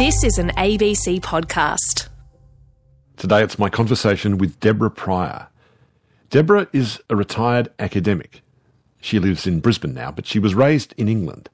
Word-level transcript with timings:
This 0.00 0.24
is 0.24 0.38
an 0.38 0.48
ABC 0.56 1.20
podcast. 1.20 2.08
Today 3.18 3.42
it's 3.42 3.58
my 3.58 3.68
conversation 3.68 4.38
with 4.38 4.58
Deborah 4.58 4.90
Pryor. 4.90 5.48
Deborah 6.30 6.68
is 6.72 7.02
a 7.10 7.16
retired 7.16 7.70
academic. 7.78 8.40
She 9.02 9.18
lives 9.18 9.46
in 9.46 9.60
Brisbane 9.60 9.92
now, 9.92 10.10
but 10.10 10.24
she 10.24 10.38
was 10.38 10.54
raised 10.54 10.94
in 10.96 11.06
England. 11.06 11.50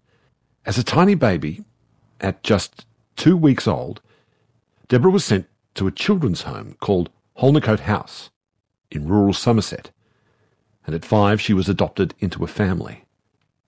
As 0.64 0.78
a 0.78 0.84
tiny 0.84 1.16
baby, 1.16 1.64
at 2.20 2.44
just 2.44 2.86
two 3.16 3.36
weeks 3.36 3.66
old, 3.66 4.00
Deborah 4.86 5.10
was 5.10 5.24
sent 5.24 5.48
to 5.74 5.88
a 5.88 5.90
children's 5.90 6.42
home 6.42 6.76
called 6.78 7.10
Holnicote 7.40 7.80
House 7.80 8.30
in 8.92 9.08
rural 9.08 9.32
Somerset. 9.32 9.90
And 10.86 10.94
at 10.94 11.04
five, 11.04 11.40
she 11.40 11.52
was 11.52 11.68
adopted 11.68 12.14
into 12.20 12.44
a 12.44 12.46
family. 12.46 13.06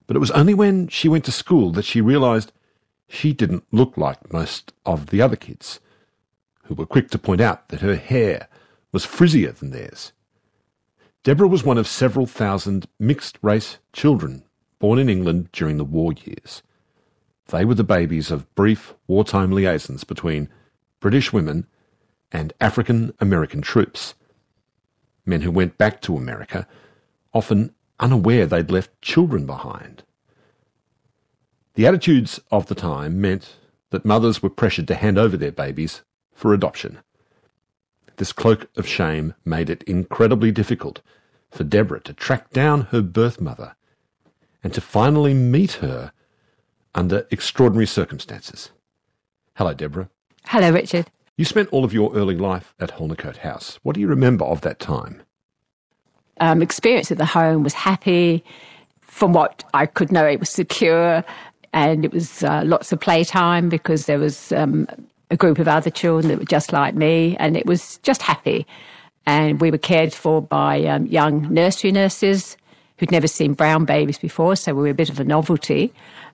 But 0.06 0.14
it 0.14 0.20
was 0.20 0.30
only 0.30 0.54
when 0.54 0.86
she 0.86 1.08
went 1.08 1.24
to 1.24 1.32
school 1.32 1.72
that 1.72 1.84
she 1.84 2.00
realised 2.00 2.52
she 3.08 3.32
didn't 3.32 3.64
look 3.72 3.96
like 3.96 4.32
most 4.32 4.72
of 4.84 5.06
the 5.06 5.22
other 5.22 5.36
kids, 5.36 5.80
who 6.64 6.74
were 6.74 6.86
quick 6.86 7.10
to 7.10 7.18
point 7.18 7.40
out 7.40 7.68
that 7.68 7.80
her 7.80 7.96
hair 7.96 8.48
was 8.92 9.06
frizzier 9.06 9.52
than 9.52 9.70
theirs. 9.70 10.12
Deborah 11.24 11.48
was 11.48 11.64
one 11.64 11.78
of 11.78 11.86
several 11.86 12.26
thousand 12.26 12.86
mixed 12.98 13.38
race 13.42 13.78
children 13.92 14.44
born 14.78 14.98
in 14.98 15.08
England 15.08 15.50
during 15.52 15.76
the 15.76 15.84
war 15.84 16.12
years. 16.12 16.62
They 17.46 17.64
were 17.64 17.74
the 17.74 17.84
babies 17.84 18.30
of 18.30 18.54
brief 18.54 18.94
wartime 19.06 19.50
liaisons 19.50 20.04
between 20.04 20.48
British 21.00 21.32
women 21.32 21.66
and 22.30 22.52
African 22.60 23.12
American 23.20 23.62
troops. 23.62 24.14
Men 25.24 25.40
who 25.40 25.50
went 25.50 25.78
back 25.78 26.00
to 26.02 26.16
America, 26.16 26.66
often 27.32 27.74
unaware 27.98 28.46
they'd 28.46 28.70
left 28.70 29.00
children 29.02 29.46
behind. 29.46 30.02
The 31.78 31.86
attitudes 31.86 32.40
of 32.50 32.66
the 32.66 32.74
time 32.74 33.20
meant 33.20 33.54
that 33.90 34.04
mothers 34.04 34.42
were 34.42 34.50
pressured 34.50 34.88
to 34.88 34.96
hand 34.96 35.16
over 35.16 35.36
their 35.36 35.52
babies 35.52 36.02
for 36.34 36.52
adoption. 36.52 36.98
This 38.16 38.32
cloak 38.32 38.68
of 38.76 38.84
shame 38.84 39.36
made 39.44 39.70
it 39.70 39.84
incredibly 39.84 40.50
difficult 40.50 41.02
for 41.52 41.62
Deborah 41.62 42.00
to 42.00 42.12
track 42.12 42.50
down 42.50 42.88
her 42.90 43.00
birth 43.00 43.40
mother 43.40 43.76
and 44.64 44.74
to 44.74 44.80
finally 44.80 45.34
meet 45.34 45.74
her 45.74 46.10
under 46.96 47.28
extraordinary 47.30 47.86
circumstances. 47.86 48.72
Hello, 49.54 49.72
Deborah. 49.72 50.10
Hello, 50.46 50.72
Richard. 50.72 51.12
You 51.36 51.44
spent 51.44 51.68
all 51.68 51.84
of 51.84 51.94
your 51.94 52.12
early 52.12 52.34
life 52.34 52.74
at 52.80 52.96
Holnicote 52.96 53.36
House. 53.36 53.78
What 53.84 53.94
do 53.94 54.00
you 54.00 54.08
remember 54.08 54.44
of 54.44 54.62
that 54.62 54.80
time? 54.80 55.22
Um, 56.40 56.60
experience 56.60 57.12
at 57.12 57.18
the 57.18 57.24
home 57.24 57.62
was 57.62 57.74
happy. 57.74 58.42
From 59.00 59.32
what 59.32 59.62
I 59.72 59.86
could 59.86 60.10
know, 60.10 60.26
it 60.26 60.40
was 60.40 60.50
secure 60.50 61.24
and 61.72 62.04
it 62.04 62.12
was 62.12 62.42
uh, 62.42 62.62
lots 62.64 62.92
of 62.92 63.00
playtime 63.00 63.68
because 63.68 64.06
there 64.06 64.18
was 64.18 64.52
um, 64.52 64.86
a 65.30 65.36
group 65.36 65.58
of 65.58 65.68
other 65.68 65.90
children 65.90 66.28
that 66.28 66.38
were 66.38 66.44
just 66.44 66.72
like 66.72 66.94
me, 66.94 67.36
and 67.38 67.56
it 67.56 67.66
was 67.66 67.98
just 67.98 68.22
happy. 68.22 68.66
And 69.26 69.60
we 69.60 69.70
were 69.70 69.78
cared 69.78 70.14
for 70.14 70.40
by 70.40 70.84
um, 70.84 71.06
young 71.06 71.52
nursery 71.52 71.92
nurses 71.92 72.56
who'd 72.96 73.12
never 73.12 73.28
seen 73.28 73.52
brown 73.52 73.84
babies 73.84 74.18
before, 74.18 74.56
so 74.56 74.74
we 74.74 74.82
were 74.82 74.88
a 74.88 74.94
bit 74.94 75.10
of 75.10 75.20
a 75.20 75.24
novelty. 75.24 75.92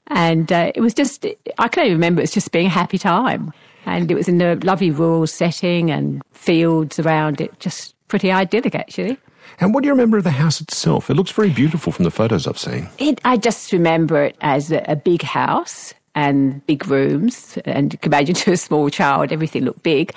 And 0.08 0.52
uh, 0.52 0.72
it 0.74 0.80
was 0.80 0.94
just, 0.94 1.26
I 1.58 1.68
can 1.68 1.82
only 1.82 1.94
remember 1.94 2.20
it 2.20 2.24
was 2.24 2.30
just 2.30 2.52
being 2.52 2.66
a 2.66 2.70
happy 2.70 2.98
time. 2.98 3.52
And 3.86 4.10
it 4.10 4.14
was 4.14 4.28
in 4.28 4.40
a 4.40 4.54
lovely 4.56 4.90
rural 4.90 5.26
setting 5.26 5.90
and 5.90 6.22
fields 6.32 6.98
around 6.98 7.40
it, 7.40 7.58
just 7.60 7.94
pretty 8.08 8.30
idyllic 8.30 8.74
actually. 8.74 9.18
And 9.60 9.74
what 9.74 9.82
do 9.82 9.86
you 9.86 9.92
remember 9.92 10.18
of 10.18 10.24
the 10.24 10.30
house 10.30 10.60
itself? 10.60 11.10
It 11.10 11.14
looks 11.14 11.30
very 11.30 11.50
beautiful 11.50 11.92
from 11.92 12.04
the 12.04 12.10
photos 12.10 12.46
I've 12.46 12.58
seen. 12.58 12.88
It, 12.98 13.20
I 13.24 13.36
just 13.36 13.72
remember 13.72 14.24
it 14.24 14.36
as 14.40 14.72
a, 14.72 14.82
a 14.90 14.96
big 14.96 15.22
house 15.22 15.94
and 16.14 16.64
big 16.66 16.86
rooms. 16.86 17.58
And 17.64 17.92
you 17.92 17.98
can 17.98 18.12
imagine 18.12 18.34
to 18.36 18.52
a 18.52 18.56
small 18.56 18.88
child, 18.90 19.32
everything 19.32 19.64
looked 19.64 19.82
big. 19.82 20.12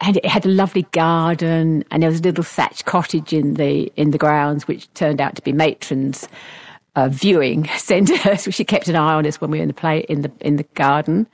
And 0.00 0.16
it 0.16 0.26
had 0.26 0.46
a 0.46 0.48
lovely 0.48 0.82
garden, 0.92 1.82
and 1.90 2.04
there 2.04 2.10
was 2.10 2.20
a 2.20 2.22
little 2.22 2.44
thatched 2.44 2.84
cottage 2.84 3.32
in 3.32 3.54
the 3.54 3.92
in 3.96 4.12
the 4.12 4.18
grounds, 4.18 4.68
which 4.68 4.92
turned 4.94 5.20
out 5.20 5.34
to 5.34 5.42
be 5.42 5.52
matron's 5.52 6.28
uh, 6.94 7.08
viewing 7.08 7.68
so 7.76 8.50
she 8.50 8.64
kept 8.64 8.88
an 8.88 8.94
eye 8.94 9.14
on 9.14 9.26
us 9.26 9.40
when 9.40 9.50
we 9.50 9.58
were 9.58 9.62
in 9.62 9.68
the 9.68 9.74
play 9.74 10.00
in 10.08 10.22
the 10.22 10.30
in 10.40 10.56
the 10.56 10.62
garden. 10.74 11.26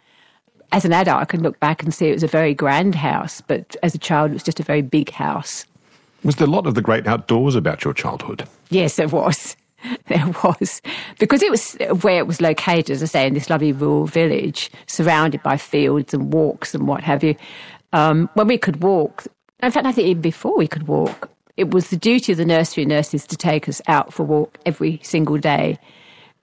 As 0.73 0.85
an 0.87 0.95
adult, 0.95 1.21
I 1.21 1.25
can 1.27 1.43
look 1.43 1.61
back 1.61 1.83
and 1.83 1.93
see 1.93 2.09
it 2.09 2.15
was 2.15 2.23
a 2.23 2.27
very 2.27 2.55
grand 2.55 2.95
house, 2.95 3.43
but 3.43 3.77
as 3.83 3.95
a 3.95 3.99
child, 3.99 4.31
it 4.31 4.35
was 4.35 4.43
just 4.43 4.61
a 4.61 4.65
very 4.65 4.83
big 4.83 5.11
house. 5.11 5.67
Was 6.25 6.37
there 6.37 6.49
a 6.49 6.51
lot 6.51 6.67
of 6.67 6.75
the 6.75 6.83
great 6.83 7.07
outdoors 7.07 7.55
about 7.55 7.85
your 7.85 7.95
childhood? 7.95 8.49
Yes, 8.71 8.97
there 8.97 9.09
was. 9.09 9.57
There 10.07 10.27
was. 10.43 10.81
Because 11.19 11.43
it 11.43 11.51
was 11.51 11.75
where 12.01 12.17
it 12.17 12.27
was 12.27 12.41
located, 12.41 12.89
as 12.91 13.03
I 13.03 13.07
say, 13.07 13.27
in 13.27 13.35
this 13.35 13.51
lovely 13.51 13.71
rural 13.71 14.07
village, 14.07 14.71
surrounded 14.87 15.43
by 15.43 15.59
fields 15.59 16.15
and 16.15 16.33
walks 16.33 16.75
and 16.75 16.89
what 16.89 17.03
have 17.03 17.23
you. 17.23 17.37
Um, 17.93 18.31
when 18.33 18.47
we 18.47 18.57
could 18.57 18.83
walk, 18.83 19.27
in 19.63 19.71
fact, 19.71 19.87
I 19.87 19.93
think 19.93 20.09
even 20.09 20.23
before 20.23 20.57
we 20.57 20.67
could 20.67 20.89
walk, 20.89 21.29
it 21.59 21.71
was 21.71 21.91
the 21.91 21.97
duty 21.97 22.33
of 22.33 22.39
the 22.39 22.47
nursery 22.47 22.87
nurses 22.87 23.27
to 23.27 23.37
take 23.37 23.69
us 23.69 23.83
out 23.87 24.13
for 24.13 24.23
a 24.23 24.27
walk 24.27 24.59
every 24.65 25.01
single 25.03 25.37
day. 25.37 25.79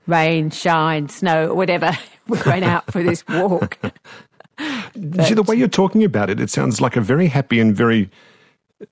Rain, 0.05 0.51
shine, 0.51 1.09
snow, 1.09 1.49
or 1.49 1.55
whatever. 1.55 1.97
We're 2.27 2.43
going 2.43 2.63
out 2.63 2.91
for 2.91 3.01
this 3.03 3.27
walk. 3.27 3.77
but, 3.81 5.25
See, 5.25 5.33
the 5.33 5.43
way 5.43 5.55
you're 5.55 5.67
talking 5.67 6.03
about 6.03 6.29
it, 6.29 6.39
it 6.39 6.49
sounds 6.49 6.79
like 6.79 6.95
a 6.95 7.01
very 7.01 7.27
happy 7.27 7.59
and 7.59 7.75
very 7.75 8.09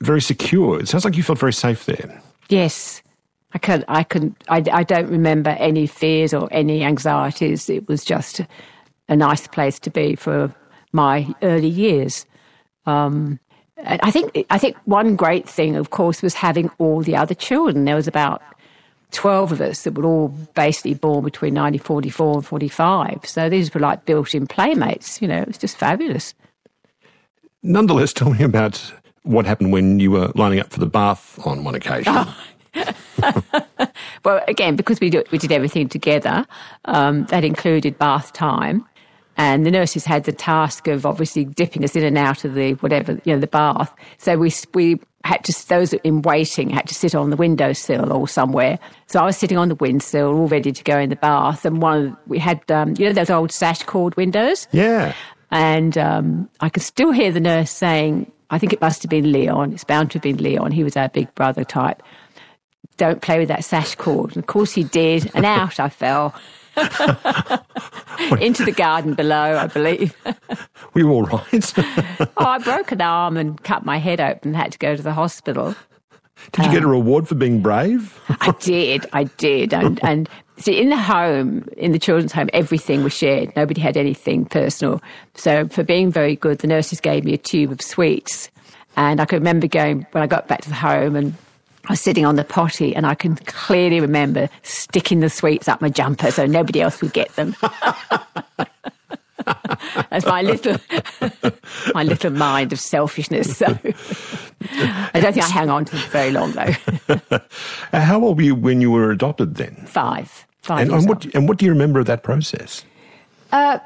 very 0.01 0.21
secure. 0.21 0.79
It 0.79 0.87
sounds 0.87 1.05
like 1.05 1.17
you 1.17 1.23
felt 1.23 1.39
very 1.39 1.53
safe 1.53 1.85
there. 1.85 2.21
Yes. 2.49 3.01
I 3.53 3.57
can, 3.57 3.83
I 3.87 4.03
can, 4.03 4.35
I, 4.47 4.63
I 4.71 4.83
don't 4.83 5.09
remember 5.09 5.51
any 5.51 5.87
fears 5.87 6.33
or 6.33 6.47
any 6.51 6.83
anxieties. 6.83 7.69
It 7.69 7.87
was 7.87 8.05
just 8.05 8.41
a 9.07 9.15
nice 9.15 9.47
place 9.47 9.79
to 9.79 9.89
be 9.89 10.15
for 10.15 10.53
my 10.91 11.27
early 11.41 11.67
years. 11.67 12.25
Um, 12.85 13.39
I 13.83 14.11
think, 14.11 14.45
I 14.49 14.57
think 14.57 14.75
one 14.85 15.15
great 15.15 15.47
thing, 15.47 15.75
of 15.75 15.89
course, 15.89 16.21
was 16.21 16.33
having 16.33 16.69
all 16.77 17.01
the 17.01 17.15
other 17.15 17.33
children. 17.33 17.85
There 17.85 17.95
was 17.95 18.07
about 18.07 18.41
12 19.11 19.53
of 19.53 19.61
us 19.61 19.83
that 19.83 19.93
were 19.93 20.05
all 20.05 20.27
basically 20.53 20.93
born 20.93 21.23
between 21.23 21.53
1944 21.55 22.35
and 22.35 22.45
45. 22.45 23.25
So 23.25 23.49
these 23.49 23.73
were 23.73 23.79
like 23.79 24.05
built 24.05 24.35
in 24.35 24.47
playmates. 24.47 25.21
You 25.21 25.27
know, 25.27 25.41
it 25.41 25.47
was 25.47 25.57
just 25.57 25.77
fabulous. 25.77 26.33
Nonetheless, 27.63 28.13
tell 28.13 28.31
me 28.31 28.43
about 28.43 28.93
what 29.23 29.45
happened 29.45 29.71
when 29.71 29.99
you 29.99 30.11
were 30.11 30.31
lining 30.35 30.59
up 30.59 30.71
for 30.71 30.79
the 30.79 30.85
bath 30.85 31.39
on 31.45 31.63
one 31.63 31.75
occasion? 31.75 32.13
Oh. 32.15 32.37
well, 34.25 34.41
again, 34.47 34.75
because 34.75 34.99
we, 34.99 35.09
do, 35.09 35.23
we 35.31 35.37
did 35.37 35.51
everything 35.51 35.89
together, 35.89 36.45
um, 36.85 37.25
that 37.25 37.43
included 37.43 37.97
bath 37.97 38.33
time. 38.33 38.85
And 39.37 39.65
the 39.65 39.71
nurses 39.71 40.03
had 40.03 40.25
the 40.25 40.33
task 40.33 40.87
of 40.87 41.05
obviously 41.05 41.45
dipping 41.45 41.83
us 41.85 41.95
in 41.95 42.03
and 42.03 42.17
out 42.17 42.43
of 42.43 42.55
the 42.55 42.73
whatever, 42.75 43.13
you 43.23 43.33
know, 43.33 43.39
the 43.39 43.47
bath. 43.47 43.95
So 44.17 44.37
we, 44.37 44.51
we 44.73 44.99
had 45.23 45.45
to, 45.45 45.67
those 45.69 45.93
in 45.93 46.21
waiting 46.23 46.69
had 46.69 46.87
to 46.89 46.93
sit 46.93 47.15
on 47.15 47.29
the 47.29 47.37
windowsill 47.37 48.11
or 48.11 48.27
somewhere. 48.27 48.79
So 49.07 49.21
I 49.21 49.25
was 49.25 49.37
sitting 49.37 49.57
on 49.57 49.69
the 49.69 49.75
windowsill, 49.75 50.37
all 50.37 50.47
ready 50.49 50.73
to 50.73 50.83
go 50.83 50.99
in 50.99 51.09
the 51.09 51.15
bath. 51.15 51.63
And 51.63 51.81
one, 51.81 52.17
we 52.27 52.37
had, 52.37 52.69
um, 52.69 52.95
you 52.97 53.05
know, 53.05 53.13
those 53.13 53.29
old 53.29 53.53
sash 53.53 53.81
cord 53.83 54.15
windows? 54.17 54.67
Yeah. 54.73 55.13
And 55.51 55.97
um, 55.97 56.49
I 56.59 56.67
could 56.67 56.83
still 56.83 57.11
hear 57.11 57.31
the 57.31 57.39
nurse 57.39 57.71
saying, 57.71 58.29
I 58.49 58.57
think 58.57 58.73
it 58.73 58.81
must 58.81 59.03
have 59.03 59.09
been 59.09 59.31
Leon. 59.31 59.73
It's 59.73 59.83
bound 59.83 60.11
to 60.11 60.15
have 60.15 60.23
been 60.23 60.37
Leon. 60.37 60.71
He 60.71 60.83
was 60.83 60.97
our 60.97 61.09
big 61.09 61.33
brother 61.35 61.63
type. 61.63 62.01
Don't 62.97 63.21
play 63.21 63.39
with 63.39 63.47
that 63.47 63.63
sash 63.63 63.95
cord. 63.95 64.31
And 64.31 64.37
of 64.37 64.47
course 64.47 64.73
he 64.73 64.83
did. 64.83 65.31
And 65.33 65.45
out 65.45 65.79
I 65.79 65.89
fell. 65.89 66.33
Into 68.39 68.63
the 68.63 68.73
garden 68.75 69.13
below, 69.13 69.57
I 69.57 69.67
believe. 69.67 70.15
Were 70.93 71.01
you 71.01 71.09
all 71.09 71.23
right? 71.23 71.73
oh, 71.77 72.29
I 72.37 72.57
broke 72.59 72.91
an 72.91 73.01
arm 73.01 73.37
and 73.37 73.61
cut 73.63 73.85
my 73.85 73.97
head 73.97 74.21
open 74.21 74.49
and 74.49 74.55
had 74.55 74.71
to 74.73 74.77
go 74.77 74.95
to 74.95 75.01
the 75.01 75.13
hospital. 75.13 75.75
Did 76.51 76.63
you 76.63 76.69
um, 76.69 76.73
get 76.73 76.83
a 76.83 76.85
um, 76.85 76.91
reward 76.91 77.27
for 77.27 77.35
being 77.35 77.61
brave? 77.61 78.19
I 78.41 78.53
did, 78.59 79.05
I 79.13 79.25
did. 79.25 79.73
And, 79.73 80.01
and 80.03 80.29
See, 80.59 80.79
in 80.79 80.89
the 80.89 80.97
home, 80.97 81.67
in 81.77 81.93
the 81.93 81.99
children's 81.99 82.33
home, 82.33 82.49
everything 82.53 83.03
was 83.03 83.13
shared. 83.13 83.55
Nobody 83.55 83.79
had 83.79 83.95
anything 83.95 84.45
personal. 84.45 85.01
So 85.35 85.67
for 85.69 85.83
being 85.83 86.11
very 86.11 86.35
good, 86.35 86.59
the 86.59 86.67
nurses 86.67 86.99
gave 86.99 87.23
me 87.23 87.33
a 87.33 87.37
tube 87.37 87.71
of 87.71 87.81
sweets. 87.81 88.49
And 88.97 89.21
I 89.21 89.25
can 89.25 89.37
remember 89.39 89.67
going, 89.67 90.05
when 90.11 90.21
I 90.21 90.27
got 90.27 90.49
back 90.49 90.61
to 90.61 90.69
the 90.69 90.75
home 90.75 91.15
and 91.15 91.33
I 91.87 91.93
was 91.93 92.01
sitting 92.01 92.25
on 92.25 92.35
the 92.35 92.43
potty 92.43 92.93
and 92.93 93.07
I 93.07 93.15
can 93.15 93.35
clearly 93.35 94.01
remember 94.01 94.49
sticking 94.63 95.21
the 95.21 95.29
sweets 95.29 95.69
up 95.69 95.81
my 95.81 95.89
jumper 95.89 96.29
so 96.29 96.45
nobody 96.45 96.81
else 96.81 97.01
would 97.01 97.13
get 97.13 97.33
them. 97.35 97.55
That's 100.09 100.25
my 100.25 100.41
little 100.41 100.75
my 101.93 102.03
little 102.03 102.31
mind 102.31 102.73
of 102.73 102.79
selfishness. 102.79 103.57
So 103.57 103.65
I 104.71 105.09
don't 105.13 105.33
think 105.33 105.45
I 105.45 105.49
hang 105.49 105.69
on 105.69 105.85
to 105.85 105.95
them 105.95 106.09
very 106.09 106.31
long 106.31 106.51
though. 106.51 106.73
How 107.93 108.21
old 108.21 108.37
were 108.37 108.43
you 108.43 108.55
when 108.55 108.81
you 108.81 108.91
were 108.91 109.11
adopted 109.11 109.55
then? 109.55 109.85
Five. 109.87 110.45
Five 110.61 110.87
and, 110.87 110.91
and 110.91 111.07
what, 111.07 111.25
and 111.33 111.47
what 111.47 111.57
do 111.57 111.65
you 111.65 111.71
remember 111.71 111.99
of 111.99 112.05
that 112.07 112.23
process? 112.23 112.83
Uh, 113.51 113.79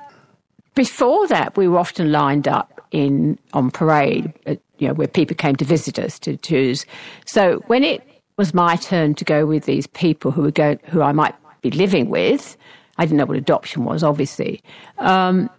before 0.76 1.28
that, 1.28 1.56
we 1.56 1.68
were 1.68 1.78
often 1.78 2.12
lined 2.12 2.48
up 2.48 2.82
in 2.92 3.38
on 3.54 3.72
parade, 3.72 4.34
you 4.78 4.88
know, 4.88 4.94
where 4.94 5.08
people 5.08 5.36
came 5.36 5.56
to 5.56 5.66
visit 5.66 6.00
us 6.00 6.20
to 6.20 6.38
choose. 6.38 6.86
So 7.26 7.64
when 7.68 7.84
it 7.84 8.08
was 8.38 8.54
my 8.54 8.76
turn 8.76 9.14
to 9.16 9.26
go 9.26 9.46
with 9.46 9.66
these 9.66 9.88
people 9.88 10.32
who 10.32 10.42
were 10.42 10.52
go, 10.52 10.78
who 10.86 11.02
I 11.02 11.12
might 11.12 11.36
be 11.62 11.72
living 11.72 12.10
with, 12.10 12.58
I 12.98 13.06
didn't 13.06 13.18
know 13.18 13.26
what 13.26 13.38
adoption 13.38 13.86
was, 13.86 14.04
obviously. 14.04 14.64
Um, 14.98 15.50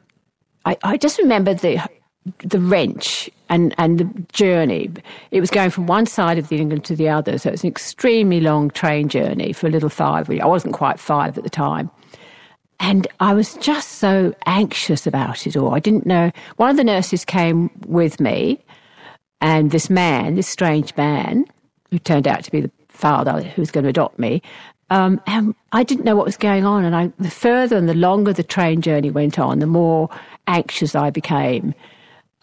I, 0.64 0.76
I 0.82 0.96
just 0.96 1.19
remember 1.19 1.55
the 1.55 1.81
the 2.38 2.58
wrench 2.58 3.28
and, 3.48 3.74
and 3.78 3.98
the 3.98 4.04
journey. 4.32 4.90
It 5.30 5.40
was 5.40 5.50
going 5.50 5.70
from 5.70 5.86
one 5.86 6.06
side 6.06 6.38
of 6.38 6.48
the 6.48 6.56
England 6.56 6.84
to 6.86 6.96
the 6.96 7.08
other, 7.08 7.38
so 7.38 7.50
it 7.50 7.52
was 7.52 7.64
an 7.64 7.70
extremely 7.70 8.40
long 8.40 8.70
train 8.70 9.08
journey 9.08 9.52
for 9.52 9.66
a 9.66 9.70
little 9.70 9.90
five. 9.90 10.30
I 10.30 10.46
wasn't 10.46 10.74
quite 10.74 10.98
five 10.98 11.36
at 11.36 11.44
the 11.44 11.50
time. 11.50 11.90
And 12.80 13.06
I 13.20 13.34
was 13.34 13.54
just 13.54 13.92
so 13.92 14.34
anxious 14.46 15.06
about 15.06 15.46
it 15.46 15.56
all. 15.56 15.74
I 15.74 15.78
didn't 15.78 16.06
know. 16.06 16.32
One 16.56 16.70
of 16.70 16.76
the 16.76 16.84
nurses 16.84 17.24
came 17.24 17.70
with 17.86 18.20
me, 18.20 18.64
and 19.40 19.70
this 19.70 19.88
man, 19.90 20.34
this 20.34 20.48
strange 20.48 20.96
man, 20.96 21.44
who 21.90 21.98
turned 21.98 22.26
out 22.26 22.42
to 22.44 22.50
be 22.50 22.62
the 22.62 22.70
father 22.88 23.42
who 23.42 23.62
was 23.62 23.70
going 23.70 23.84
to 23.84 23.90
adopt 23.90 24.18
me, 24.18 24.42
um, 24.90 25.20
and 25.26 25.54
I 25.72 25.82
didn't 25.82 26.04
know 26.04 26.16
what 26.16 26.26
was 26.26 26.36
going 26.36 26.64
on. 26.64 26.84
And 26.84 26.96
I, 26.96 27.12
the 27.18 27.30
further 27.30 27.76
and 27.76 27.88
the 27.88 27.94
longer 27.94 28.32
the 28.32 28.42
train 28.42 28.80
journey 28.80 29.10
went 29.10 29.38
on, 29.38 29.58
the 29.60 29.66
more 29.66 30.10
anxious 30.46 30.94
I 30.94 31.10
became. 31.10 31.74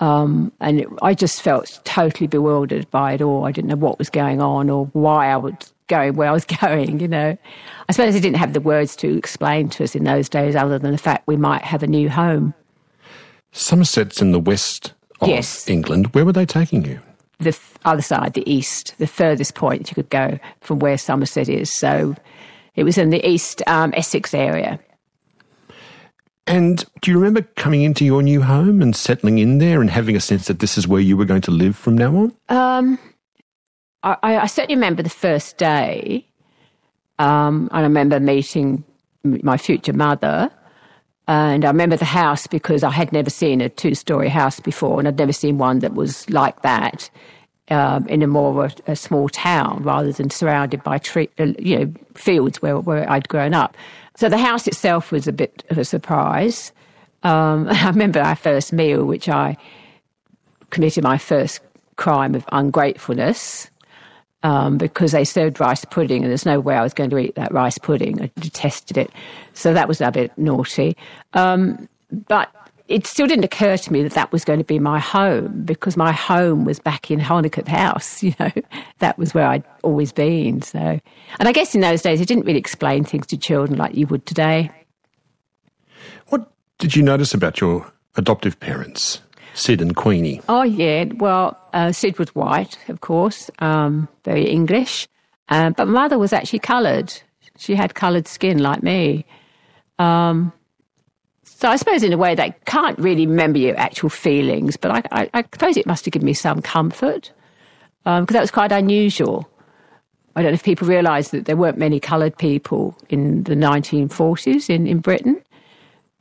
Um, 0.02 0.52
and 0.60 0.82
it, 0.82 0.88
I 1.02 1.14
just 1.14 1.42
felt 1.42 1.80
totally 1.86 2.28
bewildered 2.28 2.90
by 2.92 3.14
it 3.14 3.22
all. 3.22 3.46
I 3.46 3.52
didn't 3.52 3.70
know 3.70 3.76
what 3.76 4.00
was 4.00 4.10
going 4.10 4.42
on 4.42 4.70
or 4.70 4.86
why 4.88 5.28
I 5.32 5.38
was 5.38 5.54
going 5.88 6.16
where 6.16 6.28
I 6.28 6.32
was 6.32 6.46
going, 6.62 7.00
you 7.00 7.08
know. 7.08 7.38
I 7.88 7.92
suppose 7.92 8.16
I 8.16 8.20
didn't 8.20 8.38
have 8.38 8.54
the 8.54 8.62
words 8.62 8.96
to 8.98 9.16
explain 9.18 9.70
to 9.70 9.84
us 9.84 9.96
in 9.96 10.04
those 10.04 10.28
days 10.28 10.56
other 10.56 10.80
than 10.80 10.92
the 10.92 10.98
fact 10.98 11.28
we 11.28 11.38
might 11.38 11.64
have 11.64 11.84
a 11.84 11.88
new 11.88 12.10
home. 12.10 12.54
Somerset's 13.52 14.22
in 14.22 14.32
the 14.32 14.40
west 14.40 14.94
of 15.20 15.28
Yes. 15.30 15.70
England. 15.70 16.14
Where 16.16 16.26
were 16.26 16.32
they 16.34 16.46
taking 16.46 16.84
you? 16.86 17.00
The 17.40 17.58
other 17.86 18.02
side, 18.02 18.34
the 18.34 18.50
east, 18.52 18.96
the 18.98 19.08
furthest 19.08 19.56
point 19.56 19.90
you 19.90 19.96
could 19.96 20.10
go 20.10 20.40
from 20.62 20.80
where 20.80 20.98
Somerset 20.98 21.50
is. 21.50 21.72
So 21.72 22.16
it 22.76 22.84
was 22.84 22.98
in 22.98 23.10
the 23.10 23.28
east 23.28 23.62
um, 23.68 23.94
Essex 23.96 24.34
area. 24.34 24.80
And 26.48 26.84
do 27.02 27.12
you 27.12 27.18
remember 27.18 27.42
coming 27.56 27.84
into 27.84 28.04
your 28.04 28.22
new 28.22 28.42
home 28.42 28.82
and 28.82 28.96
settling 28.96 29.38
in 29.38 29.60
there 29.60 29.80
and 29.80 29.90
having 29.90 30.16
a 30.16 30.20
sense 30.20 30.48
that 30.48 30.60
this 30.60 30.78
is 30.78 30.88
where 30.88 31.02
you 31.02 31.16
were 31.16 31.26
going 31.26 31.42
to 31.42 31.52
live 31.52 31.76
from 31.76 31.98
now 31.98 32.16
on? 32.16 32.36
Um, 32.50 33.00
I, 34.04 34.18
I 34.24 34.46
certainly 34.48 34.76
remember 34.76 35.04
the 35.04 35.10
first 35.10 35.58
day. 35.58 36.26
Um, 37.20 37.70
I 37.72 37.82
remember 37.82 38.20
meeting 38.20 38.84
my 39.24 39.58
future 39.58 39.94
mother. 39.94 40.52
And 41.28 41.64
I 41.64 41.70
remember 41.70 41.96
the 41.96 42.06
house 42.06 42.48
because 42.48 42.84
I 42.84 42.90
had 42.90 43.14
never 43.14 43.30
seen 43.30 43.62
a 43.62 43.70
two 43.70 43.96
story 43.96 44.28
house 44.28 44.60
before, 44.60 45.00
and 45.00 45.08
I'd 45.08 45.18
never 45.18 45.32
seen 45.32 45.58
one 45.58 45.80
that 45.80 45.94
was 45.94 46.30
like 46.30 46.62
that 46.64 47.10
um, 47.70 48.08
in 48.08 48.22
a 48.22 48.28
more 48.28 48.66
a, 48.66 48.72
a 48.88 48.96
small 48.96 49.30
town 49.30 49.84
rather 49.84 50.12
than 50.12 50.30
surrounded 50.30 50.84
by 50.84 50.98
tree, 50.98 51.30
uh, 51.40 51.54
you 51.58 51.80
know, 51.80 51.94
fields 52.16 52.62
where, 52.62 52.80
where 52.80 53.10
I'd 53.10 53.30
grown 53.30 53.54
up. 53.54 53.78
So 54.16 54.30
the 54.30 54.38
house 54.38 54.68
itself 54.68 55.12
was 55.12 55.28
a 55.28 55.34
bit 55.34 55.64
of 55.70 55.78
a 55.78 55.86
surprise. 55.86 56.72
Um, 57.24 57.68
I 57.72 57.90
remember 57.90 58.20
our 58.20 58.36
first 58.36 58.74
meal, 58.74 59.06
which 59.06 59.30
I 59.30 59.58
committed 60.70 61.04
my 61.04 61.18
first 61.18 61.60
crime 61.98 62.36
of 62.36 62.46
ungratefulness 62.52 63.70
um, 64.44 64.78
because 64.78 65.12
they 65.12 65.24
served 65.24 65.60
rice 65.60 65.86
pudding, 65.86 66.24
and 66.24 66.32
there's 66.32 66.46
no 66.46 66.60
way 66.60 66.76
I 66.76 66.84
was 66.84 66.94
going 66.94 67.10
to 67.12 67.18
eat 67.20 67.36
that 67.36 67.52
rice 67.52 67.78
pudding. 67.78 68.22
I 68.22 68.32
detested 68.40 68.98
it. 68.98 69.12
So 69.54 69.74
that 69.74 69.88
was 69.88 70.02
a 70.02 70.12
bit 70.12 70.36
naughty. 70.38 70.98
Um, 71.34 71.88
but 72.28 72.54
it 72.92 73.08
still 73.08 73.26
didn't 73.26 73.46
occur 73.46 73.78
to 73.78 73.94
me 73.94 74.04
that 74.04 74.12
that 74.14 74.32
was 74.32 74.44
going 74.44 74.60
to 74.60 74.66
be 74.66 74.78
my 74.78 75.00
home 75.00 75.64
because 75.64 75.96
my 75.96 76.12
home 76.12 76.66
was 76.66 76.78
back 76.80 77.10
in 77.10 77.20
Holnicote 77.20 77.68
House. 77.68 78.22
You 78.32 78.36
know, 78.40 78.52
that 79.00 79.18
was 79.18 79.34
where 79.34 79.48
I'd 79.48 79.64
always 79.82 80.12
been. 80.12 80.62
So, 80.62 80.78
and 81.40 81.50
I 81.50 81.52
guess 81.52 81.74
in 81.74 81.82
those 81.82 82.02
days, 82.02 82.22
it 82.22 82.28
didn't 82.28 82.46
really 82.46 82.60
explain 82.60 83.04
things 83.04 83.26
to 83.28 83.38
children 83.38 83.78
like 83.80 83.96
you 83.96 84.06
would 84.08 84.26
today. 84.26 84.70
What 86.28 86.52
did 86.78 86.96
you 86.96 87.02
notice 87.02 87.34
about 87.34 87.60
your 87.60 87.92
adoptive 88.16 88.60
parents, 88.60 89.20
Sid 89.56 89.82
and 89.82 89.96
Queenie? 89.96 90.42
Oh, 90.48 90.62
yeah. 90.62 91.06
Well, 91.16 91.58
uh, 91.74 91.92
Sid 91.92 92.20
was 92.20 92.34
white, 92.36 92.78
of 92.90 93.02
course, 93.02 93.50
um, 93.60 94.08
very 94.24 94.48
English. 94.48 95.08
Uh, 95.50 95.72
but 95.72 95.88
mother 95.88 96.20
was 96.20 96.32
actually 96.32 96.60
coloured. 96.60 97.12
She 97.58 97.76
had 97.76 97.96
coloured 97.96 98.28
skin 98.28 98.60
like 98.60 98.84
me. 98.84 99.26
Um, 100.00 100.54
so 101.62 101.70
I 101.70 101.76
suppose 101.76 102.02
in 102.02 102.12
a 102.12 102.18
way 102.18 102.34
they 102.34 102.56
can't 102.66 102.98
really 102.98 103.28
remember 103.28 103.60
your 103.60 103.78
actual 103.78 104.10
feelings, 104.10 104.78
but 104.78 104.90
I, 104.90 105.04
I, 105.12 105.30
I 105.36 105.44
suppose 105.54 105.78
it 105.78 105.86
must 105.86 106.06
have 106.06 106.12
given 106.12 106.26
me 106.26 106.34
some 106.34 106.60
comfort 106.60 107.32
because 108.04 108.34
that 108.34 108.42
was 108.42 108.50
quite 108.50 108.72
unusual. 108.72 109.48
I 110.36 110.42
don't 110.42 110.54
know 110.54 110.56
if 110.56 110.64
people 110.64 110.88
realise 110.88 111.30
that 111.30 111.46
there 111.46 111.56
weren't 111.56 111.78
many 111.78 112.00
coloured 112.00 112.36
people 112.36 112.98
in 113.10 113.44
the 113.44 113.54
1940s 113.54 114.72
in, 114.72 114.88
in 114.88 115.02
Britain. 115.02 115.40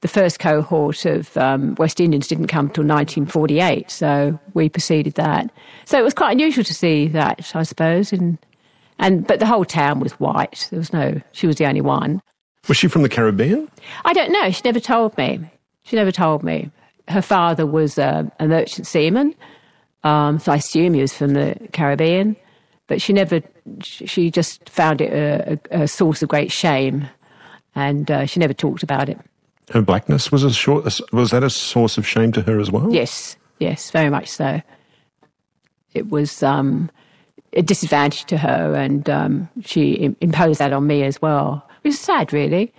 The 0.02 0.08
first 0.08 0.40
cohort 0.40 1.06
of 1.06 1.34
um, 1.38 1.74
West 1.76 2.00
Indians 2.00 2.28
didn't 2.28 2.48
come 2.48 2.68
till 2.68 2.84
1948, 2.84 3.90
so 3.90 4.38
we 4.52 4.68
preceded 4.68 5.14
that. 5.14 5.50
So 5.86 5.98
it 5.98 6.02
was 6.02 6.12
quite 6.12 6.32
unusual 6.32 6.64
to 6.64 6.74
see 6.74 7.08
that, 7.08 7.50
I 7.54 7.62
suppose. 7.62 8.12
And 8.12 8.36
but 9.26 9.38
the 9.38 9.46
whole 9.46 9.64
town 9.64 10.00
was 10.00 10.12
white. 10.20 10.68
There 10.70 10.78
was 10.78 10.92
no. 10.92 11.22
She 11.32 11.46
was 11.46 11.56
the 11.56 11.64
only 11.64 11.80
one. 11.80 12.20
Was 12.68 12.76
she 12.76 12.88
from 12.88 13.02
the 13.02 13.08
Caribbean? 13.08 13.70
I 14.04 14.12
don't 14.12 14.32
know. 14.32 14.50
She 14.50 14.62
never 14.64 14.80
told 14.80 15.16
me. 15.16 15.40
She 15.82 15.96
never 15.96 16.12
told 16.12 16.42
me. 16.42 16.70
Her 17.08 17.22
father 17.22 17.66
was 17.66 17.98
a, 17.98 18.30
a 18.38 18.46
merchant 18.46 18.86
seaman, 18.86 19.34
um, 20.04 20.38
so 20.38 20.52
I 20.52 20.56
assume 20.56 20.94
he 20.94 21.00
was 21.00 21.12
from 21.12 21.34
the 21.34 21.56
Caribbean. 21.72 22.36
But 22.86 23.02
she 23.02 23.12
never. 23.12 23.40
She 23.82 24.30
just 24.30 24.68
found 24.68 25.00
it 25.00 25.12
a, 25.12 25.58
a, 25.72 25.82
a 25.82 25.88
source 25.88 26.22
of 26.22 26.28
great 26.28 26.52
shame, 26.52 27.08
and 27.74 28.10
uh, 28.10 28.26
she 28.26 28.40
never 28.40 28.52
talked 28.52 28.82
about 28.82 29.08
it. 29.08 29.18
Her 29.70 29.82
blackness 29.82 30.30
was 30.32 30.44
a 30.44 30.52
short. 30.52 30.84
Was 31.12 31.30
that 31.30 31.42
a 31.44 31.50
source 31.50 31.98
of 31.98 32.06
shame 32.06 32.32
to 32.32 32.42
her 32.42 32.60
as 32.60 32.70
well? 32.70 32.92
Yes, 32.92 33.36
yes, 33.58 33.90
very 33.90 34.10
much 34.10 34.28
so. 34.28 34.60
It 35.94 36.10
was 36.10 36.42
um, 36.42 36.90
a 37.52 37.62
disadvantage 37.62 38.24
to 38.26 38.36
her, 38.38 38.74
and 38.74 39.08
um, 39.08 39.48
she 39.64 40.14
imposed 40.20 40.60
that 40.60 40.72
on 40.72 40.86
me 40.86 41.02
as 41.02 41.20
well. 41.22 41.68
It 41.82 41.88
was 41.88 41.98
sad, 41.98 42.32
really. 42.32 42.72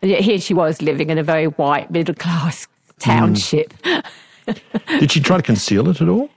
And 0.00 0.10
yet 0.10 0.20
here 0.20 0.38
she 0.38 0.54
was 0.54 0.80
living 0.80 1.10
in 1.10 1.18
a 1.18 1.22
very 1.22 1.46
white, 1.46 1.90
middle 1.90 2.14
class 2.14 2.68
township. 2.98 3.74
Did 5.00 5.12
she 5.12 5.20
try 5.20 5.36
to 5.36 5.42
conceal 5.42 5.88
it 5.88 6.00
at 6.00 6.08
all? 6.08 6.30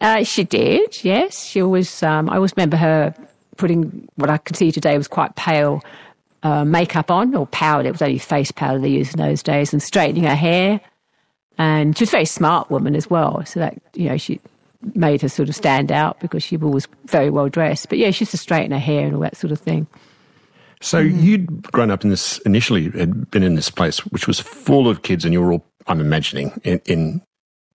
Uh, 0.00 0.22
she 0.22 0.44
did, 0.44 1.02
yes. 1.02 1.46
She 1.46 1.62
always, 1.62 2.02
um, 2.02 2.28
I 2.28 2.36
always 2.36 2.52
remember 2.56 2.76
her 2.76 3.14
putting 3.56 4.08
what 4.16 4.28
I 4.28 4.38
can 4.38 4.54
see 4.54 4.70
today 4.70 4.98
was 4.98 5.08
quite 5.08 5.34
pale 5.36 5.82
uh, 6.42 6.64
makeup 6.64 7.10
on, 7.10 7.34
or 7.34 7.46
powder. 7.46 7.88
It 7.88 7.92
was 7.92 8.02
only 8.02 8.18
face 8.18 8.50
powder 8.50 8.78
they 8.78 8.88
used 8.88 9.14
in 9.14 9.18
those 9.18 9.42
days, 9.42 9.72
and 9.72 9.82
straightening 9.82 10.24
her 10.24 10.34
hair. 10.34 10.80
And 11.56 11.96
she 11.96 12.02
was 12.02 12.10
a 12.10 12.12
very 12.12 12.24
smart 12.26 12.70
woman 12.70 12.94
as 12.94 13.08
well. 13.08 13.44
So 13.46 13.60
that, 13.60 13.80
you 13.94 14.08
know, 14.08 14.18
she 14.18 14.40
made 14.94 15.22
her 15.22 15.28
sort 15.28 15.48
of 15.48 15.54
stand 15.54 15.90
out 15.90 16.20
because 16.20 16.42
she 16.42 16.56
was 16.56 16.86
very 17.06 17.30
well 17.30 17.48
dressed. 17.48 17.88
But 17.88 17.98
yeah, 17.98 18.10
she 18.10 18.22
used 18.22 18.32
to 18.32 18.38
straighten 18.38 18.72
her 18.72 18.78
hair 18.78 19.06
and 19.06 19.14
all 19.14 19.22
that 19.22 19.36
sort 19.36 19.52
of 19.52 19.60
thing. 19.60 19.86
So 20.80 21.02
mm-hmm. 21.02 21.20
you'd 21.20 21.72
grown 21.72 21.90
up 21.90 22.04
in 22.04 22.10
this 22.10 22.38
initially, 22.38 22.90
had 22.90 23.30
been 23.30 23.42
in 23.42 23.54
this 23.54 23.70
place 23.70 24.00
which 24.06 24.26
was 24.26 24.40
full 24.40 24.88
of 24.88 25.02
kids, 25.02 25.24
and 25.24 25.32
you 25.32 25.40
were 25.40 25.52
all, 25.52 25.64
I'm 25.86 26.00
imagining, 26.00 26.60
in 26.64 26.80
in, 26.84 27.22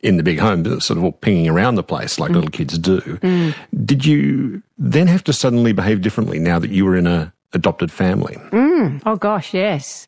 in 0.02 0.18
the 0.18 0.24
big 0.24 0.40
home, 0.40 0.64
sort 0.80 0.98
of 0.98 1.04
all 1.04 1.12
pinging 1.12 1.50
around 1.50 1.76
the 1.76 1.84
place 1.84 2.20
like 2.20 2.32
mm. 2.32 2.36
little 2.36 2.50
kids 2.50 2.78
do. 2.78 3.02
Mm. 3.02 3.56
Did 3.86 4.06
you 4.06 4.62
then 4.78 5.08
have 5.08 5.24
to 5.26 5.34
suddenly 5.34 5.74
behave 5.74 6.02
differently 6.02 6.40
now 6.40 6.60
that 6.60 6.72
you 6.72 6.86
were 6.86 6.96
in 6.96 7.08
a 7.08 7.34
adopted 7.54 7.92
family? 7.92 8.36
Mm. 8.52 9.02
Oh 9.06 9.16
gosh, 9.16 9.54
yes. 9.54 10.08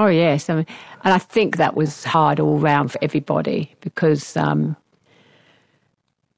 Oh 0.00 0.06
yes. 0.06 0.48
I 0.48 0.56
mean, 0.56 0.66
and 1.04 1.14
I 1.14 1.18
think 1.18 1.56
that 1.56 1.76
was 1.76 2.04
hard 2.04 2.40
all 2.40 2.58
round 2.58 2.92
for 2.92 2.98
everybody 3.02 3.74
because 3.80 4.36
um, 4.36 4.76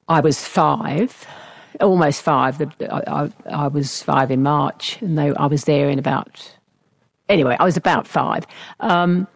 I 0.07 0.19
was 0.19 0.43
five, 0.45 1.25
almost 1.79 2.21
five. 2.21 2.61
I, 2.81 3.01
I, 3.07 3.29
I 3.49 3.67
was 3.67 4.03
five 4.03 4.31
in 4.31 4.43
March, 4.43 5.01
and 5.01 5.17
they, 5.17 5.33
I 5.35 5.45
was 5.45 5.63
there 5.65 5.89
in 5.89 5.99
about. 5.99 6.55
Anyway, 7.29 7.55
I 7.59 7.63
was 7.63 7.77
about 7.77 8.07
five, 8.07 8.45
um, 8.81 9.27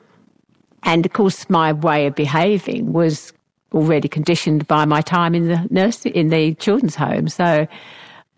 and 0.83 1.05
of 1.05 1.13
course, 1.13 1.49
my 1.49 1.71
way 1.71 2.07
of 2.07 2.15
behaving 2.15 2.93
was 2.93 3.31
already 3.73 4.07
conditioned 4.07 4.67
by 4.67 4.85
my 4.85 5.01
time 5.01 5.33
in 5.33 5.47
the 5.47 5.67
nurse 5.69 6.05
in 6.05 6.29
the 6.29 6.53
children's 6.55 6.95
home. 6.95 7.27
So. 7.29 7.67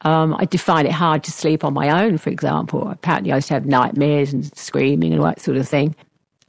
Um, 0.01 0.36
I 0.38 0.46
did 0.46 0.62
find 0.62 0.88
it 0.88 0.92
hard 0.92 1.24
to 1.24 1.32
sleep 1.32 1.63
on 1.63 1.74
my 1.74 2.04
own, 2.04 2.20
for 2.20 2.30
example. 2.30 2.88
Apparently, 2.88 3.32
I 3.32 3.38
used 3.38 3.48
to 3.48 3.56
have 3.56 3.66
nightmares 3.66 4.32
and 4.32 4.56
screaming 4.56 5.12
and 5.12 5.20
all 5.20 5.25
that 5.25 5.42
sort 5.42 5.58
of 5.58 5.68
thing. 5.68 5.96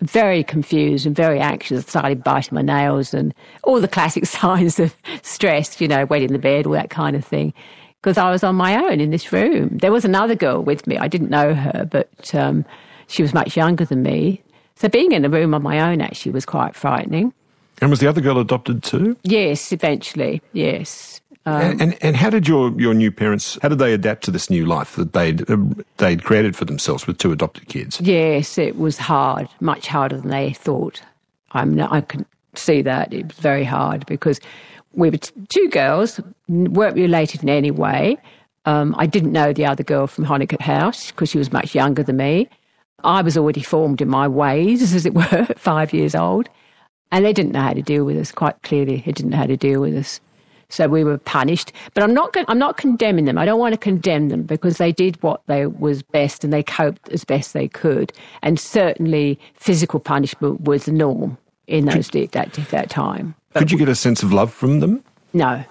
Very 0.01 0.45
confused 0.45 1.07
and 1.07 1.17
very 1.17 1.41
anxious. 1.41 1.85
I 1.85 1.89
started 1.89 2.25
biting 2.25 2.55
my 2.55 2.63
nails 2.63 3.13
and 3.13 3.35
all 3.65 3.81
the 3.81 3.89
classic 3.89 4.27
signs 4.39 4.79
of 4.79 4.95
stress, 5.23 5.81
you 5.81 5.89
know, 5.89 6.05
wetting 6.07 6.33
the 6.33 6.39
bed, 6.39 6.67
all 6.67 6.73
that 6.73 6.91
kind 6.91 7.17
of 7.17 7.25
thing. 7.25 7.53
Because 8.01 8.17
I 8.17 8.31
was 8.31 8.45
on 8.45 8.55
my 8.55 8.77
own 8.77 9.01
in 9.01 9.11
this 9.11 9.33
room. 9.33 9.77
There 9.79 9.91
was 9.91 10.05
another 10.05 10.37
girl 10.37 10.63
with 10.63 10.87
me. 10.87 10.97
I 10.97 11.09
didn't 11.09 11.31
know 11.31 11.53
her, 11.53 11.85
but 11.91 12.33
um, 12.35 12.65
she 13.09 13.23
was 13.23 13.35
much 13.35 13.57
younger 13.57 13.85
than 13.85 14.03
me. 14.03 14.41
So 14.77 14.89
being 14.89 15.11
in 15.11 15.25
a 15.25 15.29
room 15.29 15.53
on 15.53 15.63
my 15.63 15.81
own 15.81 16.01
actually 16.01 16.31
was 16.31 16.47
quite 16.47 16.77
frightening. 16.77 17.33
And 17.81 17.91
was 17.91 17.99
the 17.99 18.07
other 18.07 18.21
girl 18.21 18.39
adopted 18.39 18.85
too? 18.85 19.17
Yes, 19.25 19.73
eventually, 19.73 20.43
yes. 20.53 21.21
And, 21.57 21.81
and 21.81 21.99
and 22.03 22.17
how 22.17 22.31
did 22.31 22.49
your, 22.49 22.71
your 22.81 22.95
new 22.95 23.11
parents? 23.11 23.59
How 23.63 23.69
did 23.69 23.79
they 23.79 23.93
adapt 23.93 24.25
to 24.25 24.31
this 24.31 24.51
new 24.51 24.67
life 24.67 24.97
that 24.97 25.13
they'd 25.13 25.49
um, 25.51 25.85
they'd 25.99 26.25
created 26.25 26.57
for 26.57 26.65
themselves 26.65 27.07
with 27.07 27.19
two 27.19 27.33
adopted 27.33 27.69
kids? 27.69 28.01
Yes, 28.01 28.59
it 28.59 28.79
was 28.79 28.99
hard, 28.99 29.49
much 29.61 29.87
harder 29.87 30.17
than 30.19 30.31
they 30.31 30.53
thought. 30.53 31.03
I'm 31.53 31.75
no, 31.75 31.89
I 31.91 32.01
can 32.01 32.27
see 32.55 32.83
that. 32.83 33.13
It 33.13 33.29
was 33.29 33.37
very 33.37 33.65
hard 33.65 34.07
because 34.07 34.41
we 34.93 35.11
were 35.11 35.19
t- 35.19 35.33
two 35.49 35.69
girls, 35.69 36.21
weren't 36.49 36.97
related 36.97 37.43
in 37.43 37.49
any 37.49 37.71
way. 37.71 38.19
Um, 38.65 38.95
I 38.99 39.07
didn't 39.07 39.33
know 39.33 39.53
the 39.53 39.67
other 39.67 39.83
girl 39.83 40.07
from 40.07 40.27
Holnicote 40.27 40.61
House 40.61 41.11
because 41.11 41.31
she 41.31 41.39
was 41.39 41.53
much 41.53 41.75
younger 41.75 42.03
than 42.03 42.17
me. 42.17 42.49
I 43.05 43.23
was 43.23 43.39
already 43.39 43.63
formed 43.63 44.01
in 44.01 44.09
my 44.09 44.29
ways, 44.29 44.93
as 44.95 45.07
it 45.07 45.15
were, 45.15 45.23
at 45.23 45.59
five 45.73 45.93
years 45.93 46.15
old. 46.15 46.49
And 47.11 47.25
they 47.25 47.33
didn't 47.33 47.53
know 47.53 47.63
how 47.63 47.73
to 47.73 47.81
deal 47.81 48.05
with 48.05 48.19
us, 48.19 48.33
quite 48.33 48.61
clearly. 48.63 49.03
They 49.07 49.13
didn't 49.13 49.31
know 49.31 49.39
how 49.39 49.47
to 49.47 49.57
deal 49.57 49.81
with 49.81 49.97
us. 49.97 50.21
So 50.71 50.87
we 50.87 51.03
were 51.03 51.19
punished. 51.19 51.73
But 51.95 52.03
I'm 52.03 52.13
not, 52.13 52.37
I'm 52.47 52.59
not 52.59 52.77
condemning 52.77 53.25
them. 53.25 53.39
I 53.39 53.45
don't 53.45 53.59
want 53.59 53.73
to 53.73 53.79
condemn 53.79 54.29
them 54.29 54.43
because 54.43 54.77
they 54.77 54.93
did 54.93 55.23
what 55.23 55.41
they 55.47 55.67
was 55.67 56.03
best 56.03 56.45
and 56.45 56.53
they 56.53 56.63
coped 56.63 57.09
as 57.09 57.25
best 57.25 57.55
they 57.55 57.69
could. 57.69 58.13
And 58.43 58.61
certainly 58.61 59.39
physical 59.55 59.99
punishment 59.99 60.63
was 60.63 60.85
the 60.85 60.93
norm 60.93 61.39
in 61.67 61.87
those 61.87 62.11
could, 62.11 62.33
that, 62.33 62.53
that 62.53 62.91
time. 62.91 63.35
But 63.53 63.61
could 63.61 63.73
you 63.73 63.79
get 63.79 63.89
a 63.89 63.95
sense 63.95 64.23
of 64.23 64.33
love 64.33 64.53
from 64.53 64.81
them? 64.81 65.03
No. 65.33 65.65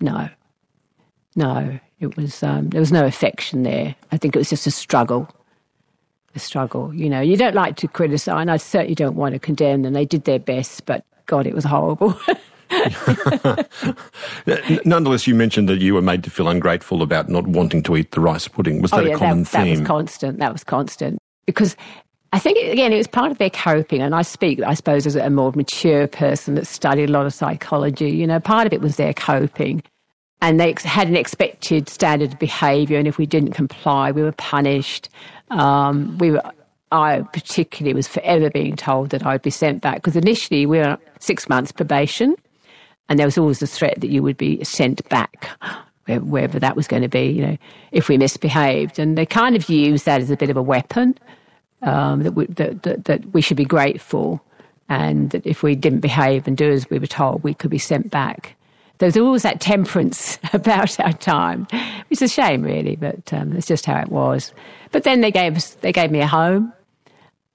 No. 0.00 0.28
No. 1.34 1.78
It 2.00 2.16
was, 2.16 2.42
um, 2.42 2.70
there 2.70 2.80
was 2.80 2.92
no 2.92 3.06
affection 3.06 3.62
there. 3.62 3.94
I 4.12 4.18
think 4.18 4.36
it 4.36 4.38
was 4.38 4.50
just 4.50 4.66
a 4.66 4.70
struggle 4.70 5.34
a 6.34 6.38
struggle. 6.38 6.92
You 6.94 7.08
know, 7.08 7.20
you 7.20 7.36
don't 7.36 7.54
like 7.54 7.76
to 7.76 7.88
criticise, 7.88 8.40
and 8.40 8.50
I 8.50 8.56
certainly 8.56 8.94
don't 8.94 9.16
want 9.16 9.34
to 9.34 9.38
condemn 9.38 9.82
them. 9.82 9.92
They 9.92 10.04
did 10.04 10.24
their 10.24 10.38
best, 10.38 10.84
but 10.86 11.04
God, 11.26 11.46
it 11.46 11.54
was 11.54 11.64
horrible. 11.64 12.18
Nonetheless, 14.84 15.26
you 15.26 15.34
mentioned 15.34 15.68
that 15.68 15.80
you 15.80 15.94
were 15.94 16.02
made 16.02 16.24
to 16.24 16.30
feel 16.30 16.48
ungrateful 16.48 17.02
about 17.02 17.28
not 17.28 17.46
wanting 17.46 17.82
to 17.84 17.96
eat 17.96 18.12
the 18.12 18.20
rice 18.20 18.48
pudding. 18.48 18.82
Was 18.82 18.90
that 18.92 19.04
oh, 19.04 19.06
yeah, 19.06 19.14
a 19.14 19.18
common 19.18 19.42
that, 19.44 19.48
theme? 19.48 19.64
That 19.64 19.80
was 19.80 19.86
constant. 19.86 20.38
That 20.38 20.52
was 20.52 20.64
constant 20.64 21.18
because 21.46 21.76
I 22.32 22.38
think 22.38 22.58
again 22.72 22.92
it 22.92 22.96
was 22.96 23.06
part 23.06 23.30
of 23.30 23.38
their 23.38 23.50
coping. 23.50 24.02
And 24.02 24.14
I 24.14 24.22
speak, 24.22 24.60
I 24.62 24.74
suppose, 24.74 25.06
as 25.06 25.16
a 25.16 25.30
more 25.30 25.52
mature 25.52 26.06
person 26.06 26.56
that 26.56 26.66
studied 26.66 27.08
a 27.08 27.12
lot 27.12 27.26
of 27.26 27.34
psychology. 27.34 28.10
You 28.10 28.26
know, 28.26 28.40
part 28.40 28.66
of 28.66 28.72
it 28.72 28.80
was 28.80 28.96
their 28.96 29.14
coping, 29.14 29.82
and 30.42 30.58
they 30.58 30.74
had 30.82 31.08
an 31.08 31.16
expected 31.16 31.88
standard 31.88 32.32
of 32.32 32.38
behaviour, 32.38 32.98
and 32.98 33.06
if 33.06 33.18
we 33.18 33.26
didn't 33.26 33.52
comply, 33.52 34.10
we 34.10 34.22
were 34.22 34.32
punished. 34.32 35.08
Um, 35.50 36.18
we 36.18 36.32
were. 36.32 36.42
I 36.92 37.22
particularly 37.32 37.94
was 37.94 38.06
forever 38.06 38.50
being 38.50 38.76
told 38.76 39.10
that 39.10 39.26
I'd 39.26 39.42
be 39.42 39.50
sent 39.50 39.80
back 39.80 39.96
because 39.96 40.14
initially 40.14 40.64
we 40.64 40.78
were 40.78 40.96
six 41.18 41.48
months 41.48 41.72
probation, 41.72 42.36
and 43.08 43.18
there 43.18 43.26
was 43.26 43.38
always 43.38 43.58
the 43.58 43.66
threat 43.66 44.00
that 44.00 44.08
you 44.08 44.22
would 44.22 44.36
be 44.36 44.62
sent 44.64 45.06
back 45.08 45.48
wherever 46.06 46.58
that 46.58 46.76
was 46.76 46.86
going 46.86 47.02
to 47.02 47.08
be, 47.08 47.26
you 47.26 47.46
know, 47.46 47.56
if 47.92 48.08
we 48.08 48.18
misbehaved. 48.18 48.98
And 48.98 49.16
they 49.16 49.26
kind 49.26 49.56
of 49.56 49.68
used 49.68 50.04
that 50.04 50.20
as 50.20 50.30
a 50.30 50.36
bit 50.36 50.50
of 50.50 50.56
a 50.56 50.62
weapon 50.62 51.16
um, 51.82 52.22
that, 52.22 52.32
we, 52.32 52.46
that, 52.46 52.82
that, 52.82 53.04
that, 53.04 53.32
we 53.32 53.40
should 53.40 53.56
be 53.56 53.64
grateful, 53.64 54.42
and 54.88 55.30
that 55.30 55.46
if 55.46 55.62
we 55.62 55.74
didn't 55.74 56.00
behave 56.00 56.46
and 56.46 56.56
do 56.56 56.70
as 56.70 56.88
we 56.88 56.98
were 56.98 57.06
told, 57.06 57.42
we 57.42 57.54
could 57.54 57.70
be 57.70 57.78
sent 57.78 58.10
back. 58.10 58.56
There's 58.98 59.16
always 59.16 59.42
that 59.42 59.60
temperance 59.60 60.38
about 60.52 60.98
our 61.00 61.12
time, 61.12 61.66
is 62.10 62.22
a 62.22 62.28
shame, 62.28 62.62
really, 62.62 62.96
but 62.96 63.32
um, 63.32 63.54
it's 63.56 63.66
just 63.66 63.86
how 63.86 64.00
it 64.00 64.08
was. 64.08 64.52
But 64.92 65.04
then 65.04 65.20
they 65.20 65.30
gave 65.30 65.56
us, 65.56 65.74
they 65.74 65.92
gave 65.92 66.10
me 66.10 66.20
a 66.20 66.26
home, 66.26 66.72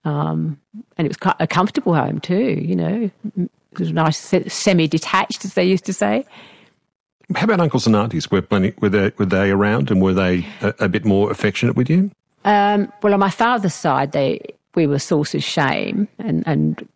um, 0.06 0.60
and 0.98 1.08
it 1.08 1.10
was 1.10 1.34
a 1.40 1.48
comfortable 1.48 1.94
home 1.94 2.20
too. 2.20 2.62
You 2.62 2.76
know, 2.76 3.12
was 3.36 3.50
nice, 3.80 4.34
semi-detached, 4.48 5.46
as 5.46 5.54
they 5.54 5.64
used 5.64 5.86
to 5.86 5.94
say. 5.94 6.26
How 7.36 7.44
about 7.44 7.60
uncles 7.60 7.86
and 7.86 7.96
aunties? 7.96 8.32
Were, 8.32 8.42
plenty, 8.42 8.74
were, 8.80 8.90
they, 8.90 9.12
were 9.18 9.26
they 9.26 9.52
around 9.52 9.92
and 9.92 10.02
were 10.02 10.14
they 10.14 10.46
a, 10.62 10.74
a 10.80 10.90
bit 10.90 11.06
more 11.06 11.30
affectionate 11.32 11.76
with 11.76 11.90
you? 11.90 12.12
Um, 12.46 12.92
well, 13.04 13.14
on 13.14 13.20
my 13.20 13.30
father's 13.30 13.74
side, 13.74 14.12
they 14.12 14.42
we 14.76 14.88
were 14.88 15.00
source 15.00 15.36
of 15.36 15.44
shame, 15.44 16.08
and, 16.20 16.44
and 16.48 16.88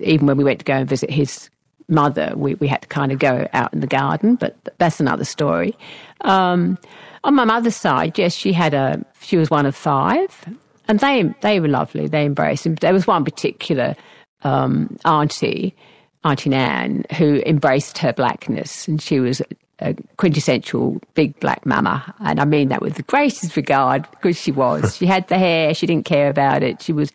even 0.00 0.26
when 0.26 0.36
we 0.36 0.44
went 0.44 0.58
to 0.60 0.64
go 0.64 0.74
and 0.74 0.88
visit 0.88 1.10
his 1.10 1.50
mother, 1.88 2.32
we, 2.36 2.54
we 2.56 2.66
had 2.66 2.82
to 2.82 2.88
kind 2.88 3.12
of 3.12 3.18
go 3.18 3.48
out 3.52 3.72
in 3.72 3.80
the 3.80 3.86
garden, 3.86 4.34
but 4.34 4.56
that's 4.78 5.00
another 5.00 5.24
story. 5.24 5.76
Um, 6.22 6.78
on 7.24 7.34
my 7.34 7.44
mother's 7.44 7.76
side, 7.76 8.18
yes, 8.18 8.34
she 8.34 8.52
had 8.52 8.74
a 8.74 9.04
she 9.20 9.36
was 9.36 9.50
one 9.50 9.66
of 9.66 9.76
five, 9.76 10.44
and 10.86 11.00
they 11.00 11.34
they 11.40 11.60
were 11.60 11.68
lovely. 11.68 12.06
They 12.06 12.24
embraced 12.24 12.66
him. 12.66 12.76
There 12.76 12.92
was 12.92 13.06
one 13.06 13.24
particular 13.24 13.96
um, 14.42 14.96
auntie, 15.04 15.74
Auntie 16.24 16.50
Nan, 16.50 17.04
who 17.16 17.42
embraced 17.46 17.98
her 17.98 18.12
blackness, 18.12 18.88
and 18.88 19.00
she 19.00 19.20
was 19.20 19.40
a 19.80 19.94
quintessential 20.16 21.00
big 21.14 21.38
black 21.40 21.64
mama. 21.64 22.14
And 22.20 22.40
I 22.40 22.44
mean 22.44 22.68
that 22.68 22.82
with 22.82 22.94
the 22.94 23.02
greatest 23.02 23.56
regard 23.56 24.10
because 24.10 24.36
she 24.36 24.50
was. 24.50 24.96
She 24.98 25.06
had 25.06 25.28
the 25.28 25.38
hair, 25.38 25.74
she 25.74 25.86
didn't 25.86 26.06
care 26.06 26.28
about 26.28 26.62
it. 26.64 26.82
She 26.82 26.92
was, 26.92 27.12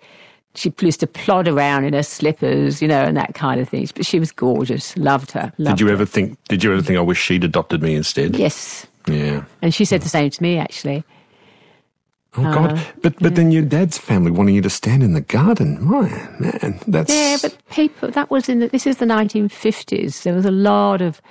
she 0.56 0.74
used 0.80 1.02
to 1.02 1.08
plod 1.08 1.50
around 1.50 1.84
in 1.84 1.94
her 1.94 2.04
slippers, 2.04 2.82
you 2.82 2.88
know, 2.88 3.04
and 3.04 3.18
that 3.18 3.34
kind 3.34 3.60
of 3.60 3.68
thing. 3.68 3.90
But 3.94 4.06
she 4.06 4.20
was 4.20 4.32
gorgeous. 4.32 4.96
Loved 4.96 5.32
her. 5.32 5.52
Loved 5.58 5.78
did 5.78 5.82
you 5.82 5.88
her. 5.88 5.94
ever 5.94 6.06
think, 6.06 6.42
did 6.46 6.64
you 6.64 6.72
ever 6.72 6.82
think, 6.82 6.98
I 6.98 7.02
wish 7.02 7.22
she'd 7.22 7.44
adopted 7.44 7.82
me 7.82 7.96
instead? 7.96 8.38
Yes. 8.38 8.88
Yeah. 9.08 9.44
And 9.62 9.74
she 9.74 9.84
said 9.84 10.02
the 10.02 10.10
same 10.10 10.30
to 10.30 10.42
me, 10.42 10.58
actually. 10.58 11.04
Oh 12.46 12.54
God! 12.54 12.78
Uh, 12.78 12.84
but 13.02 13.14
but 13.16 13.24
yeah. 13.24 13.30
then 13.30 13.52
your 13.52 13.64
dad's 13.64 13.98
family 13.98 14.32
wanting 14.32 14.56
you 14.56 14.62
to 14.62 14.70
stand 14.70 15.04
in 15.04 15.14
the 15.14 15.22
garden. 15.22 15.84
My 15.84 16.10
man, 16.40 16.80
that's 16.88 17.14
yeah. 17.14 17.38
But 17.42 17.58
people, 17.70 18.12
that 18.12 18.30
was 18.30 18.50
in 18.50 18.60
the, 18.60 18.68
this 18.68 18.88
is 18.88 18.98
the 18.98 19.06
1950s. 19.06 20.24
There 20.24 20.34
was 20.34 20.46
a 20.46 20.52
lot 20.52 21.02
of 21.02 21.22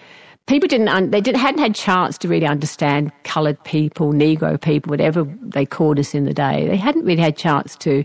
people 0.46 0.68
didn't 0.68 1.10
they 1.10 1.20
didn't 1.20 1.40
hadn't 1.40 1.60
had 1.60 1.74
chance 1.74 2.18
to 2.18 2.28
really 2.28 2.46
understand 2.46 3.12
coloured 3.24 3.62
people, 3.64 4.12
Negro 4.12 4.60
people, 4.60 4.90
whatever 4.90 5.24
they 5.42 5.66
called 5.66 5.98
us 5.98 6.14
in 6.14 6.24
the 6.24 6.34
day. 6.34 6.66
They 6.66 6.76
hadn't 6.76 7.04
really 7.04 7.22
had 7.22 7.36
chance 7.36 7.76
to 7.76 8.04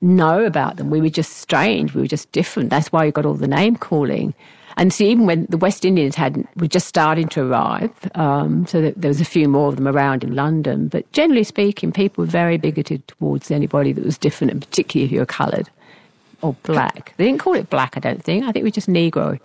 know 0.00 0.44
about 0.44 0.76
them. 0.76 0.90
We 0.90 1.00
were 1.00 1.10
just 1.10 1.38
strange. 1.38 1.94
We 1.94 2.02
were 2.02 2.06
just 2.08 2.30
different. 2.32 2.70
That's 2.70 2.92
why 2.92 3.04
you 3.04 3.12
got 3.12 3.26
all 3.26 3.34
the 3.34 3.48
name 3.48 3.76
calling. 3.76 4.34
And 4.78 4.92
see, 4.92 5.08
even 5.08 5.24
when 5.24 5.46
the 5.46 5.56
West 5.56 5.86
Indians 5.86 6.14
had 6.14 6.46
were 6.56 6.66
just 6.66 6.86
starting 6.86 7.28
to 7.28 7.50
arrive, 7.50 7.90
um, 8.14 8.66
so 8.66 8.82
that 8.82 9.00
there 9.00 9.08
was 9.08 9.22
a 9.22 9.24
few 9.24 9.48
more 9.48 9.68
of 9.68 9.76
them 9.76 9.88
around 9.88 10.22
in 10.22 10.34
London. 10.34 10.88
But 10.88 11.10
generally 11.12 11.44
speaking, 11.44 11.92
people 11.92 12.24
were 12.24 12.30
very 12.30 12.58
bigoted 12.58 13.06
towards 13.08 13.50
anybody 13.50 13.92
that 13.92 14.04
was 14.04 14.18
different, 14.18 14.50
and 14.50 14.60
particularly 14.60 15.06
if 15.06 15.12
you 15.12 15.20
were 15.20 15.26
coloured 15.26 15.70
or 16.42 16.54
black. 16.62 17.14
They 17.16 17.24
didn't 17.24 17.40
call 17.40 17.54
it 17.54 17.70
black, 17.70 17.96
I 17.96 18.00
don't 18.00 18.22
think. 18.22 18.44
I 18.44 18.52
think 18.52 18.64
we 18.64 18.70
just 18.70 18.88
Negro. 18.88 19.40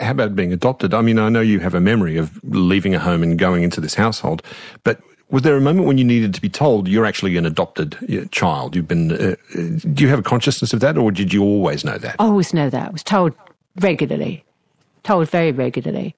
How 0.00 0.12
about 0.12 0.36
being 0.36 0.52
adopted? 0.52 0.94
I 0.94 1.02
mean, 1.02 1.18
I 1.18 1.28
know 1.28 1.40
you 1.40 1.58
have 1.60 1.74
a 1.74 1.80
memory 1.80 2.16
of 2.16 2.42
leaving 2.44 2.94
a 2.94 2.98
home 2.98 3.22
and 3.22 3.38
going 3.38 3.62
into 3.62 3.80
this 3.80 3.94
household, 3.94 4.42
but 4.84 5.00
was 5.30 5.42
there 5.42 5.56
a 5.56 5.60
moment 5.60 5.86
when 5.86 5.98
you 5.98 6.04
needed 6.04 6.34
to 6.34 6.40
be 6.40 6.48
told 6.48 6.88
you're 6.88 7.04
actually 7.04 7.36
an 7.36 7.44
adopted 7.44 7.96
child? 8.30 8.74
You've 8.74 8.88
been. 8.88 9.12
Uh, 9.12 9.36
do 9.52 10.04
you 10.04 10.08
have 10.08 10.18
a 10.18 10.22
consciousness 10.22 10.72
of 10.72 10.80
that, 10.80 10.96
or 10.96 11.10
did 11.10 11.32
you 11.32 11.42
always 11.42 11.84
know 11.84 11.98
that? 11.98 12.16
I 12.18 12.24
always 12.24 12.54
know 12.54 12.70
that. 12.70 12.88
I 12.88 12.90
was 12.90 13.02
told 13.02 13.34
regularly, 13.76 14.44
told 15.02 15.28
very 15.28 15.52
regularly, 15.52 16.14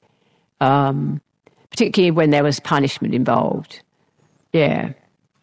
um, 0.60 1.20
particularly 1.70 2.12
when 2.12 2.30
there 2.30 2.44
was 2.44 2.60
punishment 2.60 3.14
involved. 3.14 3.82
Yeah. 4.52 4.92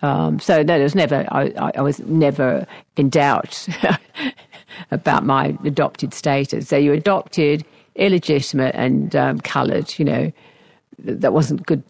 Um, 0.02 0.40
so 0.40 0.58
no, 0.58 0.76
there 0.76 0.84
was 0.84 0.96
never. 0.96 1.26
I, 1.32 1.72
I 1.76 1.82
was 1.82 2.00
never 2.00 2.66
in 2.96 3.10
doubt 3.10 3.68
about 4.92 5.26
my 5.26 5.58
adopted 5.66 6.14
status. 6.14 6.70
So 6.70 6.78
you 6.78 6.94
adopted 6.94 7.66
illegitimate 7.96 8.76
and 8.76 9.16
um, 9.16 9.40
coloured, 9.42 9.98
you 9.98 10.06
know, 10.06 10.32
that 11.00 11.34
wasn't 11.34 11.66
good 11.66 11.84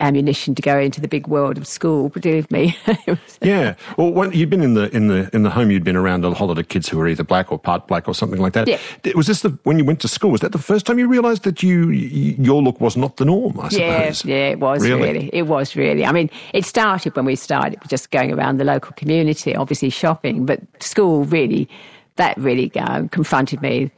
ammunition 0.00 0.54
to 0.54 0.62
go 0.62 0.78
into 0.78 1.00
the 1.00 1.08
big 1.08 1.26
world 1.26 1.56
of 1.58 1.66
school. 1.66 2.08
Believe 2.08 2.50
me. 2.50 2.76
yeah. 3.42 3.74
Well, 3.96 4.12
when 4.12 4.32
you'd 4.32 4.50
been 4.50 4.62
in 4.62 4.74
the 4.74 4.94
in 4.94 5.08
the 5.08 5.30
in 5.32 5.42
the 5.42 5.50
home, 5.50 5.70
you'd 5.70 5.84
been 5.84 5.96
around 5.96 6.24
a 6.24 6.32
whole 6.32 6.48
lot 6.48 6.58
of 6.58 6.68
kids 6.68 6.88
who 6.88 6.98
were 6.98 7.08
either 7.08 7.24
black 7.24 7.52
or 7.52 7.58
part 7.58 7.86
black 7.86 8.08
or 8.08 8.14
something 8.14 8.40
like 8.40 8.54
that. 8.54 8.68
Yeah. 8.68 8.78
Was 9.14 9.26
this 9.26 9.42
the 9.42 9.50
when 9.64 9.78
you 9.78 9.84
went 9.84 10.00
to 10.00 10.08
school? 10.08 10.30
Was 10.30 10.40
that 10.40 10.52
the 10.52 10.58
first 10.58 10.86
time 10.86 10.98
you 10.98 11.08
realised 11.08 11.44
that 11.44 11.62
you 11.62 11.90
your 11.90 12.62
look 12.62 12.80
was 12.80 12.96
not 12.96 13.16
the 13.16 13.24
norm? 13.24 13.58
I 13.60 13.68
suppose. 13.68 14.24
Yeah, 14.24 14.36
yeah, 14.36 14.48
it 14.50 14.60
was 14.60 14.82
really? 14.82 15.02
really. 15.02 15.30
It 15.32 15.42
was 15.42 15.76
really. 15.76 16.04
I 16.04 16.12
mean, 16.12 16.30
it 16.52 16.64
started 16.64 17.14
when 17.16 17.24
we 17.24 17.36
started 17.36 17.78
just 17.88 18.10
going 18.10 18.32
around 18.32 18.58
the 18.58 18.64
local 18.64 18.92
community, 18.92 19.54
obviously 19.54 19.90
shopping, 19.90 20.46
but 20.46 20.60
school 20.82 21.24
really 21.24 21.68
that 22.16 22.36
really 22.36 22.70
um, 22.76 23.08
confronted 23.08 23.62
me 23.62 23.90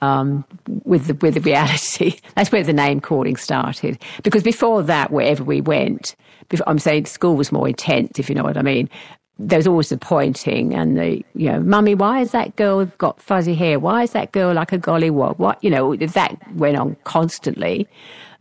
um, 0.00 0.44
with 0.84 1.06
the, 1.06 1.14
with 1.14 1.34
the 1.34 1.40
reality. 1.40 2.18
That's 2.34 2.52
where 2.52 2.62
the 2.62 2.72
name 2.72 3.00
calling 3.00 3.36
started. 3.36 3.98
Because 4.22 4.42
before 4.42 4.82
that, 4.84 5.10
wherever 5.10 5.44
we 5.44 5.60
went, 5.60 6.14
before, 6.48 6.68
I'm 6.68 6.78
saying 6.78 7.06
school 7.06 7.36
was 7.36 7.52
more 7.52 7.68
intense, 7.68 8.18
if 8.18 8.28
you 8.28 8.34
know 8.34 8.44
what 8.44 8.56
I 8.56 8.62
mean. 8.62 8.88
There 9.40 9.58
was 9.58 9.68
always 9.68 9.88
the 9.90 9.98
pointing 9.98 10.74
and 10.74 10.98
the, 10.98 11.24
you 11.34 11.52
know, 11.52 11.60
mummy, 11.60 11.94
why 11.94 12.18
has 12.18 12.32
that 12.32 12.56
girl 12.56 12.84
got 12.98 13.20
fuzzy 13.20 13.54
hair? 13.54 13.78
Why 13.78 14.02
is 14.02 14.10
that 14.10 14.32
girl 14.32 14.52
like 14.52 14.72
a 14.72 14.78
gollywog? 14.78 15.38
What, 15.38 15.62
you 15.62 15.70
know, 15.70 15.94
that 15.94 16.52
went 16.54 16.76
on 16.76 16.96
constantly. 17.04 17.86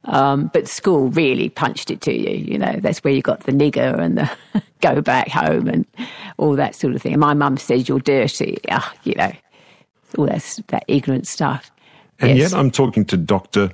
Um, 0.06 0.50
but 0.54 0.68
school 0.68 1.10
really 1.10 1.50
punched 1.50 1.92
it 1.92 2.02
to 2.02 2.14
you. 2.14 2.38
You 2.38 2.58
know, 2.58 2.78
that's 2.80 3.04
where 3.04 3.14
you 3.14 3.22
got 3.22 3.42
the 3.42 3.52
nigger 3.52 4.00
and 4.00 4.18
the 4.18 4.32
go 4.82 5.02
back 5.02 5.28
home 5.28 5.68
and 5.68 5.86
all 6.38 6.56
that 6.56 6.76
sort 6.76 6.96
of 6.96 7.02
thing. 7.02 7.14
And 7.14 7.20
my 7.20 7.34
mum 7.34 7.58
says 7.58 7.88
you're 7.88 8.00
dirty. 8.00 8.58
You 9.04 9.16
know, 9.16 9.32
all 10.18 10.26
that, 10.26 10.60
that 10.68 10.84
ignorant 10.88 11.28
stuff. 11.28 11.72
And 12.20 12.38
yes. 12.38 12.52
yet 12.52 12.60
I'm 12.60 12.72
talking 12.72 13.06
to 13.06 13.18
Dr. 13.18 13.72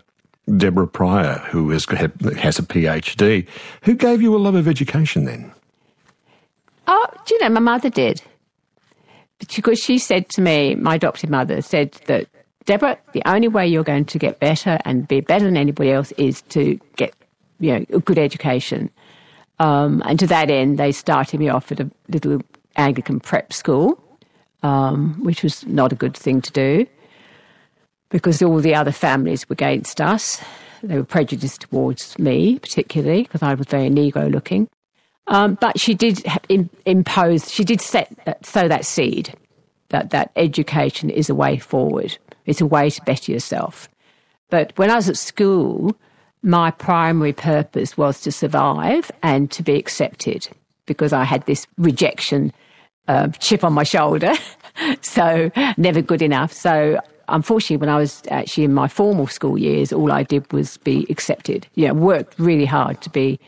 Deborah 0.58 0.88
Pryor, 0.88 1.40
who 1.50 1.70
has, 1.70 1.86
has 1.86 2.60
a 2.60 2.63
PhD. 2.63 3.48
Who 3.84 3.96
gave 3.96 4.22
you 4.22 4.36
a 4.36 4.38
love 4.38 4.56
of 4.56 4.68
education 4.68 5.25
then? 5.25 5.52
Oh, 6.88 7.08
do 7.25 7.36
you 7.36 7.42
know, 7.42 7.50
my 7.50 7.62
mother 7.62 7.90
did. 7.90 8.22
because 9.56 9.80
she 9.80 9.98
said 9.98 10.30
to 10.30 10.42
me, 10.42 10.75
my 10.75 10.96
adopted 10.96 11.30
mother 11.30 11.62
said 11.62 11.94
that, 12.08 12.28
Deborah, 12.66 12.98
the 13.12 13.22
only 13.25 13.50
way 13.50 13.68
you're 13.68 13.84
going 13.84 14.06
to 14.06 14.18
get 14.18 14.40
better 14.40 14.80
and 14.86 15.06
be 15.08 15.20
better 15.20 15.44
than 15.44 15.58
anybody 15.58 15.92
else 15.92 16.13
is 16.13 16.42
to 16.44 16.80
get, 16.96 17.13
you 17.60 17.74
know, 17.74 17.86
a 17.94 18.00
good 18.00 18.18
education. 18.18 18.90
Um, 19.60 20.02
and 20.06 20.18
to 20.20 20.28
that 20.28 20.50
end, 20.50 20.78
they 20.78 20.94
started 20.94 21.40
me 21.40 21.50
off 21.50 21.72
at 21.74 21.82
a 21.82 21.92
little 22.08 22.42
Anglican 22.78 23.20
prep 23.20 23.52
school, 23.52 24.02
um, 24.63 25.24
which 25.24 25.43
was 25.43 25.65
not 25.67 25.91
a 25.91 25.96
good 25.96 26.15
thing 26.15 26.41
to 26.41 26.51
do 26.51 26.88
because 28.10 28.41
all 28.41 28.60
the 28.60 28.75
other 28.75 28.91
families 28.91 29.48
were 29.50 29.53
against 29.53 30.00
us. 30.00 30.41
They 30.82 30.98
were 30.98 31.03
prejudiced 31.03 31.62
towards 31.62 32.17
me, 32.20 32.60
particularly 32.60 33.24
because 33.24 33.41
I 33.41 33.53
was 33.53 33.67
very 33.67 33.89
Negro 33.89 34.32
looking. 34.32 34.70
Um, 35.27 35.58
but 35.60 35.79
she 35.79 35.93
did 35.93 36.24
impose, 36.86 37.51
she 37.51 37.63
did 37.63 37.82
set 37.82 38.46
sow 38.46 38.67
that 38.67 38.86
seed 38.86 39.34
that, 39.89 40.10
that 40.10 40.32
education 40.36 41.10
is 41.10 41.29
a 41.29 41.36
way 41.36 41.58
forward. 41.58 42.17
It's 42.46 42.62
a 42.62 42.65
way 42.65 42.89
to 42.89 43.01
better 43.03 43.32
yourself. 43.32 43.88
But 44.50 44.74
when 44.75 44.89
I 44.89 44.96
was 44.96 45.08
at 45.08 45.17
school, 45.17 45.96
my 46.41 46.72
primary 46.72 47.32
purpose 47.32 47.98
was 47.98 48.20
to 48.22 48.32
survive 48.32 49.10
and 49.22 49.50
to 49.51 49.63
be 49.63 49.75
accepted 49.75 50.50
because 50.86 51.13
I 51.13 51.24
had 51.24 51.46
this 51.46 51.65
rejection 51.77 52.51
uh, 53.07 53.27
chip 53.39 53.63
on 53.63 53.74
my 53.74 53.83
shoulder. 53.83 54.33
so 55.01 55.51
never 55.77 56.01
good 56.01 56.22
enough. 56.22 56.51
So 56.53 57.00
unfortunately, 57.27 57.77
when 57.77 57.89
I 57.89 57.98
was 57.98 58.22
actually 58.29 58.65
in 58.65 58.74
my 58.74 58.88
formal 58.88 59.27
school 59.27 59.57
years, 59.57 59.93
all 59.93 60.12
I 60.12 60.24
did 60.24 60.51
was 60.51 60.77
be 60.77 61.05
accepted. 61.10 61.67
You 61.75 61.88
know, 61.88 61.93
worked 61.93 62.38
really 62.39 62.65
hard 62.65 63.01
to 63.01 63.10
be 63.10 63.39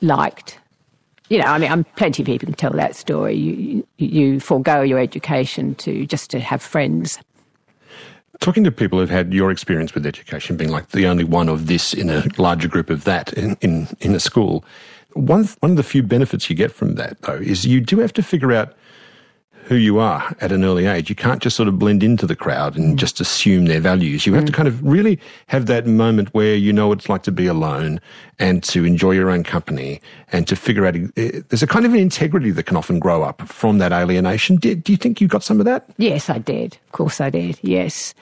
liked 0.00 0.58
you 1.28 1.38
know, 1.38 1.46
I 1.46 1.58
mean, 1.58 1.70
I'm, 1.70 1.84
plenty 1.84 2.22
of 2.22 2.26
people 2.26 2.46
can 2.46 2.54
tell 2.54 2.72
that 2.72 2.94
story. 2.94 3.34
You, 3.34 3.86
you 3.96 4.40
forego 4.40 4.82
your 4.82 4.98
education 4.98 5.74
to 5.76 6.06
just 6.06 6.30
to 6.30 6.40
have 6.40 6.62
friends. 6.62 7.18
Talking 8.40 8.64
to 8.64 8.72
people 8.72 8.98
who've 8.98 9.10
had 9.10 9.32
your 9.32 9.50
experience 9.50 9.94
with 9.94 10.04
education, 10.04 10.56
being 10.56 10.70
like 10.70 10.90
the 10.90 11.06
only 11.06 11.24
one 11.24 11.48
of 11.48 11.66
this 11.66 11.94
in 11.94 12.10
a 12.10 12.24
larger 12.36 12.68
group 12.68 12.90
of 12.90 13.04
that 13.04 13.32
in, 13.32 13.56
in, 13.62 13.88
in 14.00 14.14
a 14.14 14.20
school, 14.20 14.64
one, 15.14 15.44
one 15.60 15.72
of 15.72 15.76
the 15.76 15.82
few 15.82 16.02
benefits 16.02 16.50
you 16.50 16.56
get 16.56 16.72
from 16.72 16.96
that, 16.96 17.20
though, 17.22 17.36
is 17.36 17.64
you 17.64 17.80
do 17.80 18.00
have 18.00 18.12
to 18.14 18.22
figure 18.22 18.52
out 18.52 18.74
who 19.64 19.76
you 19.76 19.98
are 19.98 20.36
at 20.40 20.52
an 20.52 20.62
early 20.62 20.86
age. 20.86 21.08
You 21.08 21.16
can't 21.16 21.42
just 21.42 21.56
sort 21.56 21.68
of 21.68 21.78
blend 21.78 22.02
into 22.02 22.26
the 22.26 22.36
crowd 22.36 22.76
and 22.76 22.94
mm. 22.94 22.96
just 22.96 23.18
assume 23.18 23.64
their 23.64 23.80
values. 23.80 24.26
You 24.26 24.34
have 24.34 24.44
mm. 24.44 24.48
to 24.48 24.52
kind 24.52 24.68
of 24.68 24.82
really 24.84 25.18
have 25.46 25.66
that 25.66 25.86
moment 25.86 26.28
where 26.34 26.54
you 26.54 26.72
know 26.72 26.88
what 26.88 26.98
it's 26.98 27.08
like 27.08 27.22
to 27.22 27.32
be 27.32 27.46
alone 27.46 27.98
and 28.38 28.62
to 28.64 28.84
enjoy 28.84 29.12
your 29.12 29.30
own 29.30 29.42
company 29.42 30.02
and 30.32 30.46
to 30.48 30.56
figure 30.56 30.84
out. 30.86 30.96
Eh, 31.16 31.40
there's 31.48 31.62
a 31.62 31.66
kind 31.66 31.86
of 31.86 31.94
an 31.94 31.98
integrity 31.98 32.50
that 32.50 32.64
can 32.64 32.76
often 32.76 32.98
grow 32.98 33.22
up 33.22 33.40
from 33.48 33.78
that 33.78 33.90
alienation. 33.90 34.56
Do, 34.56 34.74
do 34.74 34.92
you 34.92 34.98
think 34.98 35.20
you 35.20 35.28
got 35.28 35.42
some 35.42 35.60
of 35.60 35.64
that? 35.64 35.86
Yes, 35.96 36.28
I 36.28 36.38
did. 36.38 36.76
Of 36.86 36.92
course, 36.92 37.20
I 37.20 37.30
did. 37.30 37.58
Yes. 37.62 38.14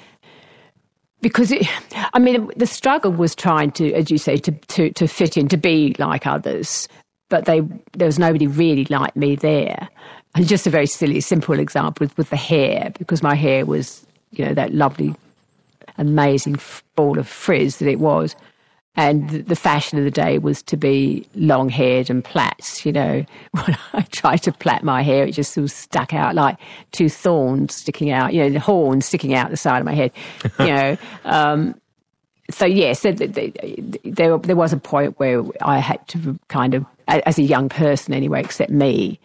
Because 1.22 1.50
it, 1.50 1.66
I 2.14 2.20
mean, 2.20 2.50
the 2.56 2.66
struggle 2.66 3.10
was 3.10 3.34
trying 3.34 3.72
to, 3.72 3.92
as 3.94 4.12
you 4.12 4.18
say, 4.18 4.36
to, 4.36 4.52
to, 4.52 4.90
to 4.90 5.08
fit 5.08 5.36
in, 5.36 5.48
to 5.48 5.56
be 5.56 5.96
like 5.98 6.26
others, 6.26 6.88
but 7.28 7.46
they, 7.46 7.62
there 7.92 8.06
was 8.06 8.18
nobody 8.18 8.46
really 8.46 8.86
like 8.90 9.16
me 9.16 9.34
there. 9.34 9.88
And 10.34 10.48
just 10.48 10.66
a 10.66 10.70
very 10.70 10.86
silly, 10.86 11.20
simple 11.20 11.58
example 11.58 12.04
with, 12.04 12.16
with 12.16 12.30
the 12.30 12.36
hair, 12.36 12.92
because 12.98 13.22
my 13.22 13.34
hair 13.34 13.66
was, 13.66 14.06
you 14.30 14.44
know, 14.44 14.54
that 14.54 14.72
lovely, 14.72 15.14
amazing 15.98 16.58
ball 16.96 17.18
of 17.18 17.28
frizz 17.28 17.78
that 17.78 17.88
it 17.88 18.00
was. 18.00 18.34
And 18.94 19.30
the 19.30 19.56
fashion 19.56 19.98
of 19.98 20.04
the 20.04 20.10
day 20.10 20.38
was 20.38 20.62
to 20.64 20.76
be 20.76 21.26
long 21.34 21.70
haired 21.70 22.10
and 22.10 22.22
plaits. 22.22 22.84
You 22.84 22.92
know, 22.92 23.24
when 23.52 23.78
I 23.92 24.02
tried 24.02 24.42
to 24.44 24.52
plait 24.52 24.82
my 24.82 25.02
hair, 25.02 25.24
it 25.24 25.32
just 25.32 25.54
sort 25.54 25.64
of 25.64 25.70
stuck 25.70 26.12
out 26.14 26.34
like 26.34 26.56
two 26.92 27.08
thorns 27.08 27.74
sticking 27.74 28.10
out, 28.10 28.32
you 28.32 28.42
know, 28.42 28.50
the 28.50 28.60
horns 28.60 29.06
sticking 29.06 29.34
out 29.34 29.50
the 29.50 29.56
side 29.56 29.78
of 29.78 29.86
my 29.86 29.94
head. 29.94 30.12
You 30.58 30.66
know, 30.66 30.96
um, 31.24 31.74
so 32.50 32.66
yes, 32.66 33.00
there, 33.00 33.12
there, 33.12 34.38
there 34.38 34.56
was 34.56 34.72
a 34.72 34.76
point 34.76 35.18
where 35.18 35.42
I 35.62 35.78
had 35.78 36.06
to 36.08 36.38
kind 36.48 36.74
of, 36.74 36.84
as 37.08 37.38
a 37.38 37.42
young 37.42 37.68
person 37.68 38.12
anyway, 38.12 38.40
except 38.40 38.70
me 38.70 39.18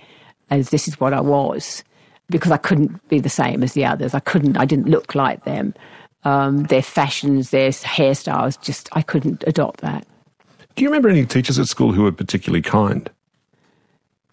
as 0.49 0.69
this 0.69 0.87
is 0.87 0.99
what 0.99 1.13
I 1.13 1.21
was 1.21 1.83
because 2.29 2.51
I 2.51 2.57
couldn't 2.57 3.07
be 3.09 3.19
the 3.19 3.29
same 3.29 3.63
as 3.63 3.73
the 3.73 3.85
others. 3.85 4.13
I 4.13 4.19
couldn't, 4.19 4.57
I 4.57 4.65
didn't 4.65 4.89
look 4.89 5.15
like 5.15 5.43
them. 5.45 5.73
Um, 6.23 6.63
their 6.63 6.81
fashions, 6.81 7.51
their 7.51 7.69
hairstyles, 7.69 8.61
just, 8.61 8.89
I 8.93 9.01
couldn't 9.01 9.43
adopt 9.47 9.81
that. 9.81 10.05
Do 10.75 10.83
you 10.83 10.89
remember 10.89 11.09
any 11.09 11.25
teachers 11.25 11.57
at 11.57 11.67
school 11.67 11.93
who 11.93 12.03
were 12.03 12.11
particularly 12.11 12.61
kind? 12.61 13.09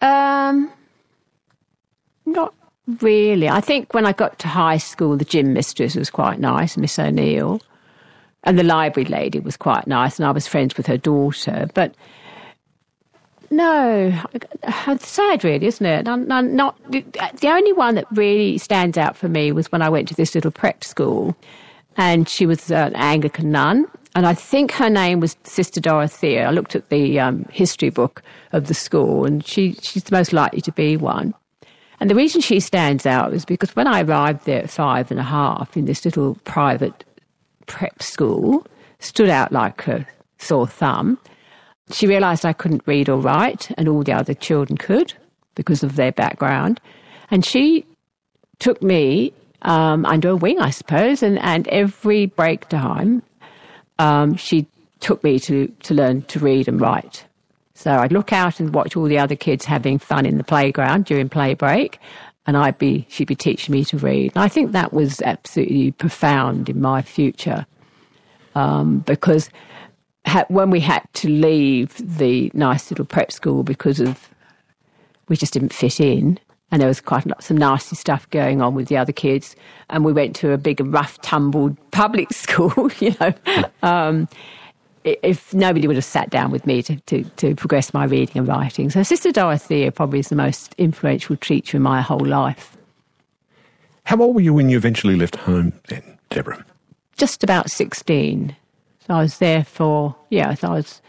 Um, 0.01 0.71
not 2.25 2.53
really. 3.01 3.49
I 3.49 3.61
think 3.61 3.93
when 3.93 4.05
I 4.05 4.11
got 4.11 4.37
to 4.39 4.47
high 4.47 4.77
school, 4.77 5.17
the 5.17 5.25
gym 5.25 5.53
mistress 5.53 5.95
was 5.95 6.09
quite 6.09 6.39
nice, 6.39 6.77
Miss 6.77 6.99
O'Neill. 6.99 7.61
And 8.43 8.59
the 8.59 8.63
library 8.63 9.09
lady 9.09 9.39
was 9.39 9.57
quite 9.57 9.87
nice, 9.87 10.19
and 10.19 10.27
I 10.27 10.31
was 10.31 10.47
friends 10.47 10.77
with 10.77 10.85
her 10.85 10.97
daughter. 10.97 11.67
But 11.73 11.95
no, 13.49 14.23
it's 14.63 15.07
sad, 15.07 15.43
really, 15.43 15.67
isn't 15.67 15.85
it? 15.85 16.05
Not, 16.05 16.91
the 16.91 17.47
only 17.47 17.73
one 17.73 17.95
that 17.95 18.05
really 18.11 18.57
stands 18.57 18.97
out 18.97 19.15
for 19.15 19.29
me 19.29 19.51
was 19.51 19.71
when 19.71 19.81
I 19.81 19.89
went 19.89 20.07
to 20.09 20.15
this 20.15 20.35
little 20.35 20.51
prep 20.51 20.83
school, 20.83 21.35
and 21.97 22.27
she 22.27 22.45
was 22.45 22.71
an 22.71 22.95
Anglican 22.95 23.51
nun, 23.51 23.85
and 24.15 24.25
I 24.25 24.33
think 24.33 24.71
her 24.73 24.89
name 24.89 25.19
was 25.19 25.35
Sister 25.43 25.79
Dorothea. 25.79 26.47
I 26.47 26.51
looked 26.51 26.75
at 26.75 26.89
the 26.89 27.19
um, 27.19 27.45
history 27.51 27.89
book 27.89 28.23
of 28.51 28.67
the 28.67 28.73
school, 28.73 29.25
and 29.25 29.45
she, 29.45 29.73
she's 29.81 30.03
the 30.03 30.15
most 30.15 30.33
likely 30.33 30.61
to 30.61 30.71
be 30.71 30.97
one. 30.97 31.33
And 31.99 32.09
the 32.09 32.15
reason 32.15 32.41
she 32.41 32.59
stands 32.59 33.05
out 33.05 33.33
is 33.33 33.45
because 33.45 33.75
when 33.75 33.87
I 33.87 34.01
arrived 34.01 34.45
there 34.45 34.63
at 34.63 34.69
five 34.69 35.11
and 35.11 35.19
a 35.19 35.23
half 35.23 35.77
in 35.77 35.85
this 35.85 36.03
little 36.03 36.35
private 36.43 37.05
prep 37.67 38.01
school, 38.01 38.65
stood 38.99 39.29
out 39.29 39.51
like 39.51 39.87
a 39.87 40.05
sore 40.37 40.67
thumb 40.67 41.17
she 41.91 42.07
realised 42.07 42.45
I 42.45 42.53
couldn't 42.53 42.83
read 42.85 43.09
or 43.09 43.19
write, 43.19 43.71
and 43.77 43.87
all 43.87 44.03
the 44.03 44.13
other 44.13 44.33
children 44.33 44.77
could 44.77 45.13
because 45.55 45.83
of 45.83 45.95
their 45.95 46.11
background. 46.11 46.81
And 47.31 47.45
she 47.45 47.85
took 48.59 48.81
me 48.81 49.33
um, 49.61 50.05
under 50.05 50.29
a 50.29 50.35
wing, 50.35 50.59
I 50.59 50.69
suppose, 50.69 51.23
and, 51.23 51.39
and 51.39 51.67
every 51.67 52.27
break 52.27 52.69
time 52.69 53.23
um, 53.99 54.35
she 54.35 54.67
took 54.99 55.23
me 55.23 55.39
to, 55.39 55.67
to 55.83 55.93
learn 55.93 56.23
to 56.23 56.39
read 56.39 56.67
and 56.67 56.79
write. 56.79 57.25
So 57.73 57.91
I'd 57.91 58.11
look 58.11 58.31
out 58.31 58.59
and 58.59 58.73
watch 58.73 58.95
all 58.95 59.03
the 59.05 59.19
other 59.19 59.35
kids 59.35 59.65
having 59.65 59.99
fun 59.99 60.25
in 60.25 60.37
the 60.37 60.43
playground 60.43 61.05
during 61.05 61.29
play 61.29 61.53
break, 61.53 61.99
and 62.47 62.55
I'd 62.55 62.77
be 62.77 63.05
she'd 63.09 63.27
be 63.27 63.35
teaching 63.35 63.73
me 63.73 63.83
to 63.85 63.97
read. 63.97 64.31
And 64.35 64.43
I 64.43 64.47
think 64.47 64.71
that 64.71 64.93
was 64.93 65.21
absolutely 65.21 65.91
profound 65.91 66.69
in 66.69 66.79
my 66.79 67.01
future 67.01 67.65
um, 68.55 68.99
because 68.99 69.49
when 70.47 70.69
we 70.69 70.79
had 70.79 71.03
to 71.13 71.29
leave 71.29 71.95
the 71.97 72.51
nice 72.53 72.89
little 72.89 73.05
prep 73.05 73.31
school 73.31 73.63
because 73.63 73.99
of 73.99 74.29
we 75.27 75.35
just 75.35 75.53
didn't 75.53 75.73
fit 75.73 75.99
in, 75.99 76.39
and 76.71 76.81
there 76.81 76.87
was 76.87 77.01
quite 77.01 77.25
lot, 77.25 77.43
some 77.43 77.57
nasty 77.57 77.95
stuff 77.95 78.29
going 78.29 78.61
on 78.61 78.75
with 78.75 78.87
the 78.87 78.97
other 78.97 79.11
kids, 79.11 79.55
and 79.89 80.05
we 80.05 80.13
went 80.13 80.35
to 80.37 80.51
a 80.51 80.57
big 80.57 80.79
rough 80.85 81.19
tumbled 81.21 81.77
public 81.91 82.31
school, 82.33 82.91
you 82.99 83.15
know. 83.19 83.33
Um, 83.81 84.27
if 85.03 85.53
nobody 85.53 85.85
would 85.85 85.97
have 85.97 86.05
sat 86.05 86.31
down 86.31 86.49
with 86.49 86.65
me 86.65 86.81
to, 86.81 86.95
to, 87.01 87.23
to, 87.23 87.53
progress 87.53 87.93
my 87.93 88.05
reading 88.05 88.39
and 88.39 88.47
writing. 88.47 88.89
So 88.89 89.03
Sister 89.03 89.31
Dorothea 89.31 89.91
probably 89.91 90.17
is 90.17 90.29
the 90.29 90.35
most 90.35 90.73
influential 90.79 91.37
teacher 91.37 91.77
in 91.77 91.83
my 91.83 92.01
whole 92.01 92.25
life. 92.25 92.75
How 94.05 94.17
old 94.17 94.33
were 94.33 94.41
you 94.41 94.55
when 94.55 94.69
you 94.69 94.77
eventually 94.77 95.15
left 95.15 95.35
home 95.35 95.73
then, 95.89 96.17
Deborah? 96.31 96.65
Just 97.17 97.43
about 97.43 97.69
16. 97.69 98.55
So 99.07 99.13
I 99.13 99.21
was 99.21 99.37
there 99.37 99.63
for, 99.63 100.15
yeah, 100.29 100.55
I 100.63 100.69
was, 100.69 101.01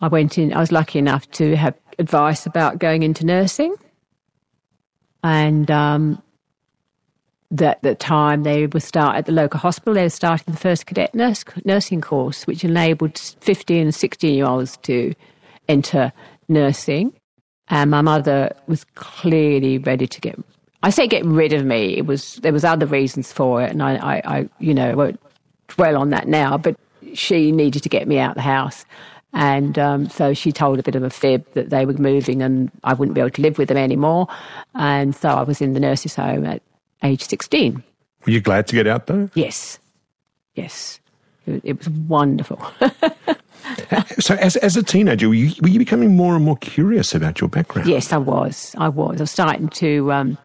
I 0.00 0.08
went 0.08 0.36
in, 0.36 0.52
I 0.52 0.60
was 0.60 0.72
lucky 0.72 0.98
enough 0.98 1.30
to 1.32 1.56
have 1.56 1.74
advice 1.98 2.44
about 2.46 2.78
going 2.78 3.02
into 3.02 3.24
nursing. 3.24 3.74
And 5.24 5.70
um, 5.70 6.22
that 7.50 7.82
the 7.82 7.94
time 7.94 8.42
they 8.42 8.66
would 8.66 8.82
start 8.82 9.16
at 9.16 9.26
the 9.26 9.32
local 9.32 9.60
hospital, 9.60 9.94
they 9.94 10.02
were 10.02 10.08
starting 10.10 10.52
the 10.52 10.60
first 10.60 10.86
cadet 10.86 11.14
nurse, 11.14 11.44
nursing 11.64 12.00
course, 12.00 12.46
which 12.46 12.64
enabled 12.64 13.16
15 13.18 13.82
and 13.82 13.94
16 13.94 14.34
year 14.34 14.46
olds 14.46 14.76
to 14.78 15.14
enter 15.68 16.12
nursing. 16.48 17.14
And 17.68 17.90
my 17.90 18.00
mother 18.02 18.54
was 18.66 18.84
clearly 18.94 19.78
ready 19.78 20.06
to 20.06 20.20
get, 20.20 20.38
I 20.82 20.90
say 20.90 21.06
get 21.06 21.24
rid 21.24 21.52
of 21.52 21.64
me. 21.64 21.96
It 21.96 22.06
was, 22.06 22.36
there 22.36 22.52
was 22.52 22.64
other 22.64 22.86
reasons 22.86 23.32
for 23.32 23.62
it. 23.62 23.70
And 23.70 23.82
I, 23.82 23.94
I, 23.96 24.22
I 24.24 24.48
you 24.58 24.74
know, 24.74 24.94
won't 24.96 25.20
dwell 25.68 25.96
on 25.96 26.10
that 26.10 26.28
now, 26.28 26.58
but 26.58 26.76
she 27.14 27.52
needed 27.52 27.82
to 27.82 27.88
get 27.88 28.08
me 28.08 28.18
out 28.18 28.30
of 28.30 28.36
the 28.36 28.42
house. 28.42 28.84
And 29.34 29.78
um, 29.78 30.08
so 30.08 30.34
she 30.34 30.52
told 30.52 30.78
a 30.78 30.82
bit 30.82 30.94
of 30.94 31.02
a 31.02 31.10
fib 31.10 31.46
that 31.54 31.70
they 31.70 31.86
were 31.86 31.94
moving 31.94 32.42
and 32.42 32.70
I 32.84 32.92
wouldn't 32.92 33.14
be 33.14 33.20
able 33.20 33.30
to 33.30 33.42
live 33.42 33.56
with 33.56 33.68
them 33.68 33.78
anymore. 33.78 34.28
And 34.74 35.16
so 35.16 35.30
I 35.30 35.42
was 35.42 35.62
in 35.62 35.72
the 35.72 35.80
nurse's 35.80 36.14
home 36.14 36.44
at 36.44 36.62
age 37.02 37.22
16. 37.22 37.82
Were 38.26 38.32
you 38.32 38.40
glad 38.40 38.66
to 38.68 38.74
get 38.74 38.86
out 38.86 39.06
though? 39.06 39.30
Yes. 39.34 39.78
Yes. 40.54 41.00
It, 41.46 41.62
it 41.64 41.78
was 41.78 41.88
wonderful. 41.88 42.60
so 44.18 44.34
as, 44.34 44.56
as 44.56 44.76
a 44.76 44.82
teenager, 44.82 45.28
were 45.28 45.34
you, 45.34 45.52
were 45.62 45.68
you, 45.68 45.78
becoming 45.78 46.14
more 46.14 46.36
and 46.36 46.44
more 46.44 46.58
curious 46.58 47.14
about 47.14 47.40
your 47.40 47.48
background? 47.48 47.88
Yes, 47.88 48.12
I 48.12 48.18
was. 48.18 48.74
I 48.78 48.88
was. 48.88 49.18
I 49.18 49.22
was 49.22 49.30
starting 49.30 49.68
to 49.68 50.12
um, 50.12 50.38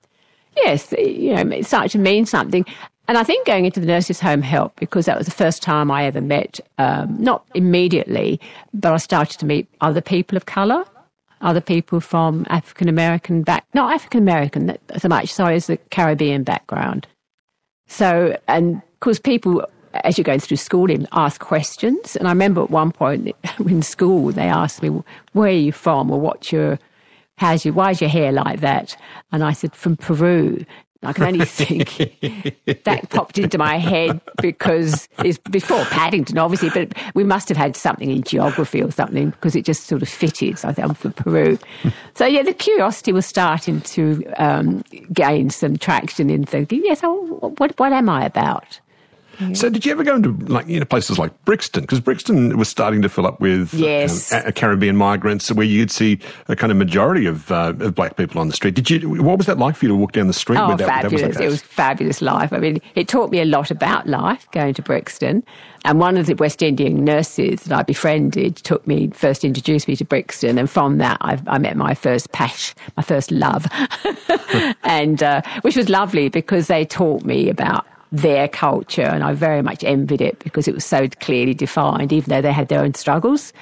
yes, 0.64 0.94
you 0.98 1.36
know, 1.36 1.56
it 1.56 1.66
started 1.66 1.92
to 1.92 2.00
mean 2.00 2.26
something. 2.26 2.66
And 3.08 3.18
I 3.18 3.24
think 3.24 3.48
going 3.48 3.66
into 3.66 3.80
the 3.80 3.86
nurses' 3.86 4.20
home 4.20 4.42
helped 4.42 4.80
because 4.80 5.06
that 5.06 5.18
was 5.18 5.28
the 5.28 5.34
first 5.34 5.64
time 5.64 5.90
I 5.90 6.04
ever 6.06 6.20
met, 6.20 6.60
um, 6.78 7.16
not 7.22 7.46
immediately, 7.56 8.40
but 8.74 8.94
I 8.94 8.98
started 8.98 9.40
to 9.40 9.46
meet 9.46 9.68
other 9.80 10.02
people 10.02 10.36
of 10.36 10.46
colour, 10.46 10.84
other 11.40 11.62
people 11.62 12.02
from 12.02 12.46
African 12.50 12.90
American 12.90 13.44
back, 13.44 13.66
not 13.74 13.94
African 13.94 14.22
American 14.22 14.78
so 14.98 15.08
much, 15.08 15.32
sorry, 15.32 15.56
as 15.56 15.68
the 15.68 15.78
Caribbean 15.90 16.44
background. 16.44 17.08
So, 17.88 18.38
and 18.48 18.82
because 19.00 19.20
people, 19.20 19.66
as 19.94 20.18
you're 20.18 20.24
going 20.24 20.40
through 20.40 20.58
schooling, 20.58 21.08
ask 21.14 21.40
questions. 21.40 22.16
And 22.18 22.28
I 22.28 22.32
remember 22.32 22.62
at 22.62 22.70
one 22.70 22.92
point 22.92 23.34
in 23.60 23.82
school, 23.82 24.32
they 24.32 24.48
asked 24.48 24.84
me, 24.84 24.90
where 25.32 25.50
are 25.50 25.52
you 25.52 25.72
from 25.72 26.12
or 26.12 26.20
what's 26.20 26.52
your, 26.52 26.78
how's 27.38 27.64
your, 27.64 27.74
why's 27.74 28.02
your 28.02 28.10
hair 28.10 28.32
like 28.32 28.60
that? 28.60 28.98
And 29.32 29.44
I 29.44 29.54
said, 29.54 29.74
from 29.74 29.96
Peru. 29.96 30.66
I 31.04 31.14
can 31.14 31.24
only 31.26 31.46
think 31.46 31.98
that 32.84 33.10
popped 33.10 33.38
into 33.38 33.58
my 33.58 33.78
head 33.78 34.20
because 34.42 35.08
it's 35.24 35.38
before 35.38 35.84
Paddington, 35.86 36.38
obviously, 36.38 36.70
but 36.70 36.94
we 37.14 37.24
must 37.24 37.48
have 37.50 37.58
had 37.58 37.76
something 37.76 38.10
in 38.10 38.24
geography 38.24 38.82
or 38.82 38.92
something 38.92 39.30
because 39.32 39.56
it 39.56 39.64
just 39.64 39.84
sort 39.84 40.02
of 40.02 40.10
fitted. 40.10 40.58
So 40.58 40.70
I 40.70 40.74
think 40.74 40.88
I'm 40.88 40.96
from 40.96 41.14
Peru. 41.14 41.60
so 42.16 42.26
yeah, 42.26 42.42
the 42.42 42.54
curiosity 42.54 43.14
was 43.14 43.26
starting 43.26 43.82
to 43.82 44.26
um, 44.38 44.84
gain 45.14 45.50
some 45.50 45.78
traction 45.78 46.30
in 46.30 46.46
thinking, 46.46 46.82
yes, 46.84 47.02
oh, 47.04 47.54
what, 47.58 47.78
what 47.80 47.94
am 47.94 48.10
I 48.10 48.26
about? 48.26 48.80
So, 49.54 49.70
did 49.70 49.86
you 49.86 49.92
ever 49.92 50.04
go 50.04 50.16
into 50.16 50.32
like 50.52 50.68
you 50.68 50.80
know 50.80 50.86
places 50.86 51.20
like 51.20 51.32
Brixton? 51.46 51.82
Because 51.82 52.00
Brixton 52.00 52.58
was 52.58 52.70
starting 52.70 53.04
to 53.04 53.10
fill 53.10 53.28
up 53.28 53.40
with 53.40 53.74
yes. 53.74 54.34
um, 54.34 54.52
Caribbean 54.54 54.98
migrants, 54.98 55.52
where 55.52 55.66
you'd 55.66 55.92
see 55.92 56.20
a 56.48 56.56
kind 56.56 56.72
of 56.72 56.78
majority 56.78 57.28
of, 57.28 57.52
uh, 57.52 57.74
of 57.80 57.94
black 57.94 58.18
people 58.18 58.42
on 58.42 58.48
the 58.48 58.54
street. 58.54 58.74
Did 58.74 58.90
you? 58.90 59.22
What 59.22 59.38
was 59.38 59.46
that 59.46 59.60
like 59.60 59.76
for 59.76 59.86
you 59.86 59.90
to 59.90 59.96
walk 59.96 60.14
down 60.14 60.28
the 60.28 60.34
street? 60.34 60.58
Oh, 60.58 60.76
that, 60.76 60.88
fabulous! 60.88 61.22
That 61.22 61.28
was 61.28 61.40
it 61.40 61.48
was 61.48 61.62
fabulous 61.62 62.22
life. 62.22 62.52
I 62.52 62.58
mean, 62.58 62.82
it 62.96 63.08
taught 63.08 63.30
me 63.30 63.40
a 63.40 63.46
lot 63.46 63.70
about 63.70 64.08
life 64.08 64.50
going 64.52 64.74
to 64.74 64.82
Brixton. 64.82 65.44
And 65.86 66.00
one 66.00 66.18
of 66.18 66.26
the 66.26 66.34
West 66.34 66.64
Indian 66.64 67.06
nurses 67.06 67.62
that 67.64 67.78
I 67.78 67.84
befriended 67.84 68.58
took 68.58 68.86
me 68.88 69.10
first 69.12 69.46
introduced 69.46 69.88
me 69.88 69.96
to 69.98 70.06
Brixton, 70.06 70.58
and 70.58 70.70
from 70.70 70.98
that 70.98 71.18
I, 71.22 71.40
I 71.46 71.60
met 71.60 71.78
my 71.78 71.94
first 71.94 72.32
pash, 72.32 72.74
my 72.98 73.04
first 73.04 73.32
love, 73.32 73.68
and 74.84 75.22
uh, 75.22 75.42
which 75.62 75.76
was 75.76 75.90
lovely 75.90 76.28
because 76.28 76.68
they 76.68 76.86
taught 76.86 77.24
me 77.24 77.50
about 77.50 77.86
their 78.12 78.48
culture, 78.48 79.02
and 79.02 79.24
I 79.24 79.34
very 79.34 79.62
much 79.62 79.84
envied 79.84 80.22
it 80.22 80.40
because 80.40 80.68
it 80.68 80.74
was 80.74 80.86
so 80.86 81.08
clearly 81.20 81.54
defined, 81.54 82.14
even 82.14 82.30
though 82.30 82.42
they 82.42 82.54
had 82.54 82.70
their 82.70 82.82
own 82.82 82.94
struggles 82.94 83.54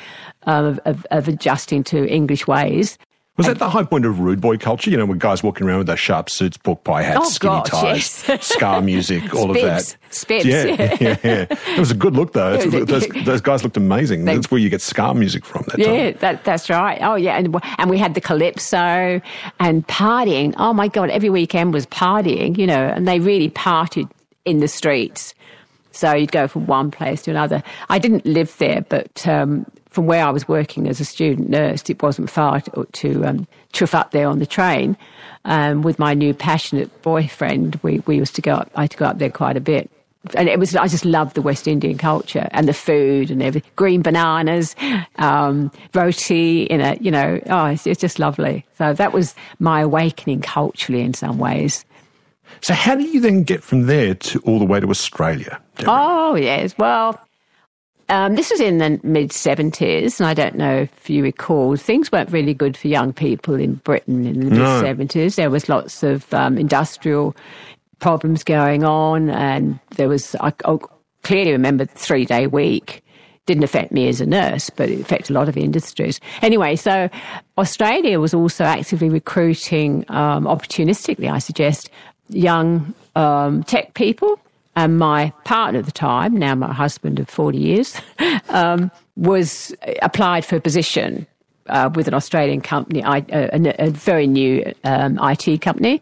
um, 0.44 0.80
of, 0.86 1.06
of, 1.12 1.28
adjusting 1.28 1.84
to 1.86 2.08
English 2.08 2.48
ways. 2.48 2.98
Was 3.38 3.48
that 3.48 3.60
the 3.60 3.70
high 3.70 3.84
point 3.84 4.06
of 4.06 4.22
rude 4.22 4.40
boy 4.40 4.58
culture? 4.58 4.90
You 4.90 4.96
know, 4.96 5.06
when 5.06 5.18
guys 5.18 5.44
walking 5.44 5.68
around 5.68 5.80
with 5.80 5.88
their 5.88 5.98
sharp 5.98 6.30
suits, 6.30 6.56
pork 6.56 6.86
pie 6.86 7.04
hats, 7.04 7.20
oh, 7.22 7.30
skinny 7.30 7.54
gosh, 7.54 7.70
ties, 7.70 8.26
yes. 8.30 8.48
ska 8.54 8.82
music, 8.82 9.36
all 9.36 9.48
Spibs, 9.48 9.56
of 9.56 9.62
that. 9.62 9.98
Spibs, 10.10 10.46
yeah, 10.46 10.64
yeah. 10.64 10.98
yeah, 11.02 11.18
yeah. 11.22 11.74
It 11.76 11.80
was 11.80 11.92
a 11.92 11.96
good 11.96 12.14
look, 12.14 12.32
though. 12.32 12.58
those, 12.86 13.08
those, 13.26 13.42
guys 13.42 13.62
looked 13.62 13.76
amazing. 13.76 14.24
They, 14.24 14.36
that's 14.36 14.50
where 14.50 14.60
you 14.60 14.70
get 14.70 14.82
ska 14.82 15.14
music 15.14 15.44
from. 15.44 15.66
That 15.68 15.80
yeah. 15.80 16.12
That, 16.12 16.46
that's 16.46 16.70
right. 16.70 16.98
Oh, 17.02 17.16
yeah, 17.16 17.36
and 17.36 17.54
and 17.78 17.90
we 17.90 17.98
had 17.98 18.14
the 18.14 18.22
calypso 18.22 19.20
and 19.60 19.86
partying. 19.88 20.54
Oh 20.58 20.72
my 20.72 20.88
God, 20.88 21.10
every 21.10 21.30
weekend 21.30 21.74
was 21.74 21.86
partying. 21.88 22.58
You 22.58 22.68
know, 22.68 22.88
and 22.88 23.06
they 23.06 23.20
really 23.20 23.50
partied 23.50 24.10
in 24.46 24.60
the 24.60 24.68
streets. 24.68 25.34
So 25.92 26.14
you'd 26.14 26.32
go 26.32 26.48
from 26.48 26.68
one 26.68 26.92
place 26.92 27.24
to 27.24 27.32
another. 27.32 27.64
I 27.90 28.00
didn't 28.00 28.26
live 28.26 28.56
there, 28.58 28.82
but 28.88 29.26
um, 29.28 29.66
from 29.90 30.08
where 30.08 30.26
I 30.26 30.30
was 30.30 30.48
working 30.48 30.88
as 30.88 31.00
a 31.00 31.06
student 31.06 31.50
nurse, 31.50 31.90
it 31.90 32.02
wasn't 32.04 32.30
far 32.30 32.60
to, 32.62 32.86
to 32.92 33.26
um, 33.26 33.48
chuff 33.72 33.96
up 33.96 34.12
there 34.12 34.28
on 34.28 34.40
the 34.40 34.46
train. 34.46 34.98
Um, 35.46 35.84
with 35.84 36.00
my 36.00 36.14
new 36.14 36.34
passionate 36.34 37.02
boyfriend, 37.02 37.80
we, 37.82 38.00
we 38.06 38.18
used 38.18 38.36
to 38.36 38.42
go 38.42 38.56
up, 38.56 38.72
I 38.76 38.82
had 38.82 38.92
to 38.92 38.98
go 38.98 39.06
up 39.06 39.20
there 39.20 39.30
quite 39.30 39.56
a 39.56 39.62
bit. 39.62 39.90
And 40.34 40.50
it 40.50 40.60
was, 40.60 40.76
I 40.76 40.88
just 40.88 41.06
loved 41.06 41.36
the 41.36 41.42
West 41.42 41.68
Indian 41.68 41.98
culture 41.98 42.50
and 42.52 42.68
the 42.68 42.74
food 42.74 43.32
and 43.32 43.42
everything. 43.42 43.70
Green 43.76 44.02
bananas, 44.02 44.76
um, 45.18 45.72
roti 45.94 46.64
in 46.64 46.98
you 47.00 47.12
know, 47.12 47.40
oh, 47.46 47.66
it's, 47.68 47.88
it's 47.88 48.02
just 48.02 48.20
lovely. 48.20 48.66
So 48.78 48.94
that 48.94 49.14
was 49.14 49.34
my 49.60 49.82
awakening 49.82 50.42
culturally 50.42 51.02
in 51.02 51.14
some 51.14 51.38
ways. 51.38 51.86
So, 52.62 52.74
how 52.74 52.96
do 52.96 53.04
you 53.04 53.20
then 53.20 53.44
get 53.44 53.64
from 53.64 53.88
there 53.88 54.16
to 54.16 54.40
all 54.42 54.60
the 54.60 54.66
way 54.66 54.80
to 54.80 54.90
Australia? 54.90 55.62
Deborah? 55.78 55.94
Oh, 55.96 56.36
yes. 56.36 56.78
Well, 56.78 57.20
um, 58.10 58.36
this 58.36 58.52
was 58.52 58.60
in 58.60 58.78
the 58.78 59.00
mid 59.04 59.32
70s, 59.32 60.20
and 60.20 60.28
I 60.28 60.34
don't 60.34 60.56
know 60.56 60.82
if 60.82 61.10
you 61.10 61.24
recall, 61.24 61.76
things 61.76 62.12
weren't 62.12 62.32
really 62.32 62.54
good 62.54 62.78
for 62.78 62.88
young 62.88 63.14
people 63.14 63.56
in 63.56 63.76
Britain 63.76 64.26
in 64.26 64.40
the 64.40 64.52
mid 64.52 64.60
70s. 64.60 65.36
There 65.36 65.50
was 65.50 65.70
lots 65.70 66.04
of 66.04 66.32
um, 66.34 66.58
industrial 66.58 67.36
problems 68.00 68.44
going 68.44 68.84
on, 68.84 69.30
and 69.30 69.80
there 69.96 70.08
was, 70.08 70.36
I, 70.40 70.52
clearly 71.24 71.52
remember 71.52 71.86
the 71.86 71.94
three 71.94 72.26
day 72.26 72.48
week. 72.48 73.02
Didn't 73.48 73.64
affect 73.64 73.92
me 73.92 74.08
as 74.08 74.22
a 74.22 74.26
nurse, 74.26 74.72
but 74.72 74.90
it 74.90 75.00
affected 75.00 75.32
a 75.32 75.34
lot 75.34 75.48
of 75.48 75.56
industries. 75.56 76.20
Anyway, 76.42 76.76
so 76.76 77.10
Australia 77.60 78.20
was 78.20 78.34
also 78.34 78.64
actively 78.64 79.08
recruiting, 79.08 80.04
um, 80.10 80.46
opportunistically, 80.46 81.32
I 81.32 81.38
suggest, 81.38 81.92
young 82.30 82.94
um, 83.16 83.64
tech 83.64 83.94
people. 83.94 84.40
And 84.78 85.00
my 85.00 85.32
partner 85.46 85.80
at 85.80 85.86
the 85.86 85.92
time, 85.92 86.36
now 86.36 86.54
my 86.54 86.74
husband 86.74 87.20
of 87.20 87.30
40 87.30 87.58
years, 87.58 88.02
um, 88.50 88.92
was 89.16 89.74
applied 90.02 90.44
for 90.44 90.58
a 90.58 90.62
position 90.62 91.26
uh, 91.68 91.90
with 91.96 92.08
an 92.08 92.14
Australian 92.14 92.62
company, 92.62 93.02
a, 93.02 93.26
a, 93.30 93.88
a 93.88 93.90
very 93.90 94.28
new 94.28 94.74
um, 94.84 95.18
IT 95.22 95.62
company. 95.62 96.02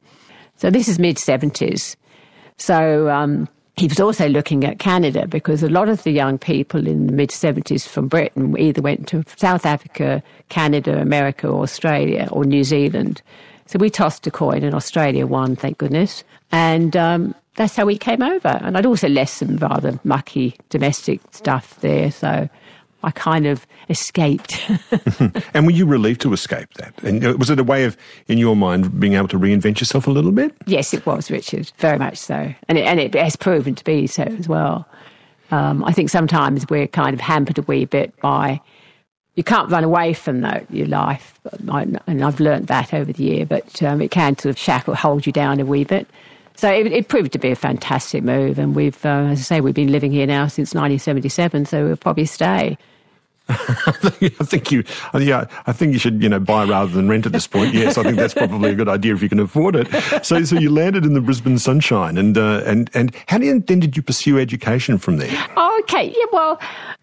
So 0.57 0.69
this 0.69 0.87
is 0.87 0.97
mid 0.97 1.17
70s. 1.17 1.95
So 2.57 3.09
um, 3.09 3.47
he 3.75 3.87
was 3.87 3.99
also 3.99 4.27
looking 4.29 4.63
at 4.63 4.79
Canada 4.79 5.27
because 5.27 5.63
a 5.63 5.69
lot 5.69 5.89
of 5.89 6.03
the 6.03 6.11
young 6.11 6.37
people 6.37 6.87
in 6.87 7.07
the 7.07 7.13
mid 7.13 7.29
70s 7.29 7.87
from 7.87 8.07
Britain 8.07 8.57
either 8.57 8.81
went 8.81 9.07
to 9.09 9.23
South 9.35 9.65
Africa, 9.65 10.21
Canada, 10.49 10.99
America, 11.01 11.47
or 11.47 11.63
Australia, 11.63 12.27
or 12.31 12.45
New 12.45 12.63
Zealand. 12.63 13.21
So 13.65 13.79
we 13.79 13.89
tossed 13.89 14.27
a 14.27 14.31
coin 14.31 14.63
and 14.63 14.75
Australia 14.75 15.25
won, 15.25 15.55
thank 15.55 15.77
goodness. 15.77 16.23
And 16.51 16.95
um, 16.95 17.35
that's 17.55 17.75
how 17.75 17.85
we 17.85 17.97
came 17.97 18.21
over. 18.21 18.59
And 18.61 18.77
I'd 18.77 18.85
also 18.85 19.07
left 19.07 19.31
some 19.31 19.57
rather 19.57 19.99
mucky 20.03 20.55
domestic 20.69 21.21
stuff 21.31 21.79
there. 21.81 22.11
So 22.11 22.49
I 23.03 23.11
kind 23.11 23.45
of 23.45 23.65
escaped. 23.89 24.69
and 25.53 25.65
were 25.65 25.71
you 25.71 25.85
relieved 25.85 26.21
to 26.21 26.33
escape 26.33 26.73
that? 26.75 26.93
And 27.03 27.25
uh, 27.25 27.35
was 27.37 27.49
it 27.49 27.59
a 27.59 27.63
way 27.63 27.85
of, 27.85 27.97
in 28.27 28.37
your 28.37 28.55
mind, 28.55 28.99
being 28.99 29.13
able 29.13 29.27
to 29.29 29.39
reinvent 29.39 29.79
yourself 29.79 30.07
a 30.07 30.11
little 30.11 30.31
bit? 30.31 30.55
Yes, 30.65 30.93
it 30.93 31.05
was, 31.05 31.29
Richard. 31.29 31.71
Very 31.77 31.97
much 31.97 32.17
so. 32.17 32.53
And 32.67 32.77
it, 32.77 32.85
and 32.85 32.99
it 32.99 33.13
has 33.15 33.35
proven 33.35 33.75
to 33.75 33.83
be 33.83 34.07
so 34.07 34.23
as 34.23 34.47
well. 34.47 34.87
Um, 35.51 35.83
I 35.83 35.91
think 35.91 36.09
sometimes 36.09 36.65
we're 36.69 36.87
kind 36.87 37.13
of 37.13 37.19
hampered 37.19 37.59
a 37.59 37.61
wee 37.63 37.85
bit 37.85 38.15
by 38.21 38.59
you 39.35 39.43
can't 39.43 39.69
run 39.71 39.83
away 39.83 40.13
from 40.13 40.41
that, 40.41 40.69
your 40.71 40.87
life. 40.87 41.39
And 41.67 42.23
I've 42.23 42.39
learnt 42.39 42.67
that 42.67 42.93
over 42.93 43.11
the 43.11 43.23
year, 43.23 43.45
but 43.45 43.81
um, 43.81 44.01
it 44.01 44.11
can 44.11 44.37
sort 44.37 44.51
of 44.51 44.59
shackle, 44.59 44.95
hold 44.95 45.25
you 45.25 45.31
down 45.31 45.59
a 45.59 45.65
wee 45.65 45.83
bit. 45.83 46.07
So 46.55 46.71
it, 46.71 46.87
it 46.87 47.07
proved 47.07 47.33
to 47.33 47.39
be 47.39 47.49
a 47.49 47.55
fantastic 47.55 48.23
move. 48.23 48.59
And 48.59 48.75
we've, 48.75 49.03
uh, 49.05 49.27
as 49.31 49.39
I 49.39 49.43
say, 49.43 49.61
we've 49.61 49.73
been 49.73 49.91
living 49.91 50.11
here 50.11 50.27
now 50.27 50.47
since 50.47 50.75
1977, 50.75 51.65
so 51.65 51.85
we'll 51.85 51.97
probably 51.97 52.25
stay. 52.25 52.77
I 53.49 54.45
think 54.45 54.71
you, 54.71 54.83
yeah, 55.19 55.45
I 55.65 55.73
think 55.73 55.91
you 55.93 55.99
should, 55.99 56.23
you 56.23 56.29
know, 56.29 56.39
buy 56.39 56.63
rather 56.63 56.91
than 56.91 57.09
rent 57.09 57.25
at 57.25 57.33
this 57.33 57.45
point. 57.45 57.73
Yes, 57.73 57.97
I 57.97 58.03
think 58.03 58.17
that's 58.17 58.33
probably 58.33 58.71
a 58.71 58.75
good 58.75 58.87
idea 58.87 59.13
if 59.13 59.21
you 59.21 59.29
can 59.29 59.39
afford 59.39 59.75
it. 59.75 59.87
So, 60.25 60.43
so 60.43 60.55
you 60.55 60.69
landed 60.69 61.05
in 61.05 61.13
the 61.13 61.21
Brisbane 61.21 61.59
sunshine, 61.59 62.17
and 62.17 62.37
uh, 62.37 62.63
and 62.65 62.89
and 62.93 63.13
how 63.27 63.37
then 63.39 63.61
did 63.61 63.97
you 63.97 64.01
pursue 64.01 64.39
education 64.39 64.97
from 64.97 65.17
there? 65.17 65.31
Oh, 65.57 65.81
okay, 65.83 66.05
yeah, 66.05 66.25
well, 66.31 66.59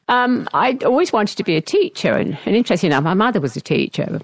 um, 0.08 0.48
I 0.54 0.78
always 0.84 1.12
wanted 1.12 1.36
to 1.36 1.44
be 1.44 1.56
a 1.56 1.60
teacher, 1.60 2.12
and, 2.12 2.38
and 2.46 2.56
interesting 2.56 2.90
enough, 2.90 3.04
my 3.04 3.14
mother 3.14 3.40
was 3.40 3.54
a 3.56 3.60
teacher. 3.60 4.20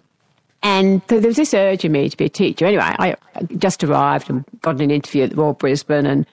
And 0.62 1.02
there 1.09 1.20
was 1.20 1.37
this 1.37 1.55
urge 1.55 1.85
in 1.85 1.92
me 1.92 2.09
to 2.09 2.16
be 2.16 2.24
a 2.24 2.31
teacher. 2.31 2.64
Anyway, 2.64 2.83
I 2.83 3.16
just 3.59 3.85
arrived 3.85 4.31
and 4.31 4.44
got 4.62 4.81
an 4.81 4.90
interview 4.90 5.24
at 5.24 5.31
the 5.31 5.37
Royal 5.37 5.52
Brisbane 5.52 6.07
and 6.07 6.26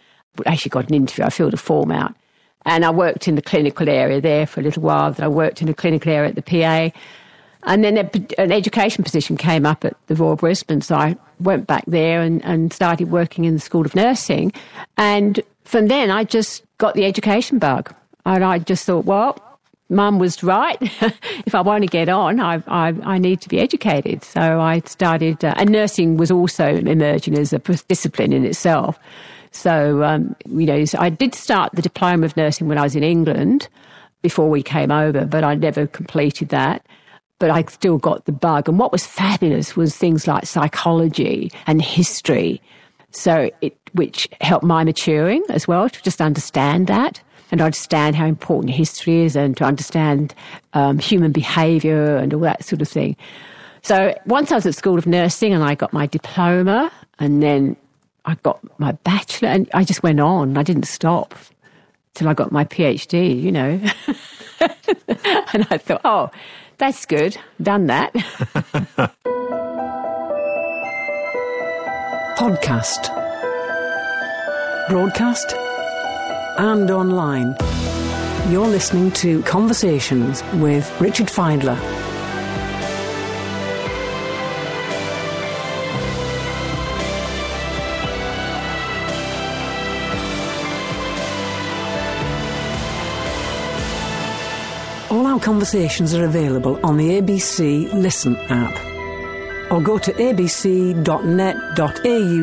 actually 0.46 0.70
got 0.70 0.88
an 0.88 0.96
interview. 0.96 1.26
I 1.26 1.30
filled 1.30 1.54
a 1.54 1.58
form 1.58 1.92
out. 1.92 2.16
And 2.66 2.86
I 2.86 2.92
worked 2.92 3.28
in 3.28 3.36
the 3.36 3.42
clinical 3.42 3.90
area 3.90 4.22
there 4.22 4.46
for 4.46 4.62
a 4.62 4.64
little 4.64 4.84
while. 4.84 5.12
Then 5.12 5.26
I 5.26 5.30
worked 5.30 5.62
in 5.62 5.68
the 5.68 5.74
clinical 5.74 6.12
area 6.12 6.30
at 6.30 6.36
the 6.36 6.42
PA. 6.42 6.98
And 7.66 7.84
then 7.84 7.98
an 8.38 8.52
education 8.52 9.04
position 9.04 9.38
came 9.38 9.66
up 9.66 9.86
at 9.86 9.96
the 10.08 10.16
Royal 10.16 10.36
Brisbane. 10.36 10.82
So 10.82 10.96
I 10.96 11.18
went 11.40 11.68
back 11.68 11.84
there 11.88 12.22
and, 12.22 12.44
and 12.44 12.74
started 12.74 13.10
working 13.10 13.46
in 13.46 13.54
the 13.54 13.60
School 13.60 13.86
of 13.86 13.96
Nursing. 13.96 14.52
And 14.98 15.42
from 15.64 15.88
then, 15.88 16.12
I 16.12 16.24
just 16.24 16.64
got 16.78 16.94
the 16.94 17.06
education 17.06 17.60
bug. 17.60 17.94
And 18.26 18.44
I 18.44 18.60
just 18.60 18.86
thought, 18.86 19.06
well, 19.06 19.38
mum 19.90 20.20
was 20.20 20.44
right. 20.44 20.78
if 21.46 21.56
I 21.56 21.62
want 21.62 21.84
to 21.84 21.88
get 21.88 22.10
on, 22.10 22.40
I, 22.40 22.62
I, 22.68 22.94
I, 23.04 23.18
need 23.18 23.42
to 23.42 23.50
be 23.50 23.60
educated. 23.60 24.24
So 24.24 24.60
I 24.60 24.82
started, 24.86 25.44
uh, 25.44 25.54
and 25.58 25.72
nursing 25.72 26.18
was 26.18 26.32
also 26.32 26.76
emerging 26.76 27.38
as 27.38 27.54
a 27.54 27.60
discipline 27.60 28.34
in 28.34 28.46
itself. 28.46 29.00
So, 29.54 30.04
um, 30.04 30.36
you 30.50 30.66
know, 30.66 30.84
so 30.84 31.00
I 31.00 31.10
did 31.10 31.34
start 31.34 31.72
the 31.74 31.82
diploma 31.82 32.26
of 32.26 32.36
nursing 32.36 32.68
when 32.68 32.78
I 32.78 32.84
was 32.84 32.96
in 32.96 33.04
England 33.04 33.70
before 34.22 34.50
we 34.50 34.62
came 34.62 34.92
over, 34.92 35.26
but 35.26 35.44
I 35.44 35.56
never 35.56 35.88
completed 35.88 36.50
that. 36.50 36.86
But 37.40 37.50
I 37.50 37.64
still 37.64 37.98
got 37.98 38.26
the 38.26 38.32
bug. 38.32 38.68
And 38.68 38.80
what 38.80 38.92
was 38.92 39.06
fabulous 39.06 39.76
was 39.76 39.96
things 39.96 40.28
like 40.28 40.46
psychology 40.46 41.52
and 41.68 41.82
history 41.82 42.62
So 43.14 43.52
it, 43.62 43.78
which 43.94 44.28
helped 44.42 44.66
my 44.66 44.84
maturing 44.84 45.44
as 45.50 45.68
well 45.68 45.88
to 45.88 46.04
just 46.04 46.20
understand 46.20 46.88
that 46.88 47.22
and 47.52 47.62
understand 47.62 48.16
how 48.16 48.26
important 48.26 48.74
history 48.74 49.22
is 49.22 49.36
and 49.36 49.56
to 49.58 49.64
understand 49.64 50.34
um, 50.74 50.98
human 50.98 51.32
behaviour 51.32 52.18
and 52.18 52.34
all 52.34 52.40
that 52.42 52.64
sort 52.66 52.82
of 52.82 52.90
thing. 52.90 53.16
So 53.84 54.18
once 54.26 54.52
I 54.52 54.56
was 54.56 54.66
at 54.66 54.74
School 54.76 54.98
of 54.98 55.06
Nursing 55.06 55.54
and 55.54 55.64
I 55.64 55.76
got 55.76 55.94
my 55.94 56.08
diploma 56.08 56.92
and 57.20 57.44
then 57.44 57.76
I 58.26 58.36
got 58.36 58.60
my 58.80 58.94
bachelor 58.94 59.50
and 59.50 59.70
I 59.74 59.84
just 59.84 60.04
went 60.04 60.20
on. 60.20 60.58
I 60.58 60.64
didn't 60.64 60.88
stop 60.88 61.36
till 62.14 62.30
I 62.30 62.34
got 62.34 62.52
my 62.52 62.64
PhD, 62.66 63.42
you 63.42 63.52
know. 63.52 63.82
and 65.54 65.68
I 65.70 65.78
thought, 65.78 66.02
oh, 66.06 66.32
that's 66.78 67.06
good. 67.06 67.38
Done 67.62 67.88
that. 67.88 68.14
Podcast. 72.38 73.10
Broadcast. 74.90 75.54
And 76.58 76.90
online. 76.92 77.56
You're 78.50 78.68
listening 78.68 79.12
to 79.14 79.42
Conversations 79.44 80.44
with 80.56 80.90
Richard 81.02 81.28
Fidler. 81.28 82.03
Conversations 95.44 96.16
are 96.16 96.24
available 96.24 96.80
on 96.86 96.96
the 96.98 97.22
ABC 97.22 97.94
Listen 97.94 98.36
app. 98.48 98.74
Or 99.72 99.82
go 99.82 99.98
to 100.00 100.12
abc.net.au 100.14 100.46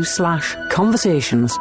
slash 0.02 0.56
conversations. 0.70 1.56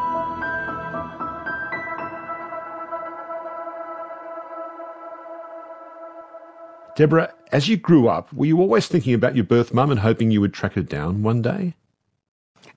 Deborah, 6.95 7.33
as 7.53 7.69
you 7.69 7.77
grew 7.77 8.09
up, 8.09 8.31
were 8.33 8.45
you 8.45 8.59
always 8.59 8.87
thinking 8.87 9.13
about 9.13 9.35
your 9.35 9.45
birth 9.45 9.73
mum 9.73 9.89
and 9.89 10.01
hoping 10.01 10.31
you 10.31 10.41
would 10.41 10.53
track 10.53 10.73
her 10.73 10.83
down 10.83 11.23
one 11.23 11.41
day? 11.41 11.73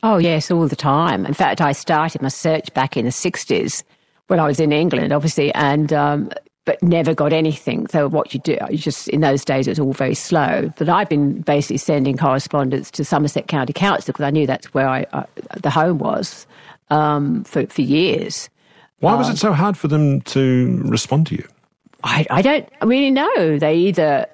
Oh, 0.04 0.18
yes, 0.18 0.48
all 0.50 0.68
the 0.68 0.76
time. 0.76 1.26
In 1.26 1.34
fact, 1.34 1.60
I 1.60 1.72
started 1.72 2.22
my 2.22 2.28
search 2.28 2.72
back 2.74 2.96
in 2.96 3.04
the 3.06 3.10
60s 3.10 3.82
when 4.28 4.38
I 4.38 4.46
was 4.46 4.60
in 4.60 4.70
England, 4.70 5.12
obviously, 5.12 5.52
and 5.54 5.92
um, 5.92 6.30
but 6.64 6.82
never 6.82 7.14
got 7.14 7.32
anything. 7.32 7.86
So 7.88 8.08
what 8.08 8.32
you 8.32 8.40
do, 8.40 8.56
you 8.70 8.78
just 8.78 9.08
in 9.08 9.20
those 9.20 9.44
days 9.44 9.66
it 9.66 9.72
was 9.72 9.78
all 9.78 9.92
very 9.92 10.14
slow. 10.14 10.72
But 10.76 10.88
I've 10.88 11.08
been 11.08 11.40
basically 11.42 11.78
sending 11.78 12.16
correspondence 12.16 12.90
to 12.92 13.04
Somerset 13.04 13.48
County 13.48 13.72
Council 13.72 14.12
because 14.12 14.24
I 14.24 14.30
knew 14.30 14.46
that's 14.46 14.72
where 14.72 14.88
I, 14.88 15.06
uh, 15.12 15.24
the 15.60 15.70
home 15.70 15.98
was 15.98 16.46
um, 16.90 17.44
for 17.44 17.66
for 17.66 17.82
years. 17.82 18.48
Why 19.00 19.14
was 19.14 19.28
it 19.28 19.38
so 19.38 19.52
hard 19.52 19.76
for 19.76 19.88
them 19.88 20.20
to 20.20 20.80
respond 20.84 21.26
to 21.28 21.34
you? 21.34 21.48
I, 22.04 22.24
I 22.30 22.42
don't 22.42 22.68
really 22.82 23.10
know. 23.10 23.58
They 23.58 23.74
either 23.76 24.26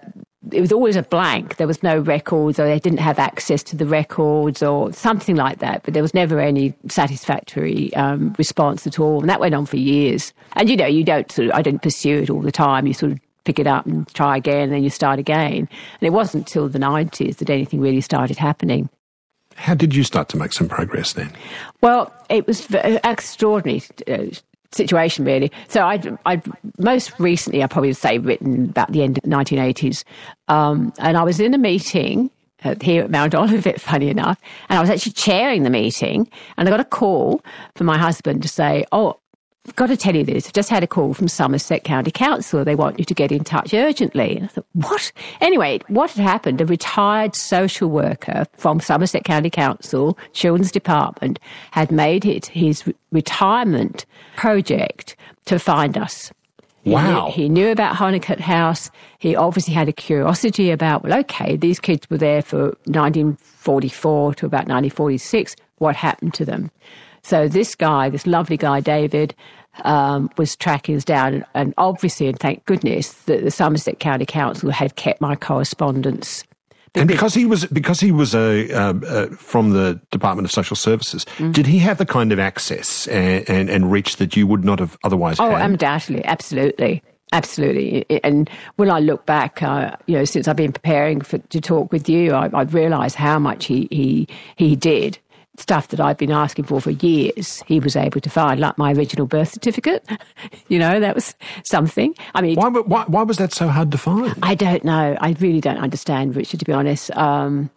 it 0.53 0.61
was 0.61 0.73
always 0.73 0.97
a 0.97 1.03
blank. 1.03 1.57
There 1.57 1.67
was 1.67 1.83
no 1.83 1.99
records, 1.99 2.59
or 2.59 2.67
they 2.67 2.79
didn't 2.79 3.01
have 3.01 3.19
access 3.19 3.63
to 3.65 3.77
the 3.77 3.87
records, 3.87 4.63
or 4.63 4.93
something 4.93 5.37
like 5.37 5.59
that. 5.59 5.83
But 5.83 5.95
there 5.95 6.03
was 6.03 6.15
never 6.15 6.41
any 6.41 6.75
satisfactory 6.89 7.93
um, 7.95 8.35
response 8.39 8.87
at 8.87 8.99
all, 8.99 9.21
and 9.21 9.29
that 9.29 9.41
went 9.41 9.55
on 9.55 9.67
for 9.67 9.77
years. 9.77 10.33
And 10.55 10.71
you 10.71 10.77
know, 10.77 10.87
you 10.87 11.05
don't 11.05 11.31
sort 11.31 11.49
of, 11.49 11.55
I 11.55 11.63
didn't 11.63 11.83
pursue 11.83 12.23
it 12.23 12.31
all 12.31 12.41
the 12.41 12.53
time. 12.53 12.87
You 12.87 12.95
sort 12.95 13.13
of 13.13 13.21
pick 13.45 13.59
it 13.59 13.67
up 13.67 13.87
and 13.87 14.07
try 14.15 14.37
again, 14.37 14.65
and 14.65 14.73
then 14.73 14.85
you 14.85 14.91
start 14.91 15.19
again. 15.19 15.69
And 15.69 16.03
it 16.03 16.13
wasn't 16.13 16.49
until 16.49 16.69
the 16.69 16.79
nineties 16.79 17.39
that 17.39 17.51
anything 17.51 17.81
really 17.81 18.01
started 18.01 18.37
happening. 18.37 18.89
How 19.57 19.75
did 19.75 19.93
you 19.93 20.05
start 20.05 20.29
to 20.29 20.37
make 20.37 20.53
some 20.53 20.69
progress 20.69 21.15
then? 21.15 21.33
Well, 21.81 22.13
it 22.31 22.47
was 22.47 22.65
extraordinary. 22.73 23.83
Uh, 24.73 24.77
situation 24.77 25.25
really. 25.25 25.51
So 25.69 25.83
I, 25.83 26.01
I 26.27 26.43
most 26.79 27.19
recently, 27.19 27.63
I 27.63 27.67
probably 27.67 27.91
would 27.91 27.97
say 27.97 28.19
written 28.19 28.67
about 28.71 28.93
the 28.93 29.03
end 29.03 29.19
of 29.19 29.25
the 29.25 29.31
1980s, 29.31 30.05
um, 30.49 30.93
and 30.99 31.17
I 31.17 31.25
was 31.25 31.41
in 31.41 31.55
a 31.55 31.59
meeting 31.59 32.31
here 32.83 33.05
at 33.05 33.11
Mount 33.11 33.35
Olivet, 33.35 33.81
funny 33.81 34.09
enough, 34.09 34.41
and 34.69 34.79
I 34.79 34.81
was 34.81 34.91
actually 34.91 35.13
chairing 35.13 35.63
the 35.63 35.71
meeting, 35.71 36.31
and 36.57 36.69
I 36.69 36.71
got 36.71 36.81
a 36.81 36.85
call 36.85 37.43
from 37.77 37.87
my 37.87 37.99
husband 37.99 38.43
to 38.43 38.49
say, 38.49 38.85
"Oh, 38.93 39.19
I've 39.69 39.77
got 39.77 39.89
to 39.89 39.99
tell 39.99 40.17
you 40.17 40.25
this. 40.25 40.47
I've 40.47 40.55
just 40.55 40.71
had 40.71 40.83
a 40.83 40.87
call 40.87 41.13
from 41.13 41.29
Somerset 41.29 41.85
County 41.85 42.11
Council. 42.11 42.65
They 42.65 42.75
want 42.75 42.99
you 42.99 43.05
to 43.05 43.13
get 43.13 43.31
in 43.31 43.45
touch 43.45 43.75
urgently. 43.75 44.37
And 44.37 44.47
I 44.47 44.49
thought, 44.49 44.67
what? 44.73 45.13
Anyway, 45.43 45.81
what 45.89 46.11
had 46.13 46.23
happened, 46.23 46.63
a 46.63 46.67
retired 46.67 47.37
social 47.37 47.91
worker 47.91 48.47
from 48.55 48.81
Somerset 48.81 49.25
County 49.25 49.51
Council 49.51 50.17
Children's 50.33 50.73
Department 50.73 51.39
had 51.73 51.93
made 51.93 52.25
it 52.25 52.47
his 52.47 52.83
retirement 53.13 54.07
project 54.37 55.17
to 55.45 55.59
find 55.59 55.99
us. 55.99 56.33
Wow. 56.85 57.27
He 57.31 57.43
knew, 57.43 57.49
he 57.49 57.49
knew 57.51 57.71
about 57.71 57.95
Holnicote 57.95 58.41
House. 58.41 58.91
He 59.19 59.37
obviously 59.37 59.75
had 59.75 59.91
a 59.91 59.93
curiosity 59.93 60.71
about, 60.71 61.03
well, 61.03 61.19
okay, 61.21 61.57
these 61.57 61.79
kids 61.79 62.09
were 62.09 62.17
there 62.17 62.41
for 62.41 62.69
1944 62.87 64.35
to 64.37 64.47
about 64.47 64.61
1946. 64.61 65.57
What 65.77 65.95
happened 65.95 66.33
to 66.35 66.47
them? 66.47 66.71
So 67.29 67.47
this 67.47 67.75
guy, 67.75 68.09
this 68.09 68.27
lovely 68.27 68.57
guy, 68.57 68.81
David, 68.81 69.35
um, 69.85 70.31
was 70.39 70.57
tracking 70.57 70.97
us 70.97 71.05
down, 71.05 71.45
and 71.53 71.75
obviously, 71.77 72.27
and 72.27 72.39
thank 72.39 72.65
goodness, 72.65 73.13
that 73.25 73.45
the 73.45 73.51
Somerset 73.51 73.99
County 73.99 74.25
Council 74.25 74.71
had 74.71 74.97
kept 74.97 75.21
my 75.21 75.37
correspondence. 75.37 76.43
And 76.95 77.07
because 77.07 77.35
he 77.35 77.45
was 77.45 77.67
because 77.67 78.01
he 78.01 78.13
was 78.13 78.35
a, 78.35 78.73
uh, 78.73 78.95
uh, 79.07 79.27
from 79.37 79.71
the 79.71 80.01
Department 80.11 80.47
of 80.47 80.53
Social 80.53 80.75
Services, 80.75 81.27
mm-hmm. 81.37 81.53
did 81.53 81.67
he 81.67 81.79
have 81.81 81.99
the 81.99 82.07
kind 82.07 82.33
of 82.33 82.39
access 82.39 83.07
and, 83.09 83.49
and, 83.49 83.69
and, 83.69 83.93
reach 83.93 84.17
that 84.17 84.35
you 84.35 84.47
would 84.47 84.65
not 84.65 84.79
have 84.79 84.97
otherwise 85.05 85.39
oh, 85.39 85.51
had? 85.51 85.71
undoubtedly, 85.71 86.25
absolutely. 86.25 87.03
Absolutely, 87.31 88.07
and 88.25 88.49
when 88.77 88.91
I 88.91 89.01
look 89.01 89.27
back, 89.27 89.63
uh, 89.63 89.95
you 90.07 90.17
know, 90.17 90.25
since 90.25 90.49
I've 90.49 90.57
been 90.57 90.73
preparing 90.73 91.21
for, 91.21 91.37
to 91.37 91.61
talk 91.61 91.93
with 91.93 92.09
you, 92.09 92.33
I, 92.33 92.49
I've 92.55 92.73
realised 92.73 93.17
how 93.17 93.39
much 93.39 93.67
he 93.67 93.87
he 93.91 94.27
he 94.57 94.75
did 94.75 95.19
stuff 95.61 95.89
that 95.89 96.01
I'd 96.01 96.17
been 96.17 96.31
asking 96.31 96.65
for 96.65 96.81
for 96.81 96.91
years, 96.91 97.63
he 97.67 97.81
was 97.81 97.97
able 97.97 98.21
to 98.21 98.31
find, 98.31 98.61
like 98.61 98.79
my 98.79 98.93
original 98.93 99.27
birth 99.27 99.53
certificate. 99.53 100.07
you 100.69 100.79
know, 100.79 101.01
that 101.01 101.15
was 101.15 101.35
something. 101.65 102.15
I 102.35 102.43
mean, 102.43 102.57
why, 102.57 102.69
why, 102.69 103.05
why, 103.07 103.23
was 103.23 103.39
that 103.39 103.53
so 103.53 103.69
hard 103.69 103.93
to 103.93 103.99
find? 103.99 104.35
I 104.43 104.55
don't 104.55 104.85
know. 104.85 105.17
I 105.21 105.37
really 105.41 105.61
don't 105.61 105.79
understand, 105.79 106.37
Richard, 106.37 106.61
to 106.61 106.67
be 106.67 106.73
honest. 106.73 107.11
Um, 107.17 107.71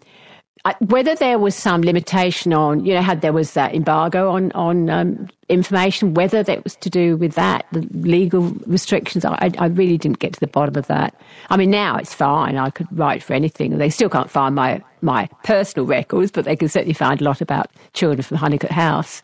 I, 0.64 0.76
whether 0.80 1.16
there 1.16 1.40
was 1.40 1.56
some 1.56 1.82
limitation 1.82 2.54
on, 2.54 2.86
you 2.86 2.94
know, 2.94 3.02
how 3.02 3.16
there 3.16 3.34
was 3.34 3.54
that 3.54 3.74
embargo 3.74 4.30
on 4.30 4.52
on 4.52 4.90
um, 4.92 5.28
information, 5.50 6.14
whether 6.14 6.44
that 6.44 6.64
was 6.64 6.76
to 6.76 6.90
do 6.90 7.18
with 7.18 7.34
that, 7.34 7.66
the 7.72 7.82
legal 7.92 8.52
restrictions, 8.68 9.26
I, 9.26 9.52
I 9.58 9.68
really 9.68 9.98
didn't 9.98 10.20
get 10.20 10.34
to 10.34 10.40
the 10.40 10.48
bottom 10.48 10.76
of 10.76 10.86
that. 10.88 11.16
I 11.50 11.58
mean, 11.58 11.72
now 11.72 11.98
it's 11.98 12.14
fine. 12.14 12.58
I 12.58 12.70
could 12.70 12.88
write 12.92 13.24
for 13.24 13.34
anything. 13.34 13.78
They 13.78 13.90
still 13.90 14.10
can't 14.10 14.30
find 14.30 14.54
my 14.54 14.84
my 15.02 15.30
personal 15.44 15.86
records, 15.86 16.32
but 16.32 16.46
they 16.46 16.56
can 16.56 16.70
certainly 16.70 16.94
find 16.94 17.22
a 17.22 17.24
lot 17.24 17.42
about 17.42 17.68
children 17.94 18.24
from 18.24 18.38
Holnicote 18.38 18.72
House. 18.72 19.22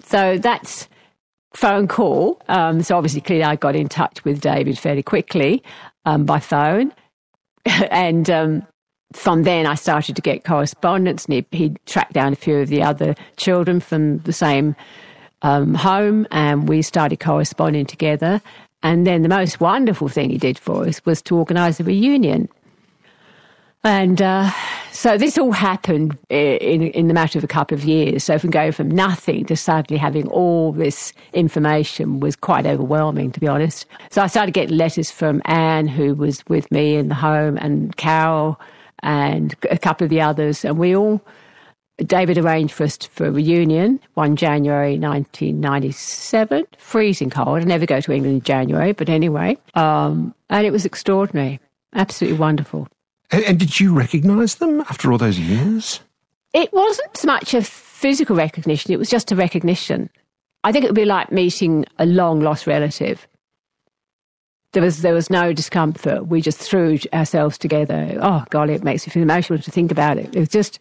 So 0.00 0.38
that's 0.38 0.88
phone 1.54 1.88
call. 1.88 2.40
Um, 2.48 2.82
so 2.82 2.96
obviously, 2.96 3.20
clearly, 3.20 3.44
I 3.44 3.56
got 3.56 3.76
in 3.76 3.88
touch 3.88 4.24
with 4.24 4.40
David 4.40 4.78
fairly 4.78 5.02
quickly 5.02 5.62
um, 6.04 6.24
by 6.24 6.40
phone, 6.40 6.92
and 7.64 8.28
um, 8.28 8.66
from 9.14 9.44
then 9.44 9.66
I 9.66 9.74
started 9.74 10.16
to 10.16 10.22
get 10.22 10.44
correspondence 10.44 11.24
and 11.26 11.34
he, 11.34 11.46
he, 11.56 11.76
tracked 11.86 12.12
down 12.12 12.32
a 12.32 12.36
few 12.36 12.58
of 12.58 12.68
the 12.68 12.82
other 12.82 13.14
children 13.36 13.80
from 13.80 14.18
the 14.18 14.32
same 14.32 14.74
um, 15.42 15.74
home 15.74 16.26
and 16.30 16.68
we 16.68 16.82
started 16.82 17.20
corresponding 17.20 17.86
together. 17.86 18.42
And 18.82 19.06
then 19.06 19.22
the 19.22 19.28
most 19.28 19.60
wonderful 19.60 20.08
thing 20.08 20.30
he 20.30 20.38
did 20.38 20.58
for 20.58 20.84
us 20.84 21.04
was 21.06 21.22
to 21.22 21.36
organise 21.36 21.80
a 21.80 21.84
reunion. 21.84 22.48
And 23.84 24.22
uh, 24.22 24.50
so 24.92 25.18
this 25.18 25.36
all 25.36 25.52
happened 25.52 26.16
in, 26.30 26.82
in 26.82 27.08
the 27.08 27.14
matter 27.14 27.38
of 27.38 27.44
a 27.44 27.48
couple 27.48 27.76
of 27.76 27.84
years. 27.84 28.24
So 28.24 28.38
from 28.38 28.50
going 28.50 28.72
from 28.72 28.90
nothing 28.90 29.44
to 29.46 29.56
suddenly 29.56 29.98
having 29.98 30.26
all 30.28 30.72
this 30.72 31.12
information 31.34 32.18
was 32.18 32.34
quite 32.34 32.64
overwhelming, 32.64 33.30
to 33.32 33.40
be 33.40 33.46
honest. 33.46 33.84
So 34.10 34.22
I 34.22 34.26
started 34.26 34.52
getting 34.52 34.78
letters 34.78 35.10
from 35.10 35.42
Anne, 35.44 35.86
who 35.86 36.14
was 36.14 36.42
with 36.48 36.72
me 36.72 36.96
in 36.96 37.08
the 37.08 37.14
home, 37.14 37.58
and 37.58 37.94
Carol, 37.98 38.58
and 39.02 39.54
a 39.70 39.76
couple 39.76 40.06
of 40.06 40.10
the 40.10 40.20
others, 40.20 40.64
and 40.64 40.78
we 40.78 40.96
all. 40.96 41.20
David 41.98 42.38
arranged 42.38 42.74
for 42.74 42.82
us 42.82 42.96
for 42.96 43.26
a 43.26 43.30
reunion, 43.30 44.00
1 44.14 44.34
January 44.34 44.98
1997. 44.98 46.66
Freezing 46.76 47.30
cold. 47.30 47.60
I 47.60 47.64
never 47.64 47.86
go 47.86 48.00
to 48.00 48.12
England 48.12 48.38
in 48.38 48.42
January, 48.42 48.90
but 48.90 49.08
anyway. 49.08 49.56
Um, 49.74 50.34
and 50.50 50.66
it 50.66 50.72
was 50.72 50.84
extraordinary. 50.84 51.60
Absolutely 51.92 52.36
wonderful. 52.40 52.88
And, 53.30 53.44
and 53.44 53.58
did 53.58 53.80
you 53.80 53.94
recognise 53.94 54.56
them 54.56 54.80
after 54.82 55.10
all 55.10 55.18
those 55.18 55.38
years? 55.38 56.00
It 56.52 56.72
wasn't 56.72 57.16
so 57.16 57.26
much 57.26 57.54
a 57.54 57.62
physical 57.62 58.36
recognition, 58.36 58.92
it 58.92 58.98
was 58.98 59.10
just 59.10 59.32
a 59.32 59.36
recognition. 59.36 60.10
I 60.62 60.72
think 60.72 60.84
it 60.84 60.88
would 60.88 60.94
be 60.94 61.04
like 61.04 61.30
meeting 61.30 61.84
a 61.98 62.06
long 62.06 62.40
lost 62.40 62.66
relative 62.66 63.26
there 64.74 64.82
was 64.82 65.02
there 65.02 65.14
was 65.14 65.30
no 65.30 65.52
discomfort. 65.52 66.26
We 66.26 66.40
just 66.40 66.58
threw 66.58 66.98
ourselves 67.12 67.56
together. 67.56 68.18
Oh 68.20 68.44
golly, 68.50 68.74
it 68.74 68.84
makes 68.84 69.06
me 69.06 69.12
feel 69.12 69.22
emotional 69.22 69.58
to 69.60 69.70
think 69.70 69.90
about 69.90 70.18
it. 70.18 70.34
It 70.34 70.40
was 70.40 70.48
just 70.48 70.80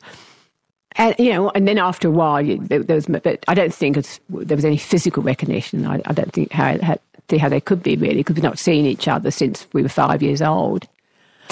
And 0.95 1.15
you 1.17 1.31
know, 1.31 1.49
and 1.51 1.67
then 1.67 1.77
after 1.77 2.07
a 2.07 2.11
while, 2.11 2.43
there, 2.43 2.83
there 2.83 2.95
was. 2.95 3.05
But 3.05 3.43
I 3.47 3.53
don't 3.53 3.73
think 3.73 3.97
there 4.29 4.57
was 4.57 4.65
any 4.65 4.77
physical 4.77 5.23
recognition. 5.23 5.85
I, 5.87 6.01
I 6.05 6.13
don't 6.13 6.33
think 6.33 6.51
how, 6.51 6.77
how 6.81 6.97
how 7.39 7.49
they 7.49 7.61
could 7.61 7.81
be 7.81 7.95
really, 7.95 8.17
because 8.17 8.35
we've 8.35 8.43
not 8.43 8.59
seen 8.59 8.85
each 8.85 9.07
other 9.07 9.31
since 9.31 9.65
we 9.73 9.81
were 9.81 9.89
five 9.89 10.21
years 10.21 10.41
old. 10.41 10.87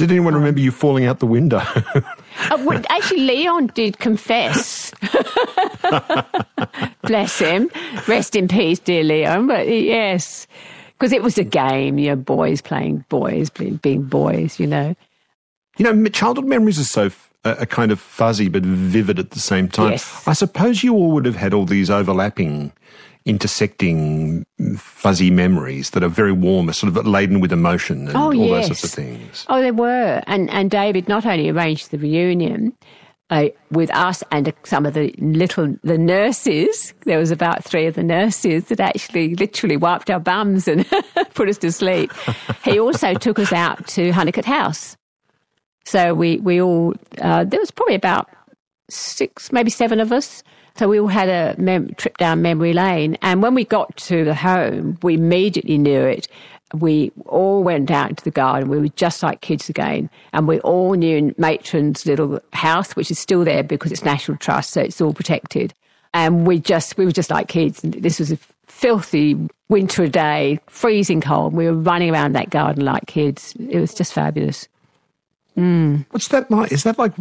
Did 0.02 0.10
anyone 0.10 0.34
remember 0.34 0.60
you 0.60 0.72
falling 0.72 1.06
out 1.06 1.20
the 1.20 1.28
window? 1.28 1.60
uh, 1.60 2.58
well, 2.62 2.82
actually, 2.90 3.20
Leon 3.20 3.68
did 3.76 4.00
confess. 4.00 4.92
Bless 7.04 7.38
him. 7.38 7.70
Rest 8.08 8.36
in 8.36 8.48
peace, 8.48 8.80
dear 8.80 9.04
Leon. 9.04 9.46
But 9.46 9.68
yes, 9.68 10.48
because 10.94 11.12
it 11.12 11.22
was 11.22 11.38
a 11.38 11.44
game, 11.44 12.00
you 12.00 12.10
know, 12.10 12.16
boys 12.16 12.64
playing 12.64 13.06
boys, 13.10 13.52
being, 13.52 14.02
boys, 14.02 14.60
you 14.60 14.66
know. 14.66 14.96
You 15.78 15.94
know, 15.94 16.10
childhood 16.10 16.46
memories 16.46 16.80
are 16.80 16.84
so 16.84 17.12
a, 17.44 17.68
kind 17.68 17.92
of 17.92 18.00
fuzzy 18.00 18.50
but 18.50 18.64
vivid 18.64 19.20
at 19.20 19.30
the 19.30 19.40
same 19.40 19.68
time. 19.68 19.92
Yes. 19.92 20.28
I 20.28 20.34
suppose 20.34 20.84
you 20.84 20.96
all 20.96 21.12
would 21.12 21.28
have 21.28 21.36
had 21.36 21.54
all 21.54 21.66
these 21.66 21.92
overlapping, 21.92 22.72
intersecting, 23.26 24.46
fuzzy 24.78 25.30
memories 25.30 25.92
that 25.92 26.04
are 26.04 26.10
very 26.10 26.32
warm, 26.32 26.72
sort 26.74 26.96
of 26.96 27.06
laden 27.06 27.40
with 27.40 27.52
emotion 27.52 28.08
and 28.08 28.18
oh, 28.18 28.26
all 28.26 28.34
yes. 28.34 28.68
those 28.70 28.80
sorts 28.80 28.84
of 28.84 28.92
things. 28.92 29.46
Oh, 29.50 29.62
there 29.62 29.74
were. 29.74 30.22
And, 30.28 30.50
and 30.50 30.72
David 30.72 31.08
not 31.08 31.26
only 31.26 31.50
arranged 31.50 31.92
the 31.92 31.98
reunion, 31.98 32.74
uh, 33.32 33.48
with 33.72 33.90
us 33.92 34.24
and 34.30 34.54
some 34.64 34.86
of 34.86 34.94
the 34.94 35.16
little 35.18 35.74
the 35.84 35.98
nurses. 35.98 36.94
There 37.06 37.18
was 37.18 37.32
about 37.32 37.64
three 37.64 37.88
of 37.88 37.96
the 37.96 38.04
nurses 38.04 38.66
that 38.66 38.82
actually 38.82 39.36
literally 39.36 39.78
wiped 39.78 40.10
our 40.10 40.20
bums 40.20 40.68
and 40.68 40.86
put 41.34 41.48
us 41.48 41.58
to 41.60 41.72
sleep. 41.72 42.12
he 42.66 42.78
also 42.78 43.14
took 43.14 43.40
us 43.40 43.54
out 43.54 43.88
to 43.88 44.12
Holnicote 44.12 44.44
House. 44.44 44.98
So 45.86 46.14
we 46.14 46.38
we 46.40 46.62
all 46.62 46.94
uh, 47.22 47.46
there 47.46 47.60
was 47.60 47.72
probably 47.72 47.96
about 47.96 48.30
six, 48.90 49.52
maybe 49.52 49.70
seven 49.72 50.00
of 50.02 50.12
us. 50.12 50.44
So 50.82 50.88
we 50.88 51.00
all 51.00 51.10
had 51.10 51.30
a 51.30 51.54
mem- 51.62 51.94
trip 51.94 52.18
down 52.18 52.42
memory 52.42 52.74
lane, 52.74 53.16
and 53.22 53.44
when 53.44 53.54
we 53.54 53.66
got 53.66 53.96
to 53.98 54.26
the 54.26 54.34
home, 54.34 54.98
we 55.04 55.14
immediately 55.14 55.78
knew 55.78 56.02
it. 56.02 56.28
We 56.74 57.12
all 57.28 57.62
went 57.62 57.92
out 57.92 58.10
into 58.10 58.24
the 58.24 58.32
garden. 58.32 58.68
We 58.68 58.80
were 58.80 58.88
just 58.88 59.22
like 59.22 59.42
kids 59.42 59.70
again, 59.70 60.10
and 60.34 60.48
we 60.48 60.60
all 60.62 60.96
knew 60.96 61.36
Matron's 61.38 62.08
little 62.08 62.40
house, 62.54 62.96
which 62.96 63.12
is 63.12 63.20
still 63.20 63.44
there 63.44 63.62
because 63.62 63.92
it's 63.92 64.04
National 64.04 64.38
Trust, 64.38 64.72
so 64.72 64.82
it's 64.82 65.00
all 65.00 65.14
protected. 65.14 65.72
And 66.16 66.48
we 66.48 66.58
just 66.58 66.98
we 66.98 67.06
were 67.06 67.12
just 67.12 67.30
like 67.30 67.48
kids. 67.48 67.84
And 67.84 67.94
this 67.94 68.18
was 68.18 68.32
a 68.32 68.40
filthy 68.66 69.38
winter 69.70 70.08
day, 70.08 70.60
freezing 70.66 71.22
cold. 71.22 71.54
We 71.54 71.68
were 71.68 71.74
running 71.74 72.10
around 72.10 72.34
that 72.34 72.50
garden 72.50 72.86
like 72.86 73.06
kids. 73.06 73.54
It 73.70 73.80
was 73.80 73.94
just 73.94 74.14
fabulous. 74.14 74.68
Mm. 75.56 76.08
What's 76.10 76.30
that 76.30 76.50
like? 76.50 76.72
Is 76.72 76.86
that 76.86 76.98
like? 76.98 77.14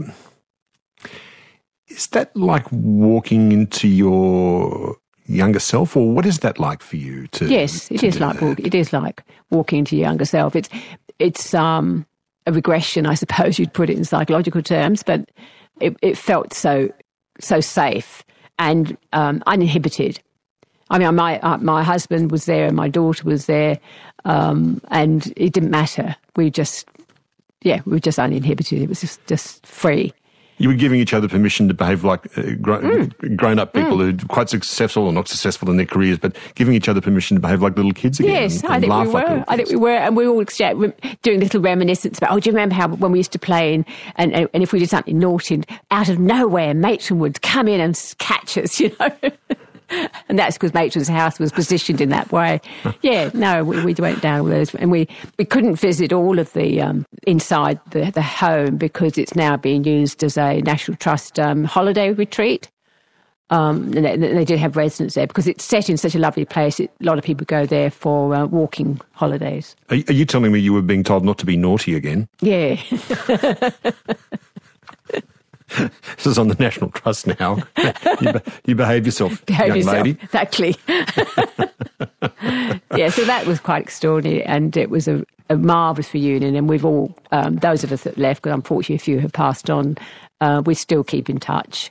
Is 1.91 2.07
that 2.09 2.35
like 2.37 2.71
walking 2.73 3.53
into 3.53 3.89
your 3.89 4.97
younger 5.27 5.61
self, 5.61 5.97
or 5.97 6.13
what 6.13 6.27
is 6.27 6.39
that 6.41 6.59
like 6.59 6.83
for 6.83 6.97
you? 6.97 7.27
To 7.29 7.47
yes, 7.47 7.91
it 7.91 7.99
to 7.99 8.07
is 8.07 8.21
like 8.21 8.41
walk, 8.41 8.59
it 8.61 8.75
is 8.75 8.93
like 8.93 9.23
walking 9.51 9.81
into 9.81 9.97
your 9.97 10.09
younger 10.09 10.25
self. 10.25 10.57
It's 10.57 10.69
it's 11.19 11.53
um, 11.55 12.07
a 12.47 12.53
regression, 12.53 13.07
I 13.07 13.15
suppose 13.15 13.59
you'd 13.59 13.73
put 13.73 13.91
it 13.91 13.97
in 13.97 14.05
psychological 14.05 14.63
terms, 14.63 15.03
but 15.03 15.31
it, 15.81 15.97
it 16.03 16.17
felt 16.17 16.53
so 16.55 16.91
so 17.41 17.61
safe 17.61 18.23
and 18.59 18.97
um, 19.13 19.43
uninhibited. 19.47 20.21
I 20.91 20.99
mean, 20.99 21.15
my 21.15 21.39
uh, 21.41 21.59
my 21.59 21.83
husband 21.83 22.31
was 22.31 22.47
there 22.47 22.67
and 22.67 22.77
my 22.77 22.89
daughter 22.89 23.25
was 23.25 23.47
there, 23.47 23.79
um, 24.25 24.81
and 24.89 25.33
it 25.37 25.53
didn't 25.53 25.71
matter. 25.71 26.17
We 26.37 26.51
just 26.51 26.89
yeah, 27.63 27.81
we 27.85 27.93
were 27.93 28.01
just 28.01 28.19
uninhibited. 28.19 28.81
It 28.83 28.89
was 28.89 29.01
just, 29.01 29.25
just 29.27 29.67
free. 29.67 30.13
You 30.61 30.69
were 30.69 30.75
giving 30.75 31.01
each 31.01 31.15
other 31.15 31.27
permission 31.27 31.69
to 31.69 31.75
behave 31.75 32.05
like 32.05 32.27
uh, 32.39 32.53
gro- 32.61 32.81
mm. 32.81 33.37
grown 33.37 33.59
up 33.59 33.73
people 33.73 33.97
mm. 33.97 34.21
who 34.21 34.25
are 34.27 34.29
quite 34.29 34.51
successful 34.51 35.07
or 35.07 35.13
not 35.13 35.27
successful 35.27 35.71
in 35.71 35.79
their 35.79 35.87
careers, 35.87 36.19
but 36.19 36.37
giving 36.55 36.75
each 36.75 36.89
other 36.89 37.01
permission 37.01 37.35
to 37.37 37.41
behave 37.41 37.63
like 37.63 37.77
little 37.77 37.93
kids 37.93 38.21
again. 38.21 38.43
Yes, 38.43 38.63
and, 38.63 38.71
I 38.71 38.75
and 38.75 38.85
think 38.85 38.93
we 38.93 39.09
were. 39.09 39.37
like 39.37 39.45
I 39.49 39.57
think 39.57 39.69
we 39.71 39.77
were. 39.77 39.97
And 39.97 40.17
we 40.17 40.29
were 40.29 40.35
all 40.35 40.45
doing 41.23 41.41
little 41.41 41.61
reminiscence 41.61 42.19
about, 42.19 42.33
oh, 42.33 42.41
do 42.41 42.51
you 42.51 42.55
remember 42.55 42.75
how 42.75 42.89
when 42.89 43.11
we 43.11 43.19
used 43.19 43.33
to 43.33 43.39
play 43.39 43.75
and, 43.75 43.85
and, 44.17 44.49
and 44.53 44.63
if 44.63 44.73
we 44.73 44.79
did 44.79 44.91
something 44.91 45.19
naughty, 45.19 45.63
out 45.91 46.09
of 46.09 46.19
nowhere, 46.19 46.75
matron 46.75 47.19
would 47.21 47.41
come 47.43 47.67
in 47.67 47.81
and 47.81 48.15
catch 48.19 48.59
us, 48.59 48.79
you 48.81 48.95
know? 49.01 49.11
And 50.29 50.39
that's 50.39 50.57
because 50.57 50.75
Matron's 50.75 51.09
house 51.09 51.39
was 51.39 51.53
positioned 51.53 52.01
in 52.01 52.09
that 52.11 52.31
way. 52.33 52.61
Yeah, 53.03 53.31
no, 53.33 53.65
we, 53.65 53.83
we 53.83 53.95
went 53.95 54.21
down 54.21 54.45
with 54.45 54.53
those, 54.53 54.75
and 54.75 54.91
we, 54.91 55.09
we 55.39 55.45
couldn't 55.45 55.77
visit 55.77 56.13
all 56.13 56.39
of 56.39 56.53
the 56.53 56.83
um, 56.83 57.07
inside 57.27 57.81
the, 57.91 58.11
the 58.11 58.21
home 58.21 58.77
because 58.77 59.17
it's 59.17 59.35
now 59.35 59.57
being 59.57 59.85
used 59.85 60.23
as 60.23 60.37
a 60.37 60.61
National 60.61 60.97
Trust 60.99 61.39
um, 61.39 61.65
holiday 61.65 62.13
retreat. 62.13 62.69
Um, 63.49 63.93
and 63.95 64.05
they, 64.05 64.17
they, 64.17 64.45
did 64.45 64.61
have 64.61 64.77
residents 64.77 65.17
there 65.17 65.27
because 65.27 65.49
it's 65.49 65.65
set 65.65 65.91
in 65.91 65.97
such 65.97 66.15
a 66.15 66.19
lovely 66.19 66.45
place. 66.45 66.79
It, 66.79 66.93
a 67.01 67.05
lot 67.05 67.19
of 67.19 67.25
people 67.25 67.45
go 67.47 67.67
there 67.67 67.91
for 67.91 68.33
uh, 68.35 68.47
walking 68.47 69.01
holidays. 69.13 69.75
Are, 69.89 69.97
are 69.97 70.13
you 70.13 70.25
telling 70.25 70.53
me 70.53 70.61
you 70.61 70.73
were 70.73 70.83
being 70.83 71.03
told 71.03 71.25
not 71.25 71.39
to 71.39 71.47
be 71.47 71.57
naughty 71.57 71.97
again? 71.97 72.29
Yeah. 72.41 72.81
this 75.77 76.27
is 76.27 76.39
on 76.39 76.49
the 76.49 76.55
National 76.55 76.91
Trust 76.91 77.27
now. 77.27 77.59
you, 78.21 78.33
be, 78.33 78.41
you 78.67 78.75
behave 78.75 79.07
yourself, 79.07 79.45
behave 79.47 79.69
young 79.69 79.77
yourself. 79.79 79.97
lady. 79.97 80.19
Exactly. 80.23 80.77
yeah, 82.97 83.09
so 83.09 83.25
that 83.25 83.45
was 83.47 83.61
quite 83.61 83.83
extraordinary, 83.83 84.43
and 84.45 84.77
it 84.77 84.91
was 84.91 85.09
a, 85.09 85.25
a 85.49 85.57
marvellous 85.57 86.13
reunion. 86.13 86.55
And 86.55 86.69
we've 86.69 86.85
all, 86.85 87.17
um, 87.33 87.57
those 87.57 87.85
of 87.85 87.93
us 87.93 88.03
that 88.03 88.19
left, 88.19 88.43
because 88.43 88.55
unfortunately 88.55 88.97
a 88.97 88.99
few 88.99 89.19
have 89.21 89.33
passed 89.33 89.71
on, 89.71 89.97
uh, 90.41 90.63
we 90.65 90.75
still 90.75 91.05
keep 91.05 91.31
in 91.31 91.39
touch. 91.39 91.91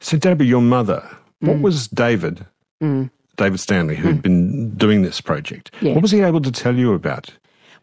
So, 0.00 0.16
Debbie, 0.16 0.46
your 0.46 0.62
mother, 0.62 1.08
what 1.40 1.56
mm. 1.56 1.62
was 1.62 1.88
David, 1.88 2.44
mm. 2.82 3.10
David 3.36 3.60
Stanley, 3.60 3.96
who'd 3.96 4.18
mm. 4.18 4.22
been 4.22 4.74
doing 4.74 5.02
this 5.02 5.20
project? 5.20 5.70
Yeah. 5.80 5.94
What 5.94 6.02
was 6.02 6.10
he 6.10 6.20
able 6.20 6.40
to 6.42 6.52
tell 6.52 6.76
you 6.76 6.92
about 6.92 7.30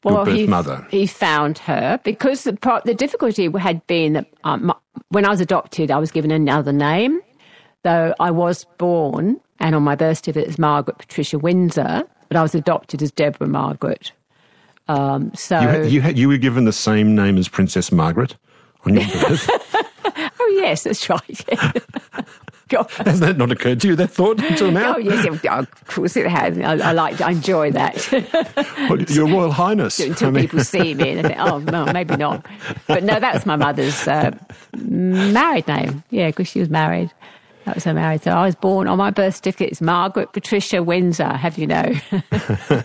well, 0.04 0.26
he, 0.26 0.48
mother? 0.48 0.86
He 0.90 1.08
found 1.08 1.58
her 1.60 2.00
because 2.04 2.44
the, 2.44 2.54
pro- 2.54 2.82
the 2.86 2.94
difficulty 2.94 3.50
had 3.58 3.86
been 3.88 4.14
that 4.14 4.28
um, 4.44 4.74
when 5.10 5.26
I 5.26 5.30
was 5.30 5.42
adopted, 5.42 5.92
I 5.92 5.98
was 5.98 6.12
given 6.12 6.32
another 6.32 6.74
name, 6.74 7.22
though 7.84 8.14
I 8.20 8.32
was 8.32 8.66
born, 8.78 9.40
and 9.60 9.76
on 9.76 9.84
my 9.84 9.96
birth 9.96 10.18
certificate 10.18 10.50
it's 10.50 10.60
Margaret 10.60 10.98
Patricia 10.98 11.40
Windsor, 11.40 12.04
but 12.28 12.38
I 12.38 12.42
was 12.42 12.56
adopted 12.56 13.02
as 13.02 13.12
Deborah 13.12 13.48
Margaret. 13.48 14.12
Um, 14.88 15.34
so 15.34 15.60
you, 15.62 15.68
had, 15.68 15.92
you, 15.92 16.02
had, 16.02 16.18
you 16.18 16.28
were 16.28 16.38
given 16.38 16.66
the 16.66 16.74
same 16.74 17.16
name 17.16 17.38
as 17.38 17.48
Princess 17.48 17.92
Margaret 17.92 18.36
on 18.86 18.96
your 18.96 19.04
birth. 19.28 19.50
oh 20.40 20.58
yes, 20.60 20.84
that's 20.84 21.10
right. 21.10 21.46
God. 22.78 22.90
Has 23.06 23.20
that 23.20 23.38
not 23.38 23.52
occurred 23.52 23.82
to 23.82 23.90
you, 23.90 23.96
that 23.98 24.10
thought, 24.10 24.40
until 24.40 24.72
now? 24.72 24.96
Oh, 24.96 24.98
yes, 24.98 25.26
of 25.46 25.86
course 25.86 26.18
it 26.18 26.28
has. 26.28 26.58
I, 26.58 26.90
I 26.90 26.92
like, 26.92 27.22
I 27.22 27.32
enjoy 27.32 27.72
that. 27.72 28.10
well, 28.90 29.00
Your 29.02 29.28
Royal 29.28 29.52
Highness. 29.52 30.00
Until 30.00 30.30
I 30.30 30.32
mean... 30.32 30.44
people 30.44 30.64
see 30.64 30.96
me 30.96 31.12
and 31.12 31.28
think, 31.28 31.40
oh, 31.40 31.60
no, 31.60 31.86
maybe 31.86 32.16
not. 32.16 32.46
But 32.88 33.04
no, 33.04 33.20
that's 33.20 33.46
my 33.46 33.56
mother's 33.56 34.08
uh, 34.08 34.32
married 34.76 35.68
name. 35.68 36.04
Yeah, 36.10 36.30
because 36.30 36.48
she 36.48 36.60
was 36.60 36.70
married. 36.70 37.12
That 37.66 37.76
was 37.76 37.84
her 37.84 37.94
married. 37.94 38.24
So 38.24 38.32
I 38.32 38.46
was 38.46 38.56
born 38.56 38.88
on 38.88 38.98
my 38.98 39.12
birth 39.12 39.36
certificate. 39.36 39.72
It's 39.72 39.82
Margaret 39.82 40.34
Patricia 40.34 40.82
Windsor, 40.82 41.34
have 41.34 41.58
you 41.58 41.68
know. 41.68 41.94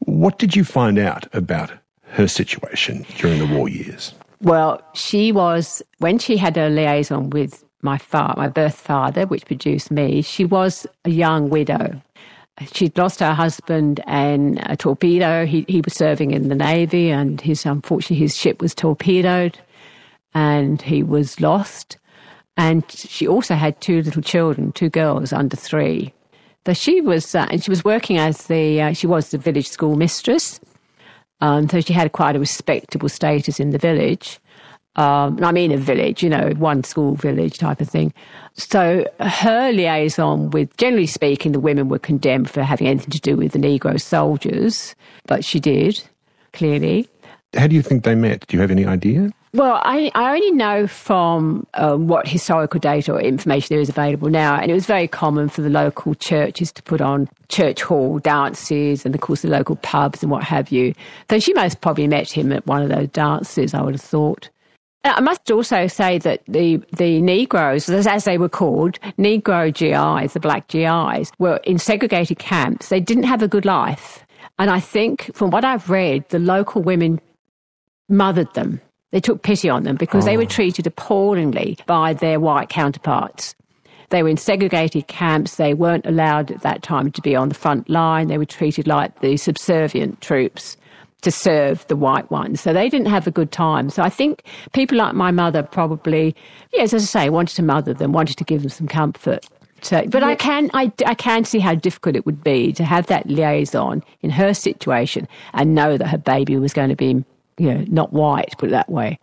what 0.00 0.38
did 0.38 0.54
you 0.54 0.62
find 0.62 0.98
out 0.98 1.26
about 1.34 1.72
her 2.10 2.28
situation 2.28 3.06
during 3.16 3.38
the 3.38 3.46
war 3.46 3.68
years? 3.68 4.14
Well, 4.42 4.82
she 4.94 5.32
was, 5.32 5.82
when 5.98 6.18
she 6.18 6.36
had 6.36 6.56
a 6.58 6.68
liaison 6.68 7.30
with 7.30 7.64
my 7.82 7.98
fa- 7.98 8.34
my 8.36 8.48
birth 8.48 8.76
father, 8.76 9.26
which 9.26 9.46
produced 9.46 9.90
me, 9.90 10.22
she 10.22 10.44
was 10.44 10.86
a 11.04 11.10
young 11.10 11.48
widow. 11.48 12.00
She'd 12.72 12.96
lost 12.96 13.20
her 13.20 13.34
husband 13.34 14.00
and 14.06 14.58
a 14.64 14.76
torpedo. 14.76 15.44
He, 15.44 15.66
he 15.68 15.82
was 15.82 15.92
serving 15.92 16.30
in 16.30 16.48
the 16.48 16.54
Navy, 16.54 17.10
and 17.10 17.40
his 17.40 17.66
unfortunately 17.66 18.16
his 18.16 18.36
ship 18.36 18.62
was 18.62 18.74
torpedoed, 18.74 19.58
and 20.34 20.80
he 20.80 21.02
was 21.02 21.40
lost. 21.40 21.98
And 22.56 22.90
she 22.90 23.28
also 23.28 23.54
had 23.54 23.80
two 23.80 24.00
little 24.02 24.22
children, 24.22 24.72
two 24.72 24.88
girls 24.88 25.32
under 25.32 25.56
three. 25.56 26.14
So 26.66 26.72
she 26.72 27.00
was, 27.00 27.34
uh, 27.34 27.46
and 27.50 27.62
she 27.62 27.70
was 27.70 27.84
working 27.84 28.16
as 28.16 28.46
the, 28.46 28.80
uh, 28.80 28.92
she 28.92 29.06
was 29.06 29.30
the 29.30 29.38
village 29.38 29.68
school 29.68 29.94
mistress. 29.94 30.58
Um, 31.40 31.68
so 31.68 31.80
she 31.80 31.92
had 31.92 32.12
quite 32.12 32.34
a 32.34 32.40
respectable 32.40 33.10
status 33.10 33.60
in 33.60 33.70
the 33.70 33.78
village. 33.78 34.40
Um, 34.96 35.42
I 35.44 35.52
mean, 35.52 35.72
a 35.72 35.76
village, 35.76 36.22
you 36.22 36.30
know, 36.30 36.50
one 36.56 36.82
school 36.82 37.14
village 37.14 37.58
type 37.58 37.80
of 37.80 37.88
thing. 37.88 38.12
So 38.54 39.06
her 39.20 39.70
liaison 39.72 40.50
with, 40.50 40.74
generally 40.78 41.06
speaking, 41.06 41.52
the 41.52 41.60
women 41.60 41.88
were 41.88 41.98
condemned 41.98 42.50
for 42.50 42.62
having 42.62 42.86
anything 42.86 43.10
to 43.10 43.20
do 43.20 43.36
with 43.36 43.52
the 43.52 43.58
Negro 43.58 44.00
soldiers, 44.00 44.94
but 45.26 45.44
she 45.44 45.60
did, 45.60 46.02
clearly. 46.54 47.08
How 47.54 47.66
do 47.66 47.74
you 47.74 47.82
think 47.82 48.04
they 48.04 48.14
met? 48.14 48.46
Do 48.46 48.56
you 48.56 48.60
have 48.62 48.70
any 48.70 48.86
idea? 48.86 49.30
Well, 49.52 49.80
I, 49.84 50.10
I 50.14 50.34
only 50.34 50.50
know 50.50 50.86
from 50.86 51.66
um, 51.74 52.08
what 52.08 52.28
historical 52.28 52.78
data 52.78 53.14
or 53.14 53.20
information 53.20 53.68
there 53.70 53.80
is 53.80 53.88
available 53.88 54.28
now, 54.28 54.56
and 54.56 54.70
it 54.70 54.74
was 54.74 54.84
very 54.84 55.08
common 55.08 55.48
for 55.48 55.62
the 55.62 55.70
local 55.70 56.14
churches 56.14 56.72
to 56.72 56.82
put 56.82 57.00
on 57.00 57.28
church 57.48 57.82
hall 57.82 58.18
dances 58.18 59.06
and, 59.06 59.14
of 59.14 59.20
course, 59.22 59.42
the 59.42 59.48
local 59.48 59.76
pubs 59.76 60.22
and 60.22 60.30
what 60.30 60.42
have 60.42 60.70
you. 60.70 60.94
So 61.30 61.38
she 61.38 61.54
most 61.54 61.80
probably 61.80 62.06
met 62.06 62.30
him 62.30 62.52
at 62.52 62.66
one 62.66 62.82
of 62.82 62.90
those 62.90 63.08
dances, 63.08 63.72
I 63.72 63.80
would 63.80 63.94
have 63.94 64.00
thought. 64.02 64.50
Uh, 65.06 65.14
I 65.16 65.20
must 65.20 65.48
also 65.52 65.86
say 65.86 66.18
that 66.18 66.42
the, 66.48 66.82
the 66.96 67.22
Negroes, 67.22 67.88
as 67.88 68.24
they 68.24 68.38
were 68.38 68.48
called, 68.48 68.98
Negro 69.16 69.72
GIs, 69.72 70.32
the 70.32 70.40
black 70.40 70.66
GIs, 70.66 71.30
were 71.38 71.60
in 71.62 71.78
segregated 71.78 72.40
camps. 72.40 72.88
They 72.88 72.98
didn't 72.98 73.22
have 73.22 73.40
a 73.40 73.46
good 73.46 73.64
life. 73.64 74.26
And 74.58 74.68
I 74.68 74.80
think, 74.80 75.30
from 75.32 75.50
what 75.50 75.64
I've 75.64 75.88
read, 75.88 76.28
the 76.30 76.40
local 76.40 76.82
women 76.82 77.20
mothered 78.08 78.52
them. 78.54 78.80
They 79.12 79.20
took 79.20 79.42
pity 79.42 79.68
on 79.68 79.84
them 79.84 79.94
because 79.94 80.24
oh. 80.24 80.26
they 80.26 80.36
were 80.36 80.42
oh. 80.42 80.46
treated 80.46 80.88
appallingly 80.88 81.78
by 81.86 82.12
their 82.12 82.40
white 82.40 82.68
counterparts. 82.68 83.54
They 84.10 84.24
were 84.24 84.28
in 84.28 84.36
segregated 84.36 85.06
camps. 85.06 85.54
They 85.54 85.72
weren't 85.72 86.06
allowed 86.06 86.50
at 86.50 86.62
that 86.62 86.82
time 86.82 87.12
to 87.12 87.22
be 87.22 87.36
on 87.36 87.48
the 87.48 87.54
front 87.54 87.88
line. 87.88 88.26
They 88.26 88.38
were 88.38 88.44
treated 88.44 88.88
like 88.88 89.20
the 89.20 89.36
subservient 89.36 90.20
troops 90.20 90.76
to 91.26 91.30
serve 91.32 91.84
the 91.88 91.96
white 91.96 92.30
ones. 92.30 92.60
So 92.60 92.72
they 92.72 92.88
didn't 92.88 93.08
have 93.08 93.26
a 93.26 93.32
good 93.32 93.50
time. 93.50 93.90
So 93.90 94.00
I 94.00 94.08
think 94.08 94.44
people 94.72 94.96
like 94.96 95.12
my 95.12 95.32
mother 95.32 95.60
probably, 95.60 96.36
yes, 96.72 96.94
as 96.94 97.02
I 97.02 97.06
say, 97.06 97.30
wanted 97.30 97.56
to 97.56 97.64
mother 97.64 97.92
them, 97.92 98.12
wanted 98.12 98.36
to 98.36 98.44
give 98.44 98.62
them 98.62 98.70
some 98.70 98.86
comfort. 98.86 99.44
So, 99.82 100.06
but 100.06 100.22
I 100.22 100.36
can 100.36 100.70
I, 100.72 100.92
I 101.04 101.14
can 101.14 101.44
see 101.44 101.58
how 101.58 101.74
difficult 101.74 102.14
it 102.14 102.26
would 102.26 102.44
be 102.44 102.72
to 102.74 102.84
have 102.84 103.08
that 103.08 103.26
liaison 103.26 104.04
in 104.20 104.30
her 104.30 104.54
situation 104.54 105.26
and 105.52 105.74
know 105.74 105.98
that 105.98 106.06
her 106.06 106.18
baby 106.18 106.56
was 106.58 106.72
going 106.72 106.90
to 106.90 106.96
be, 106.96 107.24
you 107.58 107.74
know, 107.74 107.84
not 107.88 108.12
white, 108.12 108.54
put 108.56 108.68
it 108.68 108.70
that 108.72 108.88
way. 108.88 109.18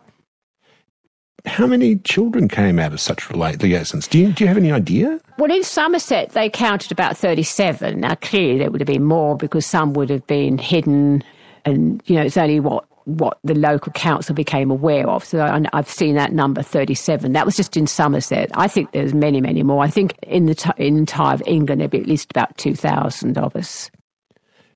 How 1.46 1.66
many 1.66 1.96
children 1.96 2.48
came 2.48 2.78
out 2.78 2.92
of 2.92 3.00
such 3.00 3.30
liaisons? 3.30 4.08
Do 4.08 4.18
you, 4.18 4.32
do 4.32 4.44
you 4.44 4.48
have 4.48 4.56
any 4.58 4.72
idea? 4.72 5.20
Well, 5.38 5.50
in 5.50 5.62
Somerset, 5.62 6.30
they 6.30 6.48
counted 6.48 6.92
about 6.92 7.16
37. 7.16 8.00
Now, 8.00 8.14
clearly, 8.14 8.58
there 8.58 8.70
would 8.70 8.80
have 8.80 8.86
been 8.86 9.04
more 9.04 9.36
because 9.36 9.66
some 9.66 9.92
would 9.94 10.08
have 10.08 10.26
been 10.26 10.56
hidden, 10.56 11.22
and, 11.64 12.02
you 12.06 12.16
know, 12.16 12.22
it's 12.22 12.36
only 12.36 12.60
what 12.60 12.84
what 13.04 13.38
the 13.44 13.54
local 13.54 13.92
council 13.92 14.34
became 14.34 14.70
aware 14.70 15.06
of. 15.08 15.24
So 15.24 15.42
I've 15.72 15.88
seen 15.88 16.14
that 16.14 16.32
number 16.32 16.62
37. 16.62 17.32
That 17.32 17.44
was 17.44 17.56
just 17.56 17.76
in 17.76 17.86
Somerset. 17.86 18.50
I 18.54 18.66
think 18.66 18.92
there's 18.92 19.12
many, 19.12 19.40
many 19.40 19.62
more. 19.62 19.84
I 19.84 19.88
think 19.88 20.18
in 20.22 20.46
the 20.46 20.54
t- 20.54 20.70
in 20.78 20.96
entire 20.96 21.34
of 21.34 21.42
England, 21.46 21.80
there'd 21.80 21.90
be 21.90 22.00
at 22.00 22.06
least 22.06 22.30
about 22.30 22.56
2,000 22.56 23.36
of 23.36 23.54
us. 23.54 23.90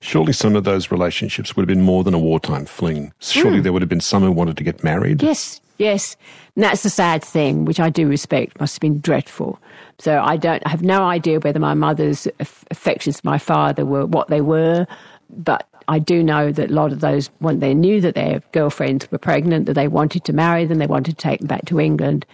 Surely 0.00 0.32
some 0.32 0.54
of 0.54 0.64
those 0.64 0.90
relationships 0.90 1.56
would 1.56 1.62
have 1.62 1.74
been 1.74 1.84
more 1.84 2.04
than 2.04 2.14
a 2.14 2.18
wartime 2.18 2.66
fling. 2.66 3.12
Surely 3.18 3.58
mm. 3.58 3.62
there 3.62 3.72
would 3.72 3.82
have 3.82 3.88
been 3.88 4.00
some 4.00 4.22
who 4.22 4.30
wanted 4.30 4.56
to 4.58 4.64
get 4.64 4.84
married. 4.84 5.22
Yes, 5.22 5.60
yes. 5.78 6.16
And 6.54 6.62
that's 6.62 6.82
the 6.82 6.90
sad 6.90 7.24
thing, 7.24 7.64
which 7.64 7.80
I 7.80 7.90
do 7.90 8.06
respect. 8.06 8.60
Must 8.60 8.76
have 8.76 8.80
been 8.80 9.00
dreadful. 9.00 9.58
So 9.98 10.20
I 10.20 10.36
don't 10.36 10.62
I 10.64 10.68
have 10.68 10.82
no 10.82 11.02
idea 11.02 11.40
whether 11.40 11.58
my 11.58 11.74
mother's 11.74 12.28
affections 12.38 13.20
for 13.20 13.26
my 13.26 13.38
father 13.38 13.84
were 13.84 14.06
what 14.06 14.28
they 14.28 14.40
were, 14.40 14.86
but 15.30 15.66
I 15.88 15.98
do 15.98 16.22
know 16.22 16.52
that 16.52 16.70
a 16.70 16.74
lot 16.74 16.92
of 16.92 17.00
those, 17.00 17.28
when 17.38 17.60
they 17.60 17.74
knew 17.74 18.00
that 18.02 18.14
their 18.14 18.42
girlfriends 18.52 19.10
were 19.10 19.18
pregnant, 19.18 19.66
that 19.66 19.72
they 19.72 19.88
wanted 19.88 20.24
to 20.24 20.32
marry 20.32 20.66
them, 20.66 20.78
they 20.78 20.86
wanted 20.86 21.16
to 21.16 21.22
take 21.22 21.40
them 21.40 21.48
back 21.48 21.64
to 21.66 21.80
England. 21.80 22.26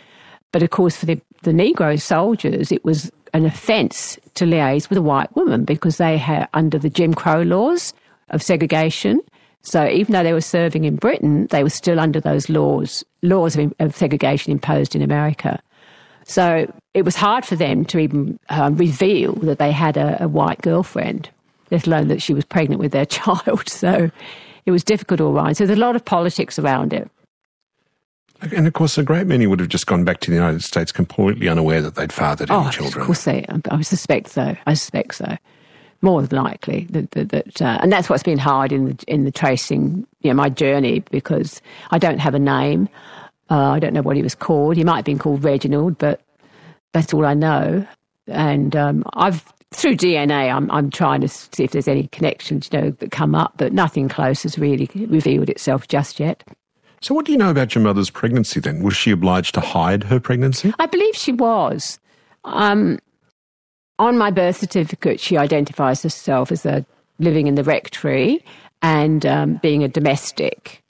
But 0.50 0.62
of 0.62 0.70
course, 0.70 0.96
for 0.96 1.06
the, 1.06 1.20
the 1.42 1.52
Negro 1.52 2.00
soldiers, 2.00 2.72
it 2.72 2.84
was 2.84 3.10
an 3.32 3.46
offence 3.46 4.18
to 4.34 4.44
liaise 4.44 4.88
with 4.88 4.98
a 4.98 5.02
white 5.02 5.34
woman 5.36 5.64
because 5.64 5.98
they 5.98 6.18
had, 6.18 6.48
under 6.52 6.78
the 6.78 6.90
Jim 6.90 7.14
Crow 7.14 7.42
laws 7.42 7.94
of 8.30 8.42
segregation, 8.42 9.20
so 9.62 9.88
even 9.88 10.12
though 10.12 10.22
they 10.22 10.34
were 10.34 10.42
serving 10.42 10.84
in 10.84 10.96
Britain, 10.96 11.46
they 11.46 11.62
were 11.62 11.70
still 11.70 11.98
under 11.98 12.20
those 12.20 12.48
laws, 12.48 13.02
laws 13.22 13.56
of, 13.56 13.72
of 13.78 13.96
segregation 13.96 14.52
imposed 14.52 14.94
in 14.94 15.00
America. 15.00 15.60
So 16.24 16.70
it 16.92 17.04
was 17.04 17.16
hard 17.16 17.44
for 17.44 17.56
them 17.56 17.84
to 17.86 17.98
even 17.98 18.38
um, 18.50 18.76
reveal 18.76 19.32
that 19.36 19.58
they 19.58 19.72
had 19.72 19.96
a, 19.96 20.22
a 20.22 20.28
white 20.28 20.60
girlfriend 20.60 21.30
let 21.70 21.86
alone 21.86 22.08
that 22.08 22.22
she 22.22 22.34
was 22.34 22.44
pregnant 22.44 22.80
with 22.80 22.92
their 22.92 23.06
child. 23.06 23.68
So 23.68 24.10
it 24.66 24.70
was 24.70 24.84
difficult 24.84 25.20
all 25.20 25.32
right. 25.32 25.56
So 25.56 25.66
there's 25.66 25.78
a 25.78 25.80
lot 25.80 25.96
of 25.96 26.04
politics 26.04 26.58
around 26.58 26.92
it. 26.92 27.10
And 28.52 28.66
of 28.66 28.72
course, 28.72 28.98
a 28.98 29.02
great 29.02 29.26
many 29.26 29.46
would 29.46 29.60
have 29.60 29.68
just 29.68 29.86
gone 29.86 30.04
back 30.04 30.20
to 30.20 30.30
the 30.30 30.36
United 30.36 30.62
States 30.62 30.92
completely 30.92 31.48
unaware 31.48 31.80
that 31.80 31.94
they'd 31.94 32.12
fathered 32.12 32.50
oh, 32.50 32.62
any 32.62 32.70
children. 32.70 33.02
Of 33.02 33.06
course, 33.06 33.24
they. 33.24 33.46
I 33.70 33.82
suspect 33.82 34.28
so. 34.28 34.56
I 34.66 34.74
suspect 34.74 35.14
so. 35.14 35.36
More 36.02 36.20
than 36.20 36.42
likely 36.42 36.86
that, 36.90 37.12
that, 37.12 37.30
that 37.30 37.62
uh, 37.62 37.78
and 37.80 37.90
that's 37.90 38.10
what's 38.10 38.22
been 38.22 38.38
hard 38.38 38.72
in 38.72 38.88
the 38.88 39.04
in 39.06 39.24
the 39.24 39.32
tracing, 39.32 40.06
you 40.20 40.30
know, 40.30 40.34
my 40.34 40.50
journey 40.50 41.00
because 41.10 41.62
I 41.92 41.98
don't 41.98 42.18
have 42.18 42.34
a 42.34 42.38
name. 42.38 42.90
Uh, 43.50 43.70
I 43.70 43.78
don't 43.78 43.94
know 43.94 44.02
what 44.02 44.16
he 44.16 44.22
was 44.22 44.34
called. 44.34 44.76
He 44.76 44.84
might 44.84 44.96
have 44.96 45.04
been 45.06 45.18
called 45.18 45.42
Reginald, 45.42 45.96
but 45.96 46.20
that's 46.92 47.14
all 47.14 47.24
I 47.24 47.32
know. 47.32 47.86
And 48.26 48.76
um, 48.76 49.04
I've 49.14 49.53
through 49.74 49.96
DNA, 49.96 50.54
I'm, 50.54 50.70
I'm 50.70 50.90
trying 50.90 51.20
to 51.20 51.28
see 51.28 51.64
if 51.64 51.72
there's 51.72 51.88
any 51.88 52.08
connections, 52.08 52.68
you 52.72 52.80
know, 52.80 52.90
that 52.90 53.10
come 53.10 53.34
up, 53.34 53.54
but 53.56 53.72
nothing 53.72 54.08
close 54.08 54.42
has 54.42 54.58
really 54.58 54.88
revealed 54.94 55.48
itself 55.48 55.88
just 55.88 56.20
yet. 56.20 56.42
So, 57.00 57.14
what 57.14 57.26
do 57.26 57.32
you 57.32 57.38
know 57.38 57.50
about 57.50 57.74
your 57.74 57.84
mother's 57.84 58.08
pregnancy 58.08 58.60
then? 58.60 58.82
Was 58.82 58.96
she 58.96 59.10
obliged 59.10 59.54
to 59.54 59.60
hide 59.60 60.04
her 60.04 60.18
pregnancy? 60.18 60.72
I 60.78 60.86
believe 60.86 61.14
she 61.14 61.32
was. 61.32 61.98
Um, 62.44 62.98
on 63.98 64.16
my 64.16 64.30
birth 64.30 64.56
certificate, 64.56 65.20
she 65.20 65.36
identifies 65.36 66.02
herself 66.02 66.50
as 66.50 66.64
a 66.64 66.84
living 67.18 67.46
in 67.46 67.54
the 67.54 67.62
rectory 67.62 68.44
and 68.82 69.24
um, 69.26 69.60
being 69.62 69.84
a 69.84 69.88
domestic. 69.88 70.82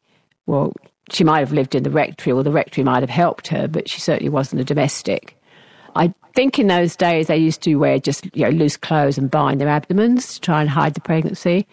Well, 0.47 0.73
she 1.11 1.25
might 1.25 1.41
have 1.41 1.53
lived 1.53 1.75
in 1.75 1.83
the 1.83 1.91
rectory, 1.91 2.33
or 2.33 2.43
the 2.43 2.51
rectory 2.51 2.85
might 2.85 3.03
have 3.03 3.11
helped 3.11 3.49
her, 3.49 3.69
but 3.69 3.89
she 3.89 4.01
certainly 4.01 4.31
wasn't 4.31 4.61
a 4.61 4.65
domestic. 4.65 5.37
I 5.95 6.13
think 6.35 6.59
in 6.59 6.67
those 6.67 6.97
days 6.97 7.29
they 7.29 7.37
used 7.37 7.63
to 7.63 7.75
wear 7.77 7.99
just 7.99 8.25
you 8.37 8.45
know 8.45 8.51
loose 8.51 8.77
clothes 8.77 9.19
and 9.19 9.31
bind 9.31 9.61
their 9.61 9.69
abdomens 9.69 10.35
to 10.35 10.41
try 10.41 10.61
and 10.61 10.71
hide 10.71 10.95
the 10.95 11.01
pregnancy. 11.01 11.67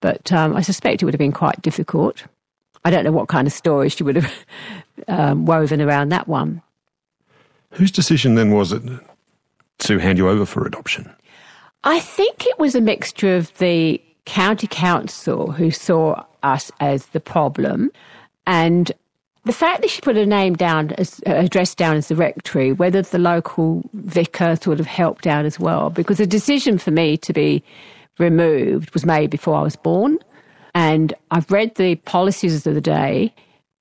But 0.00 0.32
um, 0.32 0.56
I 0.56 0.62
suspect 0.62 1.00
it 1.00 1.04
would 1.04 1.14
have 1.14 1.18
been 1.18 1.32
quite 1.32 1.62
difficult. 1.62 2.24
I 2.84 2.90
don't 2.90 3.04
know 3.04 3.12
what 3.12 3.28
kind 3.28 3.46
of 3.46 3.52
story 3.52 3.88
she 3.88 4.02
would 4.02 4.16
have 4.16 4.32
um, 5.08 5.46
woven 5.46 5.80
around 5.80 6.08
that 6.08 6.26
one. 6.28 6.62
Whose 7.70 7.90
decision 7.90 8.34
then 8.34 8.50
was 8.50 8.72
it 8.72 8.82
to 9.78 9.98
hand 9.98 10.18
you 10.18 10.28
over 10.28 10.44
for 10.44 10.66
adoption? 10.66 11.10
I 11.84 12.00
think 12.00 12.46
it 12.46 12.58
was 12.58 12.74
a 12.74 12.80
mixture 12.80 13.34
of 13.34 13.56
the 13.58 14.02
county 14.24 14.66
council 14.66 15.50
who 15.50 15.70
saw 15.70 16.24
us 16.42 16.70
as 16.80 17.06
the 17.06 17.20
problem 17.20 17.90
and 18.46 18.92
the 19.44 19.52
fact 19.52 19.82
that 19.82 19.90
she 19.90 20.00
put 20.00 20.16
her 20.16 20.26
name 20.26 20.54
down, 20.54 20.92
as, 20.92 21.20
address 21.26 21.74
down 21.74 21.96
as 21.96 22.08
the 22.08 22.14
rectory, 22.14 22.72
whether 22.72 23.02
the 23.02 23.18
local 23.18 23.82
vicar 23.92 24.56
sort 24.56 24.78
of 24.78 24.86
helped 24.86 25.26
out 25.26 25.44
as 25.44 25.58
well, 25.58 25.90
because 25.90 26.18
the 26.18 26.26
decision 26.26 26.78
for 26.78 26.92
me 26.92 27.16
to 27.18 27.32
be 27.32 27.62
removed 28.18 28.92
was 28.92 29.04
made 29.04 29.30
before 29.30 29.56
I 29.56 29.62
was 29.62 29.76
born. 29.76 30.18
And 30.74 31.12
I've 31.30 31.50
read 31.50 31.74
the 31.74 31.96
policies 31.96 32.66
of 32.66 32.74
the 32.74 32.80
day, 32.80 33.34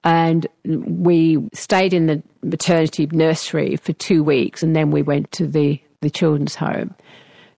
and 0.03 0.47
we 0.65 1.47
stayed 1.53 1.93
in 1.93 2.07
the 2.07 2.23
maternity 2.41 3.07
nursery 3.11 3.75
for 3.75 3.93
two 3.93 4.23
weeks, 4.23 4.63
and 4.63 4.75
then 4.75 4.89
we 4.89 5.03
went 5.03 5.31
to 5.33 5.47
the, 5.47 5.79
the 6.01 6.09
children's 6.09 6.55
home. 6.55 6.95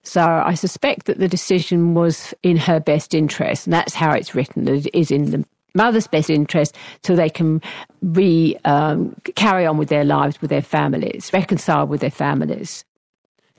So 0.04 0.22
I 0.22 0.56
suspect 0.56 1.06
that 1.06 1.20
the 1.20 1.30
decision 1.30 1.94
was 1.94 2.34
in 2.44 2.58
her 2.58 2.82
best 2.82 3.14
interest, 3.14 3.66
and 3.66 3.74
that's 3.74 3.94
how 3.94 4.12
it's 4.12 4.36
written. 4.36 4.68
It 4.68 4.94
is 4.94 5.10
in 5.10 5.32
the 5.32 5.46
mother's 5.74 6.08
best 6.08 6.30
interest 6.30 6.76
so 7.04 7.16
they 7.16 7.30
can 7.30 7.62
re 8.02 8.58
um, 8.66 9.16
carry 9.36 9.66
on 9.66 9.78
with 9.78 9.90
their 9.90 10.04
lives 10.04 10.42
with 10.42 10.50
their 10.50 10.62
families, 10.62 11.32
reconcile 11.34 11.88
with 11.88 12.02
their 12.02 12.12
families. 12.12 12.86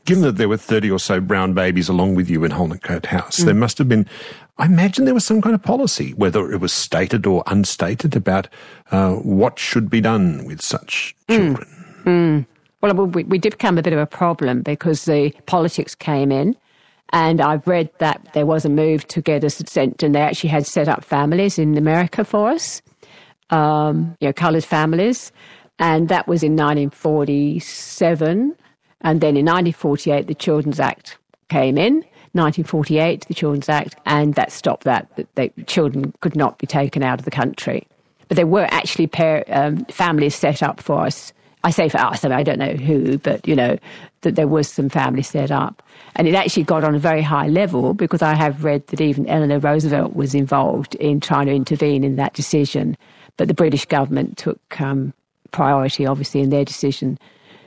Given 0.04 0.22
that 0.24 0.36
there 0.36 0.50
were 0.50 0.58
30 0.58 0.90
or 0.90 0.98
so 0.98 1.18
brown 1.18 1.54
babies 1.54 1.88
along 1.88 2.14
with 2.14 2.28
you 2.28 2.44
in 2.44 2.52
Holnicote 2.52 3.06
House, 3.06 3.40
mm. 3.40 3.46
there 3.46 3.54
must 3.54 3.78
have 3.78 3.88
been, 3.88 4.06
I 4.58 4.66
imagine 4.66 5.06
there 5.06 5.14
was 5.14 5.24
some 5.24 5.40
kind 5.40 5.54
of 5.54 5.62
policy, 5.62 6.12
whether 6.12 6.52
it 6.52 6.60
was 6.60 6.74
stated 6.74 7.24
or 7.26 7.42
unstated, 7.46 8.14
about 8.14 8.46
uh, 8.90 9.14
what 9.14 9.58
should 9.58 9.88
be 9.88 10.02
done 10.02 10.44
with 10.44 10.60
such 10.60 11.16
mm. 11.28 11.36
children. 11.36 11.68
Mm. 12.04 12.46
Well, 12.82 13.06
we, 13.06 13.24
we 13.24 13.38
did 13.38 13.54
become 13.54 13.78
a 13.78 13.82
bit 13.82 13.94
of 13.94 13.98
a 13.98 14.06
problem 14.06 14.60
because 14.60 15.06
the 15.06 15.30
politics 15.46 15.94
came 15.94 16.30
in 16.30 16.54
and 17.10 17.40
I've 17.40 17.66
read 17.66 17.90
that 17.98 18.28
there 18.34 18.46
was 18.46 18.64
a 18.64 18.68
move 18.68 19.06
to 19.08 19.20
get 19.20 19.44
us 19.44 19.62
sent, 19.66 20.02
and 20.02 20.14
they 20.14 20.20
actually 20.20 20.50
had 20.50 20.66
set 20.66 20.88
up 20.88 21.04
families 21.04 21.58
in 21.58 21.76
America 21.76 22.24
for 22.24 22.50
us, 22.50 22.82
um, 23.50 24.16
you 24.20 24.28
know, 24.28 24.32
coloured 24.32 24.64
families. 24.64 25.32
And 25.78 26.08
that 26.08 26.26
was 26.26 26.42
in 26.42 26.56
1947. 26.56 28.56
And 29.00 29.20
then 29.20 29.36
in 29.36 29.44
1948, 29.44 30.26
the 30.26 30.34
Children's 30.34 30.80
Act 30.80 31.18
came 31.48 31.76
in. 31.76 32.04
1948, 32.32 33.26
the 33.26 33.34
Children's 33.34 33.68
Act, 33.68 33.94
and 34.06 34.34
that 34.34 34.50
stopped 34.50 34.82
that. 34.82 35.14
That 35.14 35.32
they, 35.36 35.50
children 35.66 36.12
could 36.20 36.34
not 36.34 36.58
be 36.58 36.66
taken 36.66 37.04
out 37.04 37.20
of 37.20 37.24
the 37.24 37.30
country. 37.30 37.86
But 38.26 38.36
there 38.36 38.46
were 38.46 38.66
actually 38.70 39.06
pair, 39.06 39.44
um, 39.48 39.84
families 39.84 40.34
set 40.34 40.60
up 40.60 40.80
for 40.80 41.06
us 41.06 41.32
I 41.64 41.70
say 41.70 41.88
for 41.88 41.98
us, 41.98 42.24
I, 42.24 42.28
mean, 42.28 42.38
I 42.38 42.42
don't 42.42 42.58
know 42.58 42.74
who, 42.74 43.18
but 43.18 43.48
you 43.48 43.56
know, 43.56 43.78
that 44.20 44.36
there 44.36 44.46
was 44.46 44.68
some 44.68 44.88
family 44.90 45.22
set 45.22 45.50
up. 45.50 45.82
And 46.14 46.28
it 46.28 46.34
actually 46.34 46.64
got 46.64 46.84
on 46.84 46.94
a 46.94 46.98
very 46.98 47.22
high 47.22 47.48
level 47.48 47.94
because 47.94 48.22
I 48.22 48.34
have 48.34 48.62
read 48.62 48.86
that 48.88 49.00
even 49.00 49.26
Eleanor 49.26 49.58
Roosevelt 49.58 50.14
was 50.14 50.34
involved 50.34 50.94
in 50.96 51.20
trying 51.20 51.46
to 51.46 51.54
intervene 51.54 52.04
in 52.04 52.16
that 52.16 52.34
decision. 52.34 52.96
But 53.38 53.48
the 53.48 53.54
British 53.54 53.86
government 53.86 54.36
took 54.36 54.80
um, 54.80 55.14
priority, 55.50 56.06
obviously, 56.06 56.42
in 56.42 56.50
their 56.50 56.64
decision. 56.64 57.18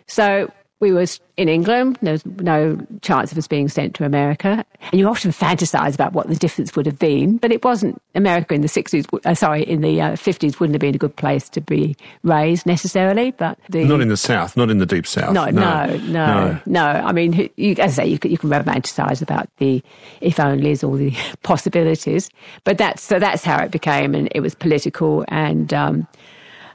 So 0.06 0.52
we 0.80 0.92
was 0.92 1.20
in 1.38 1.50
England. 1.50 1.98
There 2.02 2.14
was 2.14 2.26
no 2.26 2.78
chance 3.02 3.32
of 3.32 3.38
us 3.38 3.48
being 3.48 3.68
sent 3.68 3.96
to 3.96 4.06
America. 4.06 4.64
And 4.92 5.00
you 5.00 5.08
often 5.08 5.32
fantasize 5.32 5.96
about 5.96 6.14
what 6.14 6.28
the 6.28 6.36
difference 6.36 6.76
would 6.76 6.86
have 6.86 7.00
been, 7.00 7.38
but 7.38 7.52
it 7.52 7.64
wasn't. 7.64 8.02
America 8.14 8.54
in 8.54 8.62
the 8.62 8.68
60s, 8.68 9.08
uh, 9.26 9.36
sorry, 9.36 9.64
in 9.64 9.82
the 9.82 10.02
uh, 10.02 10.12
50s 10.14 10.60
wouldn't 10.60 10.74
have 10.76 10.82
been 10.82 10.96
a 10.96 11.00
good 11.00 11.16
place 11.16 11.50
to 11.50 11.62
be 11.62 11.96
raised 12.24 12.66
necessarily. 12.66 13.32
But 13.32 13.58
the, 13.70 13.86
Not 13.86 14.02
in 14.02 14.08
the 14.08 14.18
South, 14.18 14.56
not 14.56 14.70
in 14.70 14.78
the 14.78 14.86
deep 14.86 15.06
South. 15.08 15.34
no, 15.34 15.50
no, 15.50 15.98
no, 15.98 16.60
no. 16.66 16.86
I 16.86 17.12
mean, 17.12 17.50
you, 17.58 17.72
as 17.74 17.98
I 18.00 18.04
say, 18.04 18.08
you 18.08 18.20
can, 18.20 18.32
you 18.32 18.38
can 18.38 18.50
romanticize 18.50 19.22
about 19.22 19.50
the 19.58 19.84
if 20.22 20.38
onlys 20.38 20.88
or 20.88 20.98
the 20.98 21.16
possibilities, 21.44 22.30
but 22.64 22.78
that's 22.78 23.04
so 23.04 23.20
that's 23.20 23.44
how 23.44 23.64
it 23.64 23.72
became, 23.72 24.14
and 24.16 24.30
it 24.34 24.42
was 24.42 24.56
political. 24.56 25.26
And 25.28 25.74
um, 25.74 26.08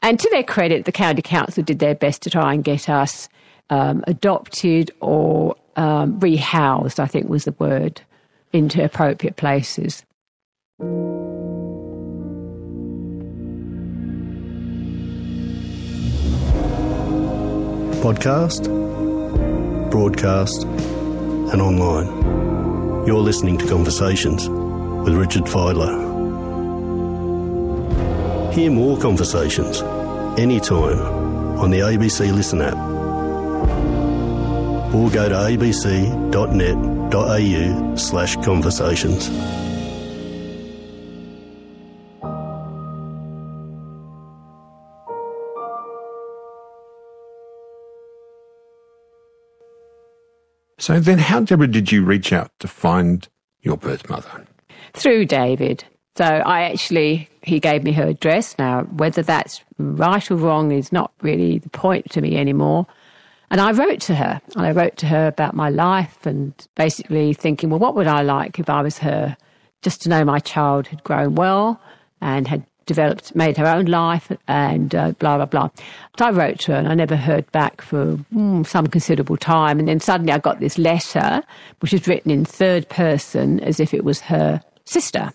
and 0.02 0.18
to 0.18 0.30
their 0.30 0.44
credit, 0.44 0.84
the 0.84 0.92
county 0.92 1.22
council 1.22 1.62
did 1.62 1.78
their 1.78 1.94
best 1.94 2.22
to 2.22 2.30
try 2.30 2.52
and 2.52 2.62
get 2.62 2.88
us 2.88 3.28
um, 3.72 4.04
adopted 4.06 4.90
or 5.00 5.56
um, 5.76 6.20
rehoused. 6.20 6.98
I 6.98 7.06
think 7.06 7.28
was 7.28 7.44
the 7.44 7.52
word 7.52 8.02
into 8.52 8.84
appropriate 8.84 9.36
places. 9.36 10.04
Podcast, 18.02 18.68
broadcast, 19.90 20.64
and 20.64 21.62
online. 21.62 23.06
You're 23.06 23.20
listening 23.20 23.56
to 23.58 23.66
Conversations 23.66 24.48
with 24.50 25.14
Richard 25.14 25.44
Fidler. 25.44 26.12
Hear 28.52 28.70
more 28.70 28.98
conversations 28.98 29.80
anytime 30.38 31.00
on 31.58 31.70
the 31.70 31.78
ABC 31.78 32.34
Listen 32.34 32.60
app 32.60 32.91
or 34.94 35.10
go 35.10 35.28
to 35.28 35.34
abc.net.au 35.34 35.96
slash 37.96 38.36
conversations. 38.36 39.30
So 50.78 50.98
then, 50.98 51.18
how, 51.18 51.40
Deborah, 51.40 51.68
did 51.68 51.92
you 51.92 52.04
reach 52.04 52.32
out 52.32 52.50
to 52.58 52.66
find 52.66 53.28
your 53.60 53.76
birth 53.76 54.10
mother? 54.10 54.46
through 54.94 55.26
David. 55.26 55.84
So 56.16 56.24
I 56.24 56.62
actually, 56.62 57.28
he 57.42 57.60
gave 57.60 57.84
me 57.84 57.92
her 57.92 58.08
address. 58.08 58.56
Now, 58.58 58.82
whether 58.82 59.22
that's 59.22 59.62
right 59.78 60.30
or 60.30 60.36
wrong 60.36 60.72
is 60.72 60.92
not 60.92 61.12
really 61.22 61.58
the 61.58 61.70
point 61.70 62.10
to 62.12 62.20
me 62.20 62.36
anymore. 62.36 62.86
And 63.52 63.60
I 63.60 63.72
wrote 63.72 64.00
to 64.02 64.14
her, 64.14 64.40
and 64.56 64.64
I 64.64 64.72
wrote 64.72 64.96
to 64.96 65.06
her 65.08 65.26
about 65.26 65.54
my 65.54 65.68
life 65.68 66.24
and 66.24 66.54
basically 66.74 67.34
thinking, 67.34 67.68
well, 67.68 67.78
what 67.78 67.94
would 67.94 68.06
I 68.06 68.22
like 68.22 68.58
if 68.58 68.70
I 68.70 68.80
was 68.80 68.96
her? 69.00 69.36
Just 69.82 70.00
to 70.02 70.08
know 70.08 70.24
my 70.24 70.38
child 70.38 70.86
had 70.86 71.04
grown 71.04 71.34
well 71.34 71.78
and 72.22 72.48
had 72.48 72.64
developed, 72.86 73.34
made 73.36 73.58
her 73.58 73.66
own 73.66 73.84
life 73.84 74.32
and 74.48 74.94
uh, 74.94 75.10
blah, 75.18 75.36
blah, 75.36 75.44
blah. 75.44 75.68
But 76.16 76.22
I 76.22 76.30
wrote 76.30 76.60
to 76.60 76.72
her 76.72 76.78
and 76.78 76.88
I 76.88 76.94
never 76.94 77.14
heard 77.14 77.52
back 77.52 77.82
for 77.82 78.16
mm, 78.34 78.66
some 78.66 78.86
considerable 78.86 79.36
time. 79.36 79.78
And 79.78 79.86
then 79.86 80.00
suddenly 80.00 80.32
I 80.32 80.38
got 80.38 80.60
this 80.60 80.78
letter, 80.78 81.42
which 81.80 81.92
was 81.92 82.08
written 82.08 82.30
in 82.30 82.46
third 82.46 82.88
person 82.88 83.60
as 83.60 83.80
if 83.80 83.92
it 83.92 84.02
was 84.02 84.20
her 84.20 84.62
sister. 84.86 85.30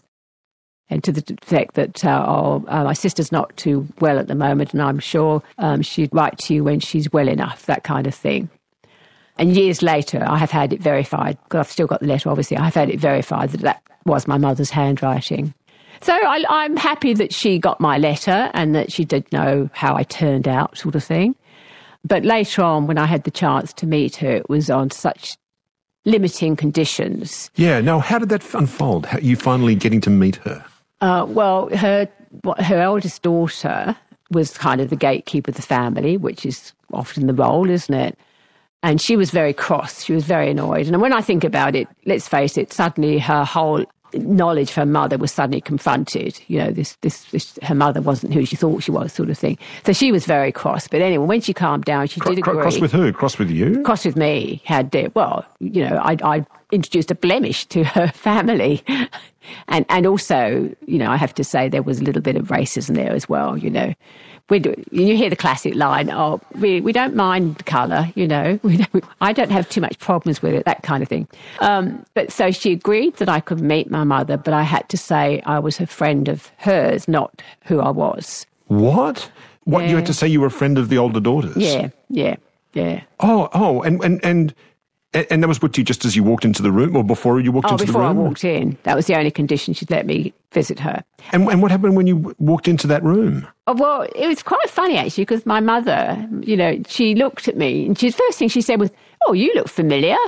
And 0.89 1.03
to 1.03 1.11
the 1.11 1.37
effect 1.41 1.75
that, 1.75 2.05
uh, 2.05 2.25
oh, 2.27 2.63
uh, 2.67 2.85
my 2.85 2.93
sister's 2.93 3.31
not 3.31 3.55
too 3.57 3.87
well 3.99 4.17
at 4.17 4.27
the 4.27 4.35
moment, 4.35 4.73
and 4.73 4.81
I'm 4.81 4.99
sure 4.99 5.43
um, 5.57 5.81
she'd 5.81 6.13
write 6.13 6.37
to 6.39 6.53
you 6.53 6.63
when 6.63 6.79
she's 6.79 7.11
well 7.11 7.27
enough, 7.27 7.65
that 7.65 7.83
kind 7.83 8.07
of 8.07 8.15
thing. 8.15 8.49
And 9.37 9.55
years 9.55 9.81
later, 9.81 10.23
I 10.25 10.37
have 10.37 10.49
had 10.49 10.71
it 10.71 10.81
verified, 10.81 11.37
because 11.43 11.59
I've 11.59 11.71
still 11.71 11.87
got 11.87 11.99
the 11.99 12.07
letter, 12.07 12.29
obviously, 12.29 12.57
I 12.57 12.63
have 12.65 12.75
had 12.75 12.89
it 12.89 12.99
verified 12.99 13.49
that 13.49 13.61
that 13.61 13.83
was 14.05 14.27
my 14.27 14.37
mother's 14.37 14.69
handwriting. 14.69 15.53
So 16.01 16.13
I, 16.13 16.43
I'm 16.49 16.77
happy 16.77 17.13
that 17.15 17.33
she 17.33 17.59
got 17.59 17.81
my 17.81 17.97
letter 17.97 18.49
and 18.53 18.73
that 18.73 18.91
she 18.91 19.03
did 19.03 19.29
know 19.33 19.69
how 19.73 19.95
I 19.95 20.03
turned 20.03 20.47
out, 20.47 20.77
sort 20.77 20.95
of 20.95 21.03
thing. 21.03 21.35
But 22.05 22.23
later 22.23 22.61
on, 22.61 22.87
when 22.87 22.97
I 22.97 23.05
had 23.05 23.25
the 23.25 23.31
chance 23.31 23.73
to 23.73 23.85
meet 23.85 24.15
her, 24.17 24.31
it 24.31 24.49
was 24.49 24.69
on 24.69 24.91
such 24.91 25.35
limiting 26.05 26.55
conditions. 26.55 27.51
Yeah. 27.55 27.81
Now, 27.81 27.99
how 27.99 28.19
did 28.19 28.29
that 28.29 28.53
unfold? 28.53 29.07
How, 29.07 29.17
you 29.17 29.35
finally 29.35 29.75
getting 29.75 29.99
to 30.01 30.09
meet 30.09 30.37
her? 30.37 30.63
Uh, 31.01 31.25
well, 31.27 31.69
her 31.75 32.07
her 32.59 32.79
eldest 32.79 33.21
daughter 33.21 33.95
was 34.31 34.57
kind 34.57 34.81
of 34.81 34.89
the 34.89 34.95
gatekeeper 34.95 35.51
of 35.51 35.55
the 35.55 35.61
family, 35.61 36.17
which 36.17 36.45
is 36.45 36.73
often 36.93 37.27
the 37.27 37.33
role, 37.33 37.69
isn't 37.69 37.93
it? 37.93 38.17
And 38.83 39.01
she 39.01 39.15
was 39.15 39.31
very 39.31 39.53
cross. 39.53 40.03
She 40.03 40.13
was 40.13 40.25
very 40.25 40.51
annoyed. 40.51 40.87
And 40.87 41.01
when 41.01 41.13
I 41.13 41.21
think 41.21 41.43
about 41.43 41.75
it, 41.75 41.87
let's 42.05 42.27
face 42.27 42.57
it, 42.57 42.71
suddenly 42.73 43.17
her 43.19 43.43
whole 43.43 43.85
knowledge 44.13 44.69
of 44.69 44.75
her 44.75 44.85
mother 44.85 45.17
was 45.17 45.31
suddenly 45.31 45.61
confronted. 45.61 46.39
You 46.47 46.59
know, 46.59 46.71
this, 46.71 46.93
this, 47.01 47.25
this 47.25 47.57
her 47.63 47.75
mother 47.75 48.01
wasn't 48.01 48.33
who 48.33 48.45
she 48.45 48.55
thought 48.55 48.83
she 48.83 48.91
was, 48.91 49.13
sort 49.13 49.29
of 49.29 49.37
thing. 49.37 49.57
So 49.85 49.93
she 49.93 50.11
was 50.11 50.25
very 50.25 50.51
cross. 50.51 50.87
But 50.87 51.01
anyway, 51.01 51.25
when 51.25 51.41
she 51.41 51.53
calmed 51.53 51.85
down, 51.85 52.07
she 52.07 52.19
Cro- 52.19 52.31
did 52.31 52.39
agree 52.39 52.61
cross 52.61 52.79
with 52.79 52.91
who? 52.91 53.11
Cross 53.11 53.37
with 53.39 53.49
you? 53.49 53.81
cross 53.83 54.05
with 54.05 54.15
me 54.15 54.61
had 54.65 54.93
well 55.15 55.45
you 55.59 55.87
know 55.87 55.97
I, 55.97 56.17
I 56.23 56.45
introduced 56.71 57.11
a 57.11 57.15
blemish 57.15 57.65
to 57.67 57.83
her 57.83 58.07
family 58.13 58.83
and 59.67 59.85
and 59.89 60.05
also 60.05 60.73
you 60.85 60.97
know 60.97 61.11
I 61.11 61.17
have 61.17 61.33
to 61.35 61.43
say 61.43 61.69
there 61.69 61.83
was 61.83 61.99
a 61.99 62.03
little 62.03 62.21
bit 62.21 62.35
of 62.35 62.47
racism 62.47 62.95
there 62.95 63.11
as 63.13 63.27
well 63.29 63.57
you 63.57 63.69
know 63.69 63.93
we 64.49 64.59
do, 64.59 64.73
you 64.91 65.17
hear 65.17 65.29
the 65.29 65.35
classic 65.35 65.75
line 65.75 66.09
oh 66.09 66.39
we, 66.55 66.79
we 66.79 66.93
don't 66.93 67.15
mind 67.15 67.65
colour 67.65 68.09
you 68.15 68.27
know 68.27 68.59
we 68.63 68.77
don't, 68.77 69.03
I 69.19 69.33
don't 69.33 69.51
have 69.51 69.67
too 69.67 69.81
much 69.81 69.99
problems 69.99 70.41
with 70.41 70.53
it 70.53 70.65
that 70.65 70.83
kind 70.83 71.03
of 71.03 71.09
thing 71.09 71.27
um, 71.59 72.05
but 72.13 72.31
so 72.31 72.51
she 72.51 72.71
agreed 72.71 73.15
that 73.17 73.29
I 73.29 73.39
could 73.41 73.59
meet 73.59 73.91
my 73.91 74.03
mother 74.03 74.37
but 74.37 74.53
I 74.53 74.63
had 74.63 74.87
to 74.89 74.97
say 74.97 75.41
I 75.45 75.59
was 75.59 75.79
a 75.79 75.87
friend 75.87 76.27
of 76.29 76.49
hers 76.57 77.07
not 77.07 77.41
who 77.65 77.79
I 77.81 77.89
was 77.89 78.45
What? 78.67 79.29
What 79.65 79.89
you 79.89 79.97
had 79.97 80.05
to 80.05 80.13
say? 80.13 80.29
You 80.29 80.39
were 80.39 80.47
a 80.47 80.51
friend 80.51 80.77
of 80.77 80.87
the 80.87 80.97
older 80.97 81.19
daughters? 81.19 81.57
yeah 81.57 81.89
yeah 82.09 82.35
yeah 82.73 83.01
Oh, 83.19 83.49
oh, 83.53 83.81
and 83.81 84.01
and 84.01 84.23
and 84.23 84.53
and 85.13 85.41
that 85.43 85.47
was 85.47 85.61
what 85.61 85.77
you 85.77 85.83
just 85.83 86.05
as 86.05 86.15
you 86.15 86.23
walked 86.23 86.45
into 86.45 86.61
the 86.61 86.71
room, 86.71 86.95
or 86.95 87.03
before 87.03 87.39
you 87.39 87.51
walked 87.51 87.67
Oh, 87.69 87.73
into 87.73 87.85
before 87.85 88.01
the 88.01 88.07
I 88.07 88.11
room. 88.11 88.17
walked 88.25 88.43
in. 88.43 88.77
That 88.83 88.95
was 88.95 89.07
the 89.07 89.15
only 89.17 89.31
condition 89.31 89.73
she'd 89.73 89.89
let 89.89 90.05
me 90.05 90.33
visit 90.51 90.79
her. 90.79 91.03
And 91.31 91.47
and 91.49 91.61
what 91.61 91.71
happened 91.71 91.95
when 91.95 92.07
you 92.07 92.35
walked 92.39 92.67
into 92.67 92.87
that 92.87 93.03
room? 93.03 93.47
Oh, 93.67 93.73
well, 93.73 94.01
it 94.15 94.27
was 94.27 94.43
quite 94.43 94.69
funny 94.69 94.97
actually 94.97 95.23
because 95.25 95.45
my 95.45 95.59
mother, 95.59 96.27
you 96.41 96.55
know, 96.57 96.81
she 96.87 97.15
looked 97.15 97.47
at 97.47 97.57
me 97.57 97.85
and 97.85 97.97
she, 97.97 98.09
the 98.09 98.17
first 98.17 98.37
thing 98.39 98.49
she 98.49 98.61
said 98.61 98.79
was, 98.79 98.91
"Oh, 99.27 99.33
you 99.33 99.53
look 99.55 99.67
familiar." 99.69 100.17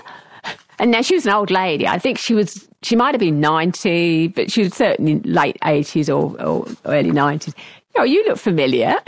And 0.81 0.91
now 0.91 1.01
she 1.01 1.13
was 1.15 1.25
an 1.25 1.33
old 1.33 1.51
lady. 1.51 1.85
I 1.85 1.99
think 1.99 2.17
she 2.17 2.33
was, 2.33 2.65
she 2.83 2.95
might 2.95 3.13
have 3.13 3.19
been 3.19 3.41
90, 3.41 4.29
but 4.29 4.49
she 4.49 4.61
was 4.63 4.73
certainly 4.73 5.19
late 5.29 5.57
80s 5.61 6.07
or, 6.07 6.41
or 6.41 6.65
early 6.85 7.11
90s. 7.11 7.53
Oh, 7.97 8.03
you 8.03 8.23
look 8.25 8.37
familiar. 8.37 8.95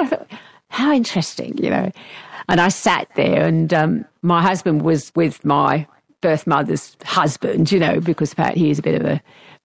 I 0.00 0.06
thought, 0.08 0.26
how 0.66 0.92
interesting, 0.92 1.56
you 1.62 1.70
know. 1.70 1.92
And 2.48 2.60
I 2.60 2.68
sat 2.68 3.08
there 3.16 3.46
and 3.46 3.72
um, 3.72 4.04
my 4.22 4.42
husband 4.42 4.82
was 4.82 5.12
with 5.14 5.44
my 5.44 5.86
birth 6.20 6.46
mother's 6.46 6.96
husband, 7.04 7.72
you 7.72 7.78
know, 7.78 8.00
because 8.00 8.32
apparently 8.32 8.62
he 8.62 8.70
is 8.70 8.78
a 8.78 8.82
bit 8.82 9.00
of 9.00 9.06
a 9.06 9.20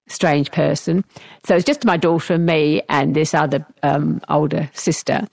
strange 0.07 0.51
person. 0.51 1.03
So 1.45 1.55
it's 1.55 1.65
just 1.65 1.85
my 1.85 1.97
daughter 1.97 2.33
and 2.33 2.45
me 2.45 2.81
and 2.89 3.15
this 3.15 3.33
other 3.33 3.65
um, 3.83 4.21
older 4.29 4.69
sister. 4.73 5.27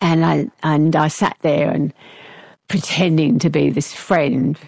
And 0.00 0.24
I, 0.24 0.48
and 0.62 0.94
I 0.94 1.08
sat 1.08 1.36
there 1.42 1.70
and 1.70 1.92
pretending 2.68 3.38
to 3.40 3.50
be 3.50 3.70
this 3.70 3.92
friend 3.92 4.58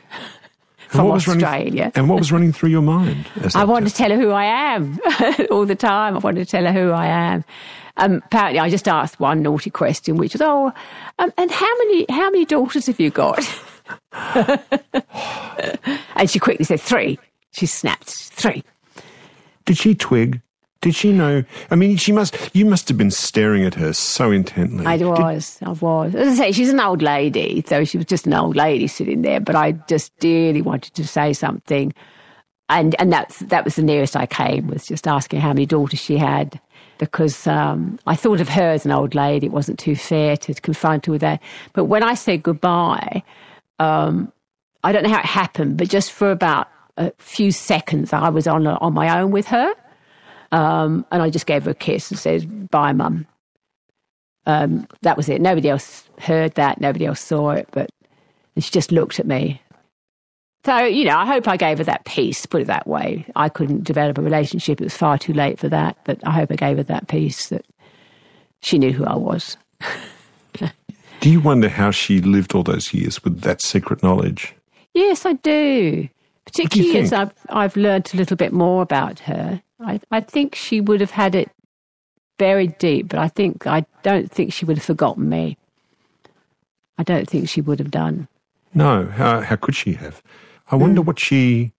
from 0.89 1.09
was 1.09 1.29
Australia. 1.29 1.83
Running, 1.83 1.93
and 1.95 2.09
what 2.09 2.19
was 2.19 2.33
running 2.33 2.53
through 2.53 2.71
your 2.71 2.83
mind? 2.83 3.27
I 3.55 3.65
wanted 3.65 3.91
to 3.91 3.95
tell 3.95 4.11
her 4.11 4.17
who 4.17 4.31
I 4.31 4.45
am 4.45 4.99
all 5.51 5.67
the 5.67 5.75
time. 5.75 6.17
I 6.17 6.19
wanted 6.19 6.47
to 6.47 6.51
tell 6.51 6.65
her 6.65 6.73
who 6.73 6.91
I 6.93 7.07
am. 7.07 7.45
Um, 7.99 8.23
apparently, 8.27 8.61
I 8.61 8.71
just 8.71 8.89
asked 8.89 9.21
one 9.21 9.43
naughty 9.43 9.71
question, 9.71 10.17
which 10.17 10.33
was, 10.35 10.41
"Oh, 10.41 10.73
um, 11.19 11.33
and 11.37 11.51
how 11.51 11.79
many 11.79 12.07
how 12.09 12.31
many 12.31 12.45
daughters 12.45 12.87
have 12.87 12.99
you 13.01 13.11
got?" 13.11 13.39
and 16.17 16.31
she 16.31 16.39
quickly 16.39 16.65
said 16.65 16.81
three. 16.81 17.19
She 17.53 17.67
snapped 17.67 18.09
three. 18.09 18.63
Did 19.65 19.79
she 19.79 19.95
twig? 19.95 20.41
Did 20.81 20.95
she 20.95 21.13
know? 21.13 21.43
I 21.73 21.75
mean, 21.75 21.97
she 21.97 22.13
must. 22.13 22.37
You 22.55 22.65
must 22.65 22.89
have 22.89 22.97
been 22.97 23.11
staring 23.11 23.65
at 23.65 23.75
her 23.75 23.93
so 23.93 24.31
intently. 24.31 24.87
I 24.87 24.97
Did- 24.97 25.09
was, 25.09 25.59
I 25.61 25.71
was. 25.71 26.15
As 26.15 26.29
I 26.29 26.35
say, 26.45 26.53
she's 26.53 26.71
an 26.71 26.79
old 26.79 27.03
lady, 27.03 27.65
so 27.67 27.85
she 27.85 27.97
was 27.97 28.07
just 28.07 28.27
an 28.27 28.35
old 28.35 28.55
lady 28.55 28.87
sitting 28.87 29.23
there. 29.23 29.41
But 29.41 29.57
I 29.57 29.73
just 29.73 30.17
dearly 30.21 30.63
wanted 30.63 30.95
to 30.95 31.07
say 31.07 31.33
something, 31.33 31.93
and 32.69 32.95
and 33.01 33.13
that's 33.13 33.41
that 33.41 33.65
was 33.65 33.75
the 33.75 33.83
nearest 33.83 34.15
I 34.15 34.27
came 34.27 34.69
was 34.69 34.87
just 34.87 35.09
asking 35.09 35.41
how 35.41 35.49
many 35.49 35.67
daughters 35.67 35.99
she 35.99 36.17
had, 36.17 36.61
because 36.99 37.47
um, 37.47 37.99
I 38.07 38.17
thought 38.17 38.41
of 38.41 38.49
her 38.51 38.71
as 38.71 38.85
an 38.85 38.93
old 38.93 39.15
lady. 39.15 39.47
It 39.47 39.53
wasn't 39.53 39.79
too 39.79 39.97
fair 39.97 40.37
to 40.39 40.55
confront 40.55 41.07
her 41.07 41.13
with 41.13 41.21
that. 41.21 41.41
But 41.73 41.85
when 41.85 42.03
I 42.03 42.15
said 42.15 42.43
goodbye, 42.43 43.23
um, 43.79 44.33
I 44.85 44.93
don't 44.93 45.03
know 45.03 45.11
how 45.11 45.21
it 45.21 45.25
happened, 45.25 45.77
but 45.77 45.89
just 45.89 46.13
for 46.13 46.31
about 46.31 46.69
a 46.97 47.13
few 47.19 47.53
seconds, 47.53 48.13
I 48.13 48.29
was 48.29 48.47
on 48.47 48.67
on 48.67 48.93
my 48.95 49.21
own 49.21 49.31
with 49.31 49.47
her, 49.47 49.73
um, 50.53 51.05
and 51.11 51.23
I 51.23 51.31
just 51.31 51.47
gave 51.47 51.65
her 51.65 51.71
a 51.73 51.75
kiss 51.75 52.11
and 52.11 52.19
said, 52.19 52.71
"Bye, 52.71 52.93
mum." 52.93 53.27
um, 54.49 54.89
that 55.03 55.17
was 55.17 55.29
it. 55.29 55.41
Nobody 55.41 55.69
else 55.69 56.09
heard 56.19 56.55
that. 56.55 56.81
Nobody 56.81 57.05
else 57.05 57.21
saw 57.21 57.51
it. 57.51 57.69
But 57.71 57.91
she 58.59 58.71
just 58.71 58.91
looked 58.91 59.21
at 59.21 59.27
me. 59.27 59.61
So, 60.69 60.85
you 60.85 61.07
know, 61.07 61.17
I 61.17 61.25
hope 61.25 61.49
I 61.49 61.57
gave 61.57 61.79
her 61.79 61.85
that 61.85 62.05
peace, 62.05 62.45
put 62.45 62.61
it 62.61 62.67
that 62.67 62.87
way. 62.87 63.25
I 63.35 63.49
couldn't 63.49 63.85
develop 63.85 64.19
a 64.19 64.21
relationship. 64.21 64.83
It 64.83 64.85
was 64.85 64.95
far 64.95 65.17
too 65.17 65.33
late 65.33 65.59
for 65.59 65.71
that. 65.71 65.97
But 66.05 66.19
I 66.27 66.31
hope 66.31 66.53
I 66.53 66.57
gave 66.57 66.77
her 66.77 66.83
that 66.83 67.09
peace 67.09 67.49
that 67.49 67.65
she 68.61 68.79
knew 68.79 68.93
who 68.93 69.07
I 69.07 69.17
was. 69.17 69.57
Do 70.61 71.31
you 71.31 71.41
wonder 71.41 71.71
how 71.71 71.91
she 71.91 72.21
lived 72.21 72.55
all 72.55 72.65
those 72.65 72.93
years 72.93 73.25
with 73.25 73.41
that 73.41 73.63
secret 73.63 74.03
knowledge? 74.03 74.55
Yes, 74.93 75.25
I 75.25 75.33
do. 75.33 76.07
Particularly 76.45 76.93
think? 76.93 77.05
as 77.05 77.13
I've, 77.15 77.33
I've 77.49 77.77
learned 77.77 78.11
a 78.13 78.19
little 78.19 78.37
bit 78.37 78.53
more 78.53 78.83
about 78.83 79.21
her. 79.21 79.63
I, 79.81 80.01
I 80.11 80.21
think 80.21 80.55
she 80.55 80.83
would 80.83 81.01
have 81.01 81.13
had 81.13 81.35
it 81.35 81.51
buried 82.37 82.77
deep, 82.77 83.09
but 83.09 83.19
I 83.19 83.29
think 83.29 83.67
I 83.67 83.87
don't 84.03 84.31
think 84.31 84.53
she 84.53 84.67
would 84.67 84.77
have 84.77 84.85
forgotten 84.85 85.31
me. 85.31 85.57
I 86.99 87.05
don't 87.05 87.27
think 87.27 87.49
she 87.49 87.63
would 87.63 87.79
have 87.79 87.91
done. 87.91 88.29
No, 88.75 89.07
how, 89.07 89.41
how 89.41 89.57
could 89.57 89.75
she 89.75 89.95
have? 89.95 90.23
I 90.71 90.77
wonder 90.77 91.03
what 91.03 91.19
she. 91.19 91.73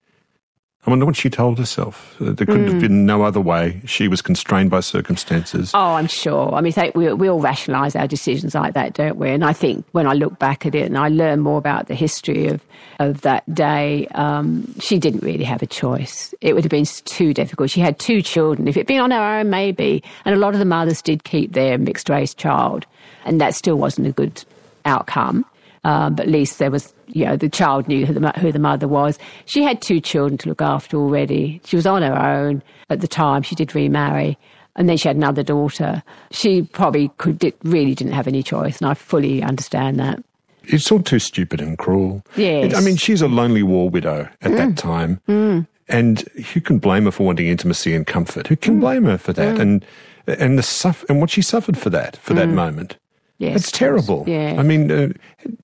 I 0.87 0.89
wonder 0.89 1.05
what 1.05 1.17
she 1.17 1.29
told 1.29 1.59
herself. 1.59 2.15
Uh, 2.21 2.31
There 2.31 2.47
couldn't 2.47 2.67
have 2.71 2.79
been 2.79 3.05
no 3.05 3.23
other 3.23 3.41
way. 3.41 3.81
She 3.85 4.07
was 4.07 4.21
constrained 4.21 4.71
by 4.71 4.79
circumstances. 4.79 5.71
Oh, 5.73 5.95
I'm 5.95 6.07
sure. 6.07 6.53
I 6.53 6.61
mean, 6.61 6.73
we, 6.95 7.11
we 7.13 7.29
all 7.29 7.41
rationalise 7.41 7.97
our 7.97 8.07
decisions 8.07 8.55
like 8.55 8.75
that, 8.75 8.93
don't 8.93 9.17
we? 9.17 9.29
And 9.29 9.43
I 9.43 9.51
think 9.51 9.85
when 9.91 10.07
I 10.07 10.13
look 10.13 10.39
back 10.39 10.65
at 10.65 10.75
it 10.75 10.85
and 10.85 10.97
I 10.97 11.09
learn 11.09 11.41
more 11.41 11.57
about 11.57 11.89
the 11.89 11.95
history 11.95 12.47
of, 12.47 12.61
of 12.99 13.21
that 13.21 13.43
day, 13.53 14.07
um, 14.15 14.73
she 14.79 14.97
didn't 14.99 15.21
really 15.21 15.43
have 15.43 15.61
a 15.61 15.67
choice. 15.67 16.33
It 16.39 16.53
would 16.55 16.63
have 16.63 16.71
been 16.71 16.85
too 16.85 17.33
difficult. 17.33 17.69
She 17.69 17.81
had 17.81 17.99
two 17.99 18.21
children. 18.21 18.65
If 18.69 18.77
it'd 18.77 18.87
been 18.87 19.01
on 19.01 19.11
her 19.11 19.39
own, 19.39 19.49
maybe. 19.49 20.01
And 20.23 20.33
a 20.33 20.39
lot 20.39 20.53
of 20.53 20.59
the 20.59 20.65
mothers 20.65 21.01
did 21.01 21.25
keep 21.25 21.51
their 21.51 21.77
mixed 21.77 22.07
race 22.07 22.33
child. 22.33 22.85
And 23.25 23.41
that 23.41 23.53
still 23.53 23.75
wasn't 23.75 24.07
a 24.07 24.13
good 24.13 24.43
outcome. 24.85 25.45
Um, 25.83 26.15
but 26.15 26.25
at 26.27 26.31
least 26.31 26.57
there 26.57 26.71
was, 26.71 26.93
you 27.09 27.25
know, 27.25 27.35
the 27.35 27.49
child 27.49 27.87
knew 27.87 28.05
who 28.05 28.13
the, 28.13 28.31
who 28.39 28.51
the 28.51 28.59
mother 28.59 28.87
was. 28.87 29.17
She 29.45 29.63
had 29.63 29.81
two 29.81 29.99
children 29.99 30.37
to 30.39 30.49
look 30.49 30.61
after 30.61 30.97
already. 30.97 31.61
She 31.65 31.75
was 31.75 31.85
on 31.85 32.01
her 32.01 32.17
own 32.17 32.61
at 32.89 33.01
the 33.01 33.07
time. 33.07 33.41
She 33.43 33.55
did 33.55 33.75
remarry. 33.75 34.37
And 34.75 34.87
then 34.87 34.97
she 34.97 35.07
had 35.07 35.17
another 35.17 35.43
daughter. 35.43 36.03
She 36.31 36.61
probably 36.61 37.09
could, 37.17 37.39
did, 37.39 37.53
really 37.63 37.95
didn't 37.95 38.13
have 38.13 38.27
any 38.27 38.43
choice. 38.43 38.79
And 38.79 38.89
I 38.89 38.93
fully 38.93 39.43
understand 39.43 39.99
that. 39.99 40.23
It's 40.63 40.91
all 40.91 41.01
too 41.01 41.19
stupid 41.19 41.61
and 41.61 41.77
cruel. 41.77 42.23
Yes. 42.35 42.75
I 42.75 42.81
mean, 42.81 42.95
she's 42.95 43.21
a 43.21 43.27
lonely 43.27 43.63
war 43.63 43.89
widow 43.89 44.29
at 44.41 44.51
that 44.51 44.69
mm. 44.69 44.77
time. 44.77 45.19
Mm. 45.27 45.67
And 45.87 46.19
who 46.53 46.61
can 46.61 46.77
blame 46.77 47.05
her 47.05 47.11
for 47.11 47.25
wanting 47.25 47.47
intimacy 47.47 47.95
and 47.95 48.05
comfort? 48.05 48.47
Who 48.47 48.55
can 48.55 48.77
mm. 48.77 48.81
blame 48.81 49.05
her 49.05 49.17
for 49.17 49.33
that? 49.33 49.59
And 49.59 49.83
and 50.27 50.59
the 50.59 50.63
suff- 50.63 51.03
and 51.09 51.19
what 51.19 51.31
she 51.31 51.41
suffered 51.41 51.77
for 51.77 51.89
that, 51.89 52.15
for 52.17 52.35
that 52.35 52.49
moment. 52.49 52.95
Yes, 53.39 53.61
It's 53.61 53.71
terrible. 53.71 54.25
Yeah. 54.27 54.55
I 54.57 54.63
mean, 54.63 54.91
uh, 54.91 55.09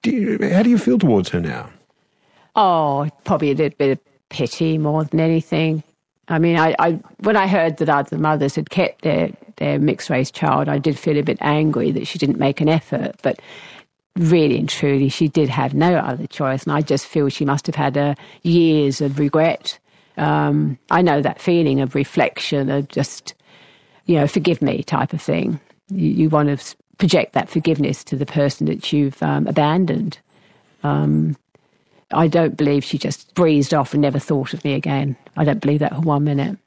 do 0.01 0.11
you, 0.11 0.49
how 0.49 0.63
do 0.63 0.69
you 0.69 0.77
feel 0.77 0.97
towards 0.97 1.29
her 1.29 1.41
now? 1.41 1.69
Oh, 2.55 3.09
probably 3.25 3.51
a 3.51 3.55
little 3.55 3.77
bit 3.77 3.91
of 3.91 3.99
pity 4.29 4.77
more 4.77 5.03
than 5.03 5.19
anything. 5.19 5.83
I 6.27 6.39
mean, 6.39 6.57
I, 6.57 6.73
I 6.79 6.91
when 7.19 7.35
I 7.35 7.47
heard 7.47 7.77
that 7.77 7.89
other 7.89 8.17
mothers 8.17 8.55
had 8.55 8.69
kept 8.69 9.01
their, 9.01 9.29
their 9.57 9.77
mixed 9.77 10.09
race 10.09 10.31
child, 10.31 10.69
I 10.69 10.79
did 10.79 10.97
feel 10.97 11.17
a 11.17 11.21
bit 11.23 11.37
angry 11.41 11.91
that 11.91 12.07
she 12.07 12.17
didn't 12.17 12.39
make 12.39 12.61
an 12.61 12.69
effort. 12.69 13.17
But 13.21 13.39
really 14.15 14.57
and 14.57 14.69
truly, 14.69 15.09
she 15.09 15.27
did 15.27 15.49
have 15.49 15.73
no 15.73 15.97
other 15.97 16.27
choice, 16.27 16.63
and 16.63 16.71
I 16.71 16.81
just 16.81 17.05
feel 17.05 17.29
she 17.29 17.45
must 17.45 17.67
have 17.67 17.75
had 17.75 17.97
uh, 17.97 18.15
years 18.41 19.01
of 19.01 19.19
regret. 19.19 19.77
Um, 20.17 20.79
I 20.89 21.01
know 21.01 21.21
that 21.21 21.41
feeling 21.41 21.81
of 21.81 21.93
reflection, 21.93 22.69
of 22.69 22.87
just 22.87 23.33
you 24.05 24.15
know, 24.15 24.27
forgive 24.27 24.61
me 24.61 24.81
type 24.83 25.13
of 25.13 25.21
thing. 25.21 25.59
You, 25.89 26.09
you 26.09 26.29
want 26.29 26.57
to 26.57 26.75
project 26.97 27.33
that 27.33 27.49
forgiveness 27.49 28.03
to 28.05 28.15
the 28.15 28.25
person 28.25 28.67
that 28.67 28.91
you've 28.91 29.21
um, 29.21 29.47
abandoned. 29.47 30.19
Um, 30.83 31.35
I 32.11 32.27
don't 32.27 32.55
believe 32.55 32.83
she 32.83 32.97
just 32.97 33.33
breezed 33.33 33.73
off 33.73 33.93
and 33.93 34.01
never 34.01 34.19
thought 34.19 34.53
of 34.53 34.63
me 34.63 34.73
again. 34.73 35.15
I 35.35 35.43
don't 35.43 35.59
believe 35.59 35.79
that 35.79 35.93
for 35.95 36.01
one 36.01 36.23
minute. 36.23 36.57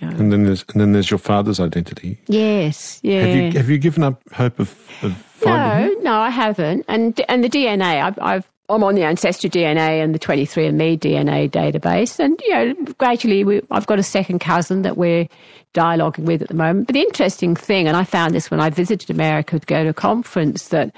And 0.00 0.32
then 0.32 0.44
there's 0.44 0.64
and 0.72 0.80
then 0.80 0.92
there's 0.92 1.10
your 1.10 1.18
father's 1.18 1.60
identity. 1.60 2.18
Yes, 2.26 2.98
yeah. 3.02 3.20
Have 3.20 3.36
you 3.36 3.52
have 3.52 3.70
you 3.70 3.78
given 3.78 4.02
up 4.02 4.20
hope 4.32 4.58
of, 4.58 4.70
of 5.02 5.16
finding 5.16 5.92
no, 5.92 5.96
him? 5.96 6.04
no, 6.04 6.14
I 6.14 6.30
haven't. 6.30 6.84
And 6.88 7.20
and 7.28 7.44
the 7.44 7.48
DNA, 7.48 8.02
I've, 8.02 8.18
I've 8.18 8.51
I'm 8.72 8.84
on 8.84 8.94
the 8.94 9.02
Ancestry 9.02 9.50
DNA 9.50 10.02
and 10.02 10.14
the 10.14 10.18
23andMe 10.18 10.98
DNA 10.98 11.50
database, 11.50 12.18
and 12.18 12.40
you 12.44 12.50
know, 12.50 12.74
gradually 12.98 13.44
we, 13.44 13.60
I've 13.70 13.86
got 13.86 13.98
a 13.98 14.02
second 14.02 14.38
cousin 14.38 14.82
that 14.82 14.96
we're 14.96 15.28
dialoguing 15.74 16.24
with 16.24 16.42
at 16.42 16.48
the 16.48 16.54
moment. 16.54 16.86
But 16.86 16.94
the 16.94 17.02
interesting 17.02 17.54
thing, 17.54 17.86
and 17.86 17.96
I 17.96 18.04
found 18.04 18.34
this 18.34 18.50
when 18.50 18.60
I 18.60 18.70
visited 18.70 19.10
America 19.10 19.58
to 19.58 19.66
go 19.66 19.84
to 19.84 19.90
a 19.90 19.94
conference, 19.94 20.68
that 20.68 20.94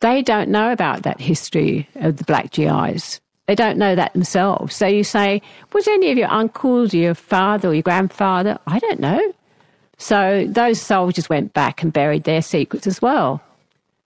they 0.00 0.22
don't 0.22 0.48
know 0.48 0.72
about 0.72 1.04
that 1.04 1.20
history 1.20 1.88
of 1.96 2.16
the 2.16 2.24
black 2.24 2.50
GIs. 2.50 3.20
They 3.46 3.54
don't 3.54 3.78
know 3.78 3.94
that 3.94 4.12
themselves. 4.12 4.74
So 4.74 4.86
you 4.86 5.04
say, 5.04 5.42
was 5.72 5.86
any 5.88 6.10
of 6.10 6.18
your 6.18 6.30
uncles, 6.30 6.92
your 6.92 7.14
father, 7.14 7.68
or 7.68 7.74
your 7.74 7.82
grandfather? 7.82 8.58
I 8.66 8.78
don't 8.78 9.00
know. 9.00 9.32
So 9.98 10.46
those 10.48 10.80
soldiers 10.80 11.28
went 11.28 11.52
back 11.52 11.82
and 11.82 11.92
buried 11.92 12.24
their 12.24 12.42
secrets 12.42 12.86
as 12.86 13.00
well. 13.00 13.40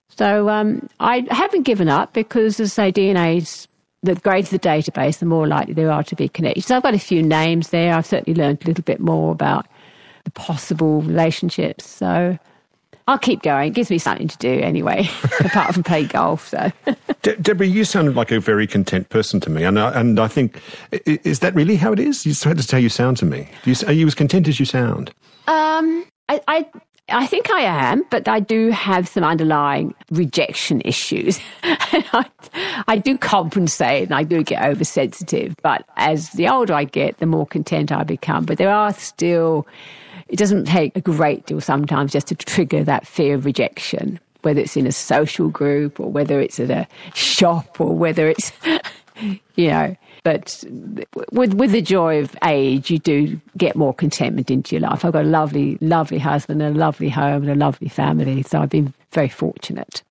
So 0.09 0.49
um, 0.49 0.87
I 0.99 1.25
haven't 1.29 1.63
given 1.63 1.89
up 1.89 2.13
because, 2.13 2.59
as 2.59 2.77
I 2.79 2.91
say, 2.91 2.91
DNA's 2.91 3.67
the 4.03 4.15
greater 4.15 4.49
the 4.51 4.59
database, 4.59 5.19
the 5.19 5.25
more 5.25 5.47
likely 5.47 5.73
there 5.73 5.91
are 5.91 6.03
to 6.03 6.15
be 6.15 6.29
connections. 6.29 6.65
So 6.67 6.77
I've 6.77 6.83
got 6.83 6.93
a 6.93 6.99
few 6.99 7.21
names 7.23 7.69
there. 7.69 7.93
I've 7.93 8.05
certainly 8.05 8.39
learned 8.39 8.63
a 8.63 8.67
little 8.67 8.83
bit 8.83 8.99
more 8.99 9.31
about 9.31 9.65
the 10.23 10.31
possible 10.31 11.01
relationships. 11.01 11.85
So 11.87 12.37
I'll 13.07 13.17
keep 13.17 13.41
going. 13.41 13.69
It 13.69 13.73
gives 13.75 13.89
me 13.89 13.97
something 13.97 14.27
to 14.27 14.37
do 14.37 14.51
anyway, 14.59 15.09
apart 15.39 15.73
from 15.73 15.83
play 15.83 16.03
golf. 16.05 16.47
So 16.47 16.71
De- 17.23 17.35
Deborah, 17.37 17.65
you 17.67 17.83
sound 17.85 18.15
like 18.15 18.31
a 18.31 18.39
very 18.39 18.67
content 18.67 19.09
person 19.09 19.39
to 19.41 19.49
me, 19.49 19.63
and 19.63 19.79
I, 19.79 19.99
and 19.99 20.19
I 20.19 20.27
think 20.27 20.61
i- 20.93 21.01
i- 21.07 21.19
is 21.23 21.39
that 21.39 21.55
really 21.55 21.75
how 21.77 21.91
it 21.93 21.99
is? 21.99 22.25
You- 22.25 22.33
That's 22.33 22.71
how 22.71 22.77
you 22.77 22.89
sound 22.89 23.17
to 23.17 23.25
me. 23.25 23.49
Do 23.63 23.71
you, 23.71 23.75
are 23.87 23.93
you 23.93 24.07
as 24.07 24.15
content 24.15 24.47
as 24.47 24.59
you 24.59 24.65
sound? 24.65 25.09
Um, 25.47 26.05
I, 26.29 26.41
I, 26.47 26.65
I 27.09 27.25
think 27.25 27.49
I 27.49 27.61
am, 27.61 28.03
but 28.09 28.27
I 28.27 28.41
do 28.41 28.69
have 28.71 29.07
some 29.07 29.23
underlying 29.23 29.95
rejection 30.11 30.81
issues. 30.83 31.39
I, 31.63 32.25
I 32.87 32.97
do 32.97 33.17
compensate 33.17 34.03
and 34.03 34.13
I 34.13 34.23
do 34.23 34.43
get 34.43 34.61
oversensitive. 34.63 35.55
But 35.61 35.85
as 35.95 36.31
the 36.31 36.49
older 36.49 36.73
I 36.73 36.83
get, 36.83 37.17
the 37.19 37.25
more 37.25 37.45
content 37.45 37.93
I 37.93 38.03
become. 38.03 38.43
But 38.43 38.57
there 38.57 38.71
are 38.71 38.93
still, 38.93 39.65
it 40.27 40.37
doesn't 40.37 40.65
take 40.65 40.97
a 40.97 41.01
great 41.01 41.45
deal 41.45 41.61
sometimes 41.61 42.11
just 42.11 42.27
to 42.27 42.35
trigger 42.35 42.83
that 42.83 43.07
fear 43.07 43.35
of 43.35 43.45
rejection, 43.45 44.19
whether 44.41 44.59
it's 44.59 44.75
in 44.75 44.85
a 44.85 44.91
social 44.91 45.47
group 45.47 46.01
or 46.01 46.11
whether 46.11 46.41
it's 46.41 46.59
at 46.59 46.69
a 46.69 46.87
shop 47.13 47.79
or 47.79 47.95
whether 47.95 48.27
it's, 48.27 48.51
you 49.55 49.69
know. 49.69 49.95
But 50.27 50.61
with 51.31 51.53
with 51.53 51.71
the 51.71 51.81
joy 51.81 52.19
of 52.19 52.35
age, 52.43 52.91
you 52.91 52.99
do 52.99 53.39
get 53.57 53.77
more 53.77 53.93
contentment 53.93 54.51
into 54.51 54.75
your 54.75 54.81
life. 54.81 55.05
I've 55.05 55.13
got 55.13 55.23
a 55.23 55.27
lovely, 55.29 55.77
lovely 55.79 56.17
husband, 56.19 56.61
and 56.61 56.75
a 56.75 56.77
lovely 56.77 57.07
home, 57.07 57.43
and 57.43 57.49
a 57.49 57.55
lovely 57.55 57.87
family. 57.87 58.43
So 58.43 58.59
I've 58.59 58.69
been 58.69 58.93
very 59.13 59.29
fortunate. 59.29 60.03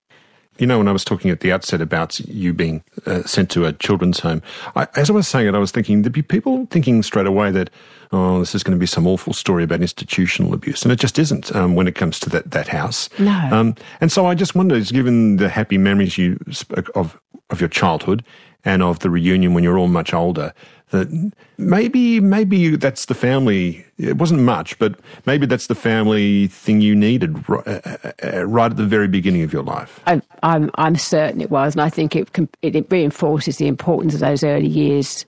You 0.59 0.67
know, 0.67 0.79
when 0.79 0.89
I 0.89 0.93
was 0.93 1.05
talking 1.05 1.31
at 1.31 1.41
the 1.41 1.53
outset 1.53 1.83
about 1.83 2.19
you 2.21 2.55
being 2.55 2.83
uh, 3.05 3.25
sent 3.25 3.51
to 3.51 3.67
a 3.67 3.75
children's 3.75 4.21
home, 4.21 4.41
I, 4.75 4.89
as 4.95 5.11
I 5.11 5.13
was 5.13 5.29
saying 5.29 5.49
it, 5.49 5.55
I 5.55 5.59
was 5.59 5.71
thinking 5.71 6.01
there'd 6.01 6.15
be 6.15 6.23
people 6.23 6.67
thinking 6.71 7.03
straight 7.03 7.27
away 7.27 7.51
that, 7.51 7.69
oh, 8.11 8.39
this 8.39 8.55
is 8.55 8.63
going 8.63 8.75
to 8.75 8.81
be 8.81 8.87
some 8.87 9.07
awful 9.07 9.35
story 9.35 9.65
about 9.65 9.83
institutional 9.83 10.55
abuse. 10.55 10.83
And 10.83 10.93
it 10.93 10.99
just 10.99 11.19
isn't 11.19 11.55
um, 11.55 11.75
when 11.75 11.87
it 11.87 11.95
comes 11.95 12.19
to 12.21 12.31
that, 12.31 12.53
that 12.53 12.69
house. 12.69 13.11
No. 13.19 13.39
Um, 13.53 13.75
and 14.01 14.11
so 14.11 14.25
I 14.25 14.35
just 14.35 14.55
wondered, 14.55 14.89
given 14.89 15.37
the 15.37 15.51
happy 15.51 15.77
memories 15.77 16.17
you 16.17 16.39
spoke 16.53 16.91
of, 16.95 17.21
of 17.51 17.61
your 17.61 17.69
childhood 17.69 18.25
and 18.67 18.83
of 18.83 18.99
the 18.99 19.09
reunion 19.09 19.55
when 19.55 19.65
you're 19.65 19.79
all 19.79 19.89
much 19.89 20.13
older, 20.13 20.53
that 20.91 21.33
maybe 21.57 22.21
maybe 22.21 22.77
that's 22.77 23.07
the 23.07 23.15
family. 23.15 23.85
It 23.99 24.19
wasn't 24.19 24.41
much, 24.43 24.79
but 24.79 24.99
maybe 25.25 25.47
that's 25.47 25.69
the 25.69 25.75
family 25.75 26.49
thing 26.49 26.81
you 26.81 26.95
needed 26.95 27.49
right, 27.49 27.67
uh, 27.67 28.13
uh, 28.23 28.45
right 28.45 28.71
at 28.71 28.77
the 28.77 28.85
very 28.85 29.09
beginning 29.09 29.43
of 29.43 29.53
your 29.53 29.63
life. 29.63 30.01
I'm, 30.07 30.23
I'm, 30.43 30.71
I'm 30.75 30.97
certain 30.97 31.41
it 31.41 31.51
was, 31.51 31.75
and 31.75 31.81
I 31.81 31.89
think 31.89 32.15
it, 32.15 32.29
it 32.63 32.87
reinforces 32.91 33.57
the 33.57 33.69
importance 33.69 34.15
of 34.15 34.21
those 34.21 34.45
early 34.45 34.69
years. 34.69 35.25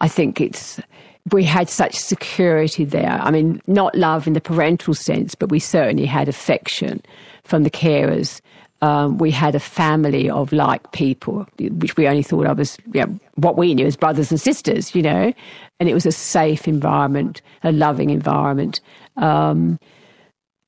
I 0.00 0.08
think 0.08 0.40
it's 0.40 0.80
we 1.32 1.44
had 1.44 1.68
such 1.68 1.94
security 1.96 2.84
there. 2.84 3.20
I 3.22 3.30
mean, 3.30 3.60
not 3.66 3.94
love 3.94 4.26
in 4.26 4.32
the 4.32 4.40
parental 4.40 4.94
sense, 4.94 5.34
but 5.34 5.50
we 5.50 5.58
certainly 5.58 6.06
had 6.06 6.28
affection 6.28 7.02
from 7.44 7.62
the 7.62 7.70
carers. 7.70 8.40
Um, 8.82 9.18
we 9.18 9.30
had 9.30 9.54
a 9.54 9.60
family 9.60 10.30
of 10.30 10.52
like 10.52 10.92
people, 10.92 11.46
which 11.58 11.96
we 11.96 12.08
only 12.08 12.22
thought 12.22 12.46
of 12.46 12.58
as 12.60 12.78
you 12.94 13.04
know, 13.04 13.20
what 13.34 13.58
we 13.58 13.74
knew 13.74 13.86
as 13.86 13.96
brothers 13.96 14.30
and 14.30 14.40
sisters, 14.40 14.94
you 14.94 15.02
know, 15.02 15.34
and 15.78 15.88
it 15.88 15.94
was 15.94 16.06
a 16.06 16.12
safe 16.12 16.66
environment, 16.66 17.42
a 17.62 17.72
loving 17.72 18.10
environment. 18.10 18.80
Um, 19.16 19.78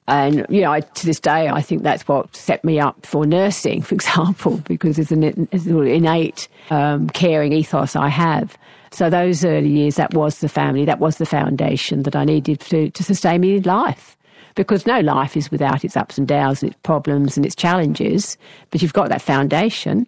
and 0.09 0.45
you 0.51 0.61
know, 0.61 0.73
I, 0.73 0.81
to 0.81 1.07
this 1.07 1.21
day, 1.21 1.49
I 1.49 1.63
think 1.63 1.83
that's 1.83 2.07
what 2.07 2.35
set 2.37 2.65
me 2.65 2.81
up 2.81 3.07
for 3.07 3.25
nursing, 3.25 3.83
for 3.89 3.95
example, 3.95 4.59
because 4.67 4.99
it's 4.99 5.13
an, 5.13 5.49
it's 5.53 5.67
an 5.67 5.87
innate 5.87 6.49
um, 6.71 7.09
caring 7.11 7.53
ethos 7.53 7.97
I 7.97 8.09
have. 8.09 8.57
So 8.91 9.09
those 9.09 9.43
early 9.43 9.71
years, 9.71 9.97
that 9.97 10.13
was 10.13 10.41
the 10.41 10.51
family, 10.51 10.85
that 10.85 10.99
was 10.99 11.17
the 11.17 11.25
foundation 11.25 12.03
that 12.03 12.15
I 12.15 12.25
needed 12.25 12.61
to, 12.61 12.91
to 12.91 13.03
sustain 13.03 13.41
me 13.41 13.57
in 13.57 13.63
life. 13.63 14.19
Because 14.55 14.87
no 14.87 15.01
life 15.01 15.37
is 15.37 15.51
without 15.51 15.85
its 15.85 15.97
ups 15.97 16.19
and 16.19 16.29
downs 16.29 16.63
and 16.63 16.73
its 16.73 16.81
problems 16.83 17.37
and 17.37 17.47
its 17.47 17.55
challenges, 17.55 18.37
but 18.71 18.83
you've 18.83 18.93
got 18.93 19.09
that 19.09 19.23
foundation. 19.23 20.07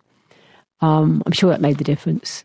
um, 0.80 1.22
I'm 1.24 1.32
sure 1.32 1.50
that 1.50 1.60
made 1.60 1.78
the 1.78 1.84
difference. 1.84 2.44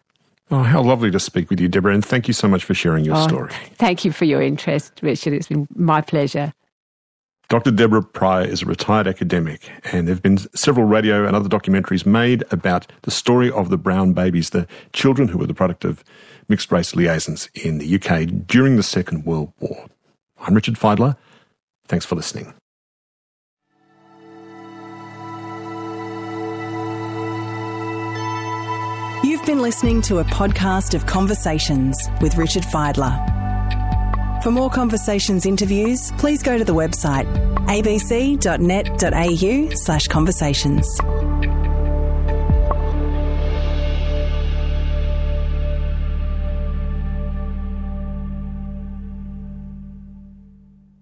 Oh, 0.52 0.64
how 0.64 0.82
lovely 0.82 1.12
to 1.12 1.20
speak 1.20 1.50
with 1.50 1.60
you, 1.60 1.68
Deborah, 1.68 1.94
and 1.94 2.04
thank 2.04 2.28
you 2.28 2.34
so 2.34 2.48
much 2.48 2.64
for 2.64 2.74
sharing 2.74 3.06
your 3.06 3.18
Oh, 3.18 3.28
story. 3.28 3.52
Thank 3.76 4.04
you 4.04 4.12
for 4.12 4.26
your 4.26 4.42
interest, 4.42 5.00
Richard. 5.04 5.34
It's 5.34 5.48
been 5.48 5.68
my 5.76 6.02
pleasure. 6.02 6.54
Dr. 7.50 7.70
Deborah 7.72 8.02
Pryor 8.04 8.46
is 8.46 8.62
a 8.62 8.66
retired 8.66 9.08
academic, 9.08 9.70
and 9.92 10.08
there 10.08 10.14
have 10.16 10.24
been 10.24 10.38
several 10.56 10.86
radio 10.88 11.26
and 11.28 11.36
other 11.36 11.50
documentaries 11.50 12.06
made 12.06 12.44
about 12.52 12.88
the 13.04 13.12
story 13.12 13.52
of 13.52 13.70
the 13.70 13.78
brown 13.78 14.14
babies, 14.14 14.50
the 14.52 14.68
children 14.94 15.28
who 15.28 15.38
were 15.38 15.48
the 15.48 15.54
product 15.54 15.84
of 15.86 16.04
mixed 16.48 16.72
race 16.72 16.96
liaisons 16.96 17.50
in 17.54 17.78
the 17.80 17.96
UK 18.00 18.46
during 18.48 18.76
the 18.76 18.84
Second 18.84 19.26
World 19.26 19.52
War. 19.60 19.86
I'm 20.40 20.54
Richard 20.56 20.76
Fidler. 20.76 21.16
Thanks 21.90 22.06
for 22.06 22.16
listening. 22.16 22.54
You've 29.24 29.46
been 29.46 29.62
listening 29.62 30.02
to 30.04 30.20
a 30.20 30.24
podcast 30.24 30.94
of 30.94 31.06
Conversations 31.06 31.98
with 32.22 32.38
Richard 32.38 32.64
Fidler. 32.64 33.38
For 34.44 34.52
more 34.52 34.70
conversations 34.70 35.46
interviews, 35.46 36.14
please 36.18 36.42
go 36.42 36.58
to 36.58 36.64
the 36.64 36.74
website 36.74 37.28
abc.net.au 37.66 39.76
slash 39.76 40.08
conversations. 40.08 41.00